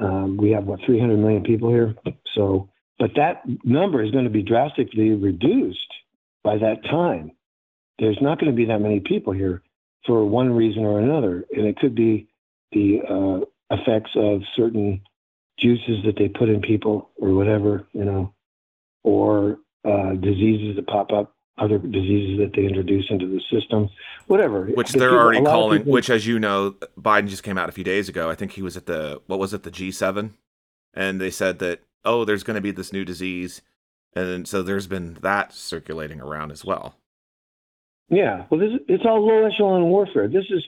[0.00, 1.94] Um, we have what 300 million people here.
[2.34, 5.92] So, but that number is going to be drastically reduced
[6.42, 7.32] by that time.
[7.98, 9.62] There's not going to be that many people here
[10.06, 12.28] for one reason or another, and it could be
[12.72, 15.02] the uh, effects of certain
[15.58, 18.34] juices that they put in people or whatever, you know,
[19.04, 23.88] or uh, diseases that pop up, other diseases that they introduce into the system,
[24.26, 24.66] whatever.
[24.66, 27.84] Which they're already calling, people, which, as you know, Biden just came out a few
[27.84, 28.30] days ago.
[28.30, 30.30] I think he was at the, what was it, the G7?
[30.94, 33.62] And they said that, oh, there's going to be this new disease.
[34.14, 36.96] And so there's been that circulating around as well.
[38.08, 38.44] Yeah.
[38.50, 40.28] Well, this, it's all low echelon warfare.
[40.28, 40.62] This is,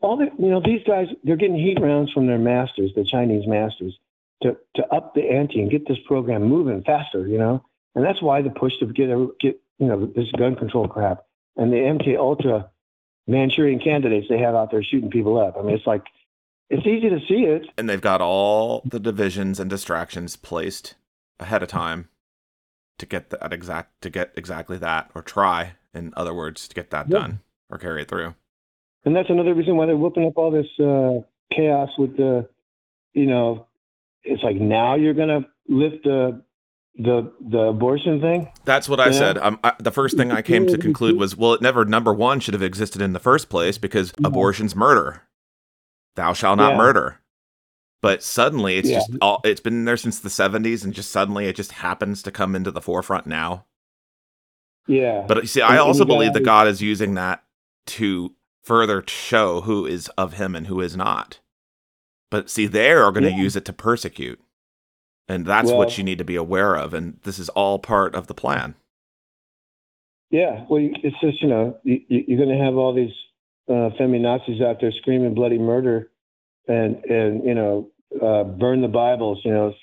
[0.00, 3.46] all the you know these guys they're getting heat rounds from their masters, the Chinese
[3.46, 3.98] masters,
[4.42, 7.26] to to up the ante and get this program moving faster.
[7.26, 9.08] You know, and that's why the push to get
[9.40, 11.24] get you know this gun control crap
[11.56, 12.70] and the MK Ultra
[13.26, 15.56] Manchurian candidates they have out there shooting people up.
[15.58, 16.04] I mean, it's like
[16.70, 17.62] it's easy to see it.
[17.76, 20.94] And they've got all the divisions and distractions placed
[21.40, 22.08] ahead of time
[22.98, 26.90] to get that exact to get exactly that, or try, in other words, to get
[26.90, 27.18] that Yeah.
[27.18, 27.40] done
[27.70, 28.34] or carry it through.
[29.04, 31.20] And that's another reason why they're whipping up all this uh,
[31.54, 32.48] chaos with the,
[33.14, 33.66] you know,
[34.24, 36.42] it's like now you're gonna lift the
[36.98, 38.50] the the abortion thing.
[38.64, 39.12] That's what I Yeah.
[39.12, 39.38] said.
[39.38, 42.40] Um, I, the first thing I came to conclude was, well, it never number one
[42.40, 44.26] should have existed in the first place because Yeah.
[44.28, 45.22] abortion's murder.
[46.16, 46.78] Thou shalt not Yeah.
[46.78, 47.20] murder.
[48.00, 49.40] But suddenly, it's just all.
[49.44, 52.70] It's been there since the '70s, and just suddenly, it just happens to come into
[52.70, 53.64] the forefront now.
[54.86, 55.24] Yeah.
[55.26, 57.42] But you see, I and also you believe that God is using that
[57.86, 61.40] to further show who is of Him and who is not.
[62.30, 64.40] But see, they are going to use it to persecute,
[65.28, 66.94] and that's Well- what you need to be aware of.
[66.94, 68.74] And this is all part of the plan.
[70.30, 73.14] Yeah, well, it's just you know you, you- you're going to have all these
[73.68, 76.10] uh, feminazis out there screaming bloody murder,
[76.66, 77.90] and and you know
[78.20, 79.74] uh, burn the Bibles, you know,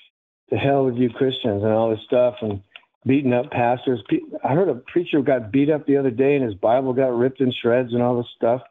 [0.50, 2.62] to hell with you Christians and all this stuff, and
[3.04, 4.00] beating up pastors.
[4.44, 7.40] I heard a preacher got beat up the other day, and his Bible got ripped
[7.40, 8.62] in shreds and all this stuff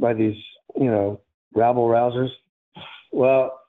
[0.00, 0.36] by these
[0.76, 1.20] you know
[1.54, 2.30] rabble rousers.
[3.12, 3.60] Well,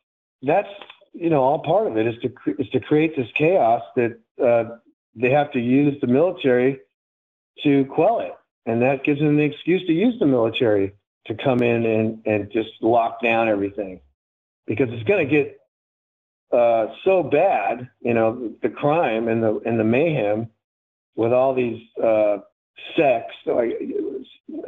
[0.41, 0.69] that's
[1.13, 4.77] you know all part of it is to is to create this chaos that uh,
[5.15, 6.79] they have to use the military
[7.63, 8.33] to quell it.
[8.65, 10.93] And that gives them the excuse to use the military
[11.27, 13.99] to come in and, and just lock down everything.
[14.65, 15.59] Because it's going to get
[16.57, 20.49] uh, so bad, you know, the crime and the and the mayhem
[21.15, 22.37] with all these uh.
[22.97, 23.71] Like,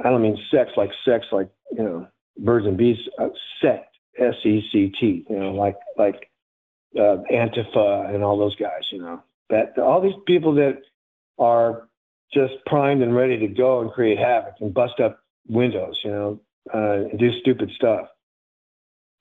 [0.04, 2.08] I don't mean sex like sex, like you know,
[2.38, 2.98] birds and bees.
[3.20, 3.30] Uh,
[3.62, 5.26] sect, S E C T.
[5.30, 6.30] You know, like like
[6.98, 8.92] uh, Antifa and all those guys.
[8.92, 10.82] You know, that all these people that
[11.38, 11.88] are
[12.34, 16.40] just primed and ready to go and create havoc and bust up windows, you know,
[16.74, 18.08] uh, and do stupid stuff.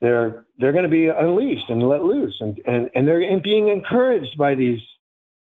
[0.01, 3.69] They're they're going to be unleashed and let loose, and and and they're in- being
[3.69, 4.81] encouraged by these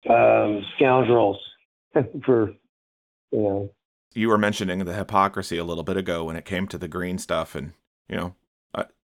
[0.09, 1.37] um, scoundrels
[2.25, 2.53] for
[3.31, 3.71] you know.
[4.13, 7.17] you were mentioning the hypocrisy a little bit ago when it came to the green
[7.17, 7.73] stuff and
[8.07, 8.35] you know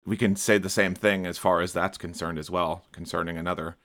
[0.05, 3.77] we can say the same thing as far as that's concerned as well concerning another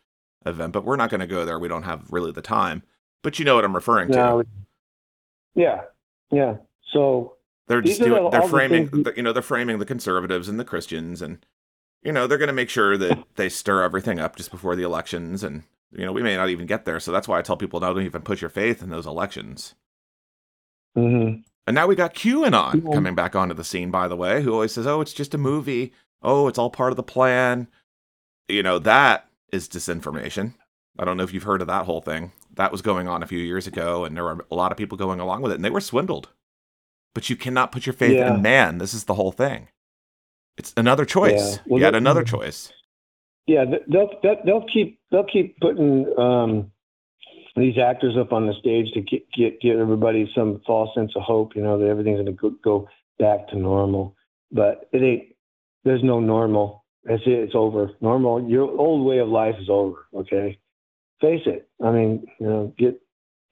[0.47, 2.83] event but we're not going to go there we don't have really the time
[3.23, 4.19] but you know what i'm referring to
[5.55, 5.83] yeah,
[6.31, 6.57] yeah.
[6.93, 7.35] So
[7.67, 10.65] they're just doing they're the framing things- you know they're framing the conservatives and the
[10.65, 11.45] christians and
[12.03, 14.85] you know they're going to make sure that they stir everything up just before the
[14.85, 17.57] elections and you know we may not even get there so that's why i tell
[17.57, 19.75] people don't even put your faith in those elections
[20.97, 21.43] mhm.
[21.67, 22.95] And now we got QAnon Yeah.
[22.95, 25.39] coming back onto the scene, by the way, who always says, oh, it's just a
[25.39, 25.93] movie.
[26.23, 27.69] Oh, it's all part of the plan.
[28.49, 30.55] You know, that is disinformation.
[30.99, 32.33] I don't know if you've heard of that whole thing.
[32.55, 34.99] That was going on a few years ago, and there were a lot of people
[34.99, 36.29] going along with it, and they were swindled.
[37.15, 38.35] But you cannot put your faith Yeah.
[38.35, 38.79] in man.
[38.79, 39.69] This is the whole thing.
[40.57, 41.57] It's another choice.
[41.57, 41.63] Yeah.
[41.67, 42.73] Well, Yet another choice.
[43.47, 46.71] Yeah, they'll they'll- they'll keep they'll keep putting um,
[47.57, 51.23] these actors up on the stage to get get get everybody some false sense of
[51.23, 51.55] hope.
[51.55, 52.89] You know that everything's going to go, go
[53.19, 54.17] back to normal,
[54.51, 55.23] but it ain't.
[55.85, 56.85] There's no normal.
[57.05, 57.31] That's it.
[57.31, 57.91] It's over.
[58.01, 58.49] Normal.
[58.49, 60.07] Your old way of life is over.
[60.15, 60.59] Okay,
[61.21, 61.69] face it.
[61.83, 63.01] I mean, you know, get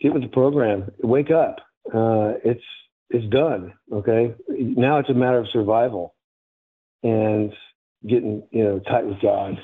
[0.01, 0.91] get with the program.
[1.03, 1.57] Wake up.
[1.87, 2.65] Uh, it's
[3.11, 3.73] it's done.
[3.93, 6.15] Okay, now it's a matter of survival,
[7.03, 7.53] and
[8.07, 9.59] getting you know tight with God.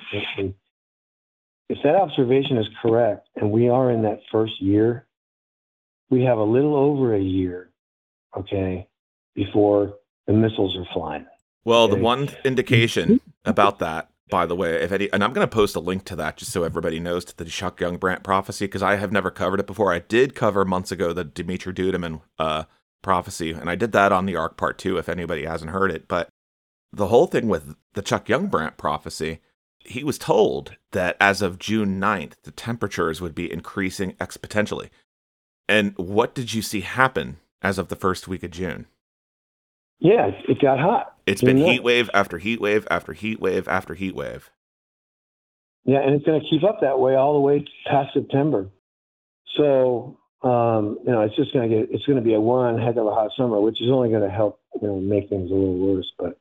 [1.69, 5.07] If that observation is correct, and we are in that first year,
[6.11, 7.71] we have a little over a year,
[8.37, 8.89] okay,
[9.35, 9.95] before
[10.27, 11.27] the missiles are flying.
[11.65, 15.55] Well, the one indication about that, by the way, if any, and I'm going to
[15.55, 18.83] post a link to that just so everybody knows to the Chuck Youngbrandt prophecy because
[18.83, 19.93] I have never covered it before.
[19.93, 22.65] I did cover months ago the Dimitri Duduman uh,
[23.03, 24.99] prophecy, and I did that on the Ark Part Two.
[24.99, 26.29] If anybody hasn't heard it, but
[26.93, 29.41] the whole thing with the Chuck Youngbrandt prophecy,
[29.79, 34.91] he was told that as of June 9th, the temperatures would be increasing exponentially.
[35.69, 38.87] And what did you see happen as of the first week of June?
[40.03, 41.15] Yeah, it, got hot.
[41.27, 44.51] It's been heat wave after heat wave after heat wave after heat wave.
[45.85, 48.69] Yeah, and it's going to keep up that way all the way past September.
[49.57, 52.81] So, um, you know, it's just going to get, it's going to be a one
[52.81, 55.53] heck of a hot summer, which is only going to help, you know, make things
[55.53, 56.11] a little worse.
[56.19, 56.37] But,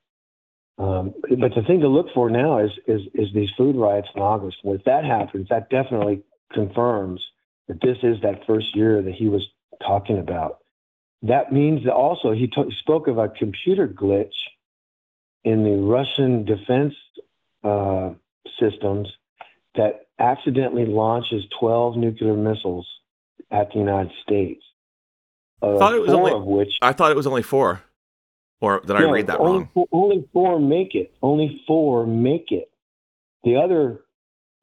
[0.83, 4.23] um, but the thing to look for now is, is, is these food riots in
[4.23, 4.57] August.
[4.63, 7.21] If that happens, that definitely confirms
[7.67, 9.47] that this is that first year that he was
[9.85, 10.60] talking about.
[11.23, 14.33] That means that also he t- spoke of a computer glitch
[15.43, 16.93] in the Russian defense
[17.63, 18.11] uh,
[18.59, 19.07] systems
[19.75, 22.87] that accidentally launches 12 nuclear missiles
[23.51, 24.63] at the United States.
[25.61, 27.81] Uh, Thought it was four only- of which, I thought it was only four.
[28.59, 29.69] Or did I read that only wrong?
[29.73, 31.11] Four, only four make it.
[31.23, 32.69] Only four make it.
[33.43, 34.01] The other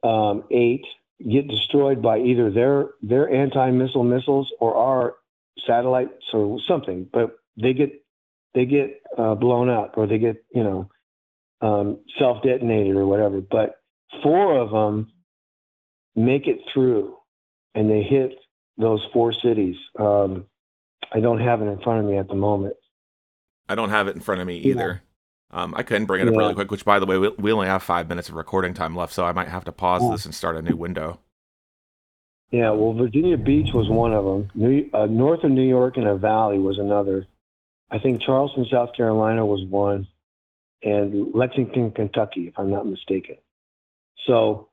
[0.05, 0.85] um, eight
[1.29, 5.17] get destroyed by either their their anti missile missiles or our
[5.67, 7.07] satellites or something.
[7.13, 7.93] But they get
[8.55, 10.89] they get uh, blown up or they get you know
[11.61, 13.41] um, self detonated or whatever.
[13.41, 13.77] But
[14.23, 15.13] four of them
[16.17, 17.17] make it through,
[17.75, 18.33] and they hit
[18.77, 19.77] those four cities.
[19.99, 20.47] Um,
[21.13, 22.75] I don't have it in front of me at the moment.
[23.69, 24.71] I don't have it in front of me Yeah.
[24.73, 25.03] either.
[25.51, 26.41] Um, I couldn't bring it up Yeah.
[26.41, 28.95] really quick, which, by the way, we, we only have five minutes of recording time
[28.95, 30.13] left, so I might have to pause Oh.
[30.13, 31.21] this and start a new window.
[32.51, 34.51] Yeah, well, Virginia Beach was one of them.
[34.55, 37.27] New, uh, north of New York in a valley was another.
[37.91, 40.07] I think Charleston, South Carolina was one,
[40.83, 43.37] and Lexington, Kentucky, if I'm not mistaken.
[44.27, 44.69] So,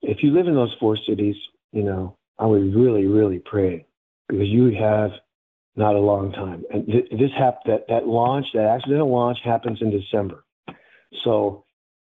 [0.00, 1.36] if you live in those four cities,
[1.72, 3.86] you know, I would really, really pray
[4.28, 5.10] because you have
[5.76, 6.64] not a long time.
[6.72, 10.44] And th- this hap- that that launch, that accidental launch, happens in December.
[11.22, 11.64] So,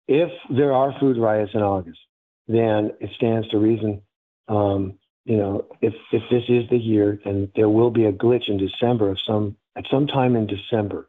[0.07, 1.99] if there are food riots in August,
[2.47, 4.03] then it stands to reason
[4.49, 8.49] um, you know, if if this is the year, then there will be a glitch
[8.49, 11.09] in December of some at some time in December,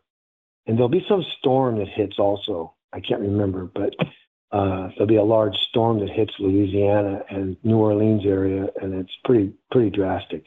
[0.67, 2.75] and there'll be some storm that hits also.
[2.91, 3.95] I can't remember, but
[4.51, 9.17] uh, there'll be a large storm that hits Louisiana and New Orleans area, and it's
[9.25, 10.45] pretty pretty drastic,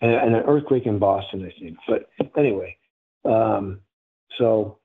[0.00, 1.78] and, and an earthquake in Boston, I think.
[1.86, 2.76] But anyway,
[3.24, 3.80] um,
[4.38, 4.78] so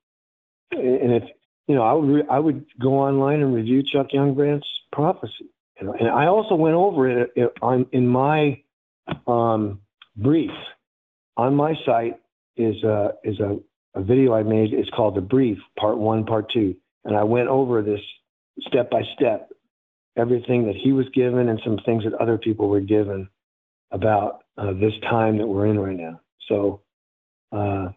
[0.71, 1.23] and if
[1.67, 5.49] you know, I would re- I would go online and review Chuck Youngbrandt's prophecy.
[5.81, 8.61] Know, and I also went over it uh, on in my
[9.27, 9.81] um,
[10.15, 10.51] brief
[11.37, 12.19] on my site
[12.57, 13.57] is a is a,
[13.93, 14.73] a video I made.
[14.73, 16.75] It's called the brief, part one, part two,
[17.05, 18.01] and I went over this
[18.67, 19.51] step by step,
[20.17, 23.29] everything that he was given and some things that other people were given
[23.91, 26.19] about uh, this time that we're in right now.
[26.49, 26.81] So
[27.51, 27.89] uh,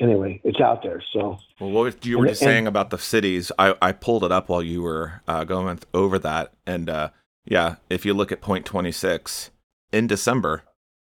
[0.00, 1.02] anyway, it's out there.
[1.12, 3.50] So Well, what was, you were And- just and- saying about the cities?
[3.58, 7.10] I, I pulled it up while you were uh, going over that, and uh,
[7.44, 9.50] yeah, if you look at point twenty six,
[9.92, 10.62] in December,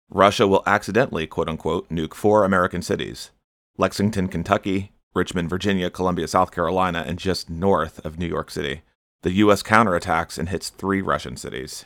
[0.09, 3.31] Russia will accidentally, quote unquote, nuke four American cities:
[3.78, 8.82] Lexington, Kentucky, Richmond, Virginia, Columbia, South Carolina, and just north of New York City.
[9.23, 9.62] The U.S.
[9.62, 11.85] counterattacks and hits three Russian cities.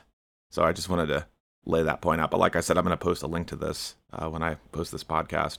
[0.51, 1.27] So I just wanted to
[1.66, 2.31] lay that point out.
[2.31, 4.55] But like I said, I'm going to post a link to this uh, when I
[4.71, 5.59] post this podcast.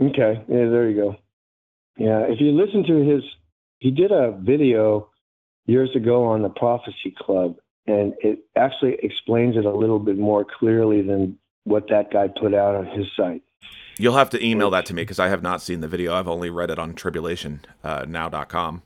[0.00, 0.44] Okay.
[0.48, 1.16] Yeah, there you go.
[1.96, 3.22] Yeah, if you listen to his,
[3.78, 5.10] he did a video
[5.66, 7.56] years ago on the Prophecy Club,
[7.86, 12.54] and it actually explains it a little bit more clearly than what that guy put
[12.54, 13.42] out on his site.
[13.98, 16.14] You'll have to email that to me because I have not seen the video.
[16.14, 18.82] I've only read it on tribulationnow.com.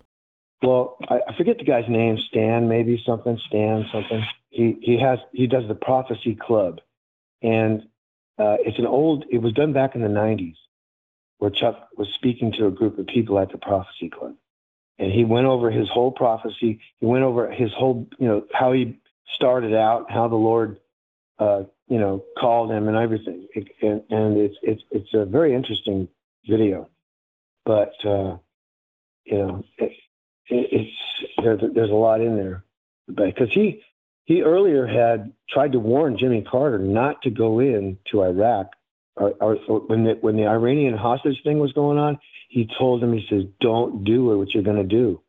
[0.63, 4.25] Well, I, I forget the guy's name, Stan, maybe something, Stan something.
[4.51, 6.81] He he has he does the Prophecy Club,
[7.43, 7.83] and
[8.39, 9.25] uh, it's an old.
[9.31, 10.55] It was done back in the '90s,
[11.43, 14.37] where Chuck was speaking to a group of people at the Prophecy Club,
[15.01, 16.79] and he went over his whole prophecy.
[17.01, 19.01] He went over his whole, you know, how he
[19.35, 20.79] started out, how the Lord,
[21.41, 23.49] uh, you know, called him, and everything.
[23.57, 26.07] It, and, and it's it's it's a very interesting
[26.49, 26.89] video,
[27.65, 28.37] but uh,
[29.25, 29.65] you know.
[29.79, 29.99] It, it-
[30.49, 30.93] it's
[31.43, 32.65] there's there's a lot in there,
[33.09, 33.83] because he
[34.25, 38.69] he earlier had tried to warn Jimmy Carter not to go in to Iraq,
[39.17, 42.19] when the when the Iranian hostage thing was going on,
[42.49, 45.21] he told him he says don't do what you're going to do,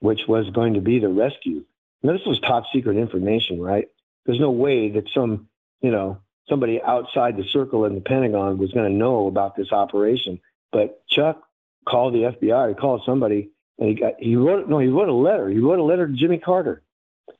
[0.00, 1.64] which was going to be the rescue.
[2.02, 3.88] Now this was top secret information, right?
[4.26, 5.48] There's no way that some
[5.80, 6.18] you know
[6.48, 10.40] somebody outside the circle in the Pentagon was going to know about this operation.
[10.72, 11.42] But Chuck
[11.88, 15.14] called the FBI, he called somebody, and he got he wrote no he wrote a
[15.14, 15.48] letter.
[15.48, 16.82] He wrote a letter to Jimmy Carter,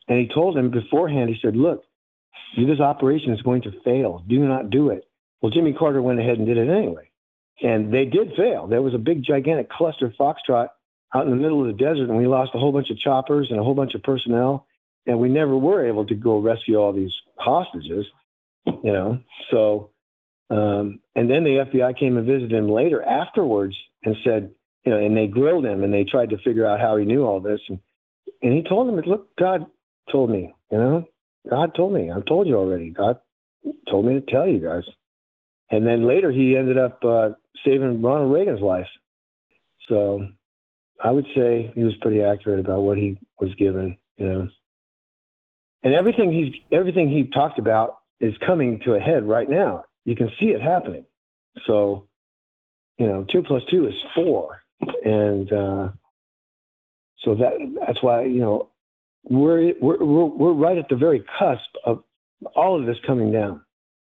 [0.08, 1.28] and he told him beforehand.
[1.28, 1.84] He said, "Look,
[2.56, 4.24] this operation is going to fail.
[4.26, 5.04] Do not do it."
[5.40, 7.10] Well, Jimmy Carter went ahead and did it anyway,
[7.62, 8.66] and they did fail.
[8.66, 10.68] There was a big gigantic cluster foxtrot
[11.14, 13.48] out in the middle of the desert, and we lost a whole bunch of choppers
[13.50, 14.66] and a whole bunch of personnel,
[15.06, 18.06] and we never were able to go rescue all these hostages.
[18.66, 19.90] You know, so
[20.50, 24.50] um, and then the FBI came and visited him later afterwards and said,
[24.84, 27.24] you know, and they grilled him and they tried to figure out how he knew
[27.24, 27.60] all this.
[27.68, 27.78] And,
[28.42, 29.66] and he told them, look, God
[30.10, 31.04] told me, you know,
[31.48, 32.90] God told me, I've told you already.
[32.90, 33.18] God
[33.88, 34.82] told me to tell you guys.
[35.70, 37.30] And then later he ended up uh,
[37.64, 38.88] saving Ronald Reagan's life.
[39.88, 40.26] So
[41.02, 44.48] I would say he was pretty accurate about what he was given, you know.
[45.82, 49.84] And everything he's everything he talked about is coming to a head right now.
[50.04, 51.06] You can see it happening.
[51.66, 52.06] So,
[52.98, 54.62] you know, two plus two is four,
[55.04, 55.88] and uh,
[57.24, 57.52] so that
[57.86, 58.68] that's why you know
[59.24, 62.02] we're we're we're, we're right at the very cusp of
[62.54, 63.62] all of this coming down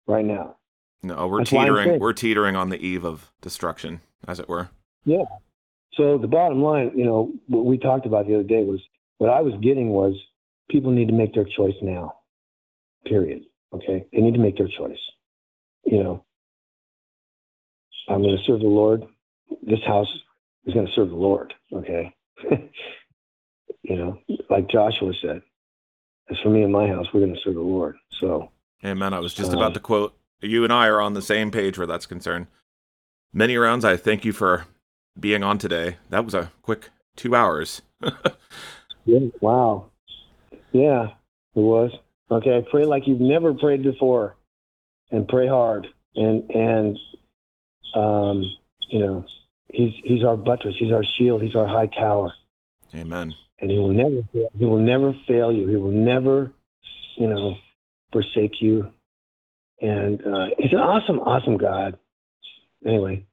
[0.06, 0.56] right now.
[1.05, 2.01] No, we're That's teetering.
[2.01, 4.70] We're teetering on the eve of destruction, as it were.
[5.05, 5.24] Yeah.
[5.93, 8.81] So the bottom line, you know, what we talked about the other day was
[9.18, 10.14] what I was getting was
[10.70, 12.14] people need to make their choice now.
[13.05, 13.43] Period.
[13.72, 14.06] Okay.
[14.12, 14.98] They need to make their choice.
[15.85, 16.24] You know,
[18.09, 19.05] I'm going to serve the Lord.
[19.62, 20.09] This house
[20.64, 21.52] is going to serve the Lord.
[21.70, 22.14] Okay.
[23.82, 24.18] you know,
[24.48, 25.43] like Joshua said,
[26.31, 27.97] as for me and my house, we're going to serve the Lord.
[28.18, 28.51] So,
[28.82, 29.12] Amen.
[29.12, 31.78] I was just um, about to quote, you and I are on the same page
[31.78, 32.47] where that's concerned.
[33.32, 34.66] Many rounds, I thank you for
[35.19, 35.97] being on today.
[36.11, 37.82] That was a quick two hours.
[39.05, 39.90] yeah, wow.
[40.73, 41.09] Yeah,
[41.55, 41.90] it was.
[42.31, 44.36] Okay, pray like you've never prayed before
[45.11, 45.86] and pray hard.
[46.16, 46.98] And, and,
[47.94, 48.44] um,
[48.89, 49.24] you know,
[49.69, 50.74] he's, he's our buttress.
[50.78, 51.43] He's our shield.
[51.43, 52.32] He's our high tower.
[52.94, 53.35] Amen.
[53.61, 54.48] And he will never, fail.
[54.59, 55.66] he will never fail you.
[55.69, 56.52] He will never,
[57.16, 57.56] you know,
[58.12, 58.93] forsake you.
[59.85, 61.98] And uh, he's an awesome, awesome God.
[62.86, 63.27] Anyway,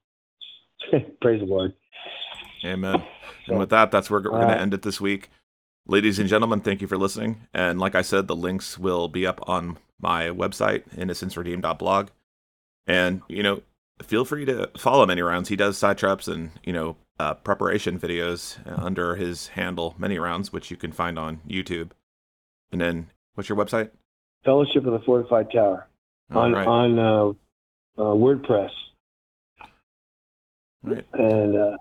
[1.22, 1.74] praise the Lord.
[2.66, 3.04] Amen.
[3.48, 5.30] And with that, that's where we're going to end it this week.
[5.88, 7.48] Ladies and gentlemen, thank you for listening.
[7.56, 12.10] And like I said, the links will be up on my website, innocenceredeemed.blog.
[12.86, 13.64] And, you know,
[14.04, 15.50] feel free to follow Many Rounds.
[15.50, 20.54] He does side traps and, you know, uh, preparation videos under his handle, Many Rounds,
[20.54, 21.92] which you can find on YouTube.
[22.72, 23.90] And then, what's your website?
[24.46, 25.88] Fellowship of the Fortified Tower
[26.32, 26.68] on right.
[26.68, 27.30] on uh,
[28.02, 28.70] uh, WordPress.
[30.84, 31.06] Right.
[31.14, 31.78] And uh,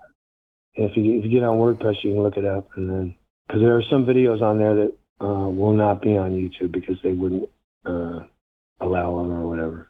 [0.75, 3.15] if you if you get on WordPress, you can look it up, and then
[3.47, 6.97] because there are some videos on there that uh, will not be on YouTube because
[7.03, 7.49] they wouldn't
[7.85, 8.19] uh,
[8.79, 9.87] allow them or whatever.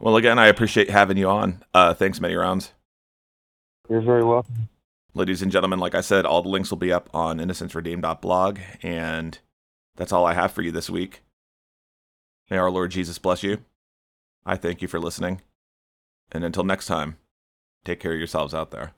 [0.00, 1.64] Well, again, I appreciate having you on.
[1.74, 2.72] Uh, thanks, many rounds.
[3.88, 4.68] You're very welcome.
[5.14, 9.38] Ladies and gentlemen, like I said, all the links will be up on innocenceredeemed.blog, and
[9.96, 11.22] that's all I have for you this week.
[12.50, 13.58] May our Lord Jesus bless you.
[14.44, 15.42] I thank you for listening.
[16.30, 17.16] And until next time,
[17.84, 18.92] take care of yourselves out there.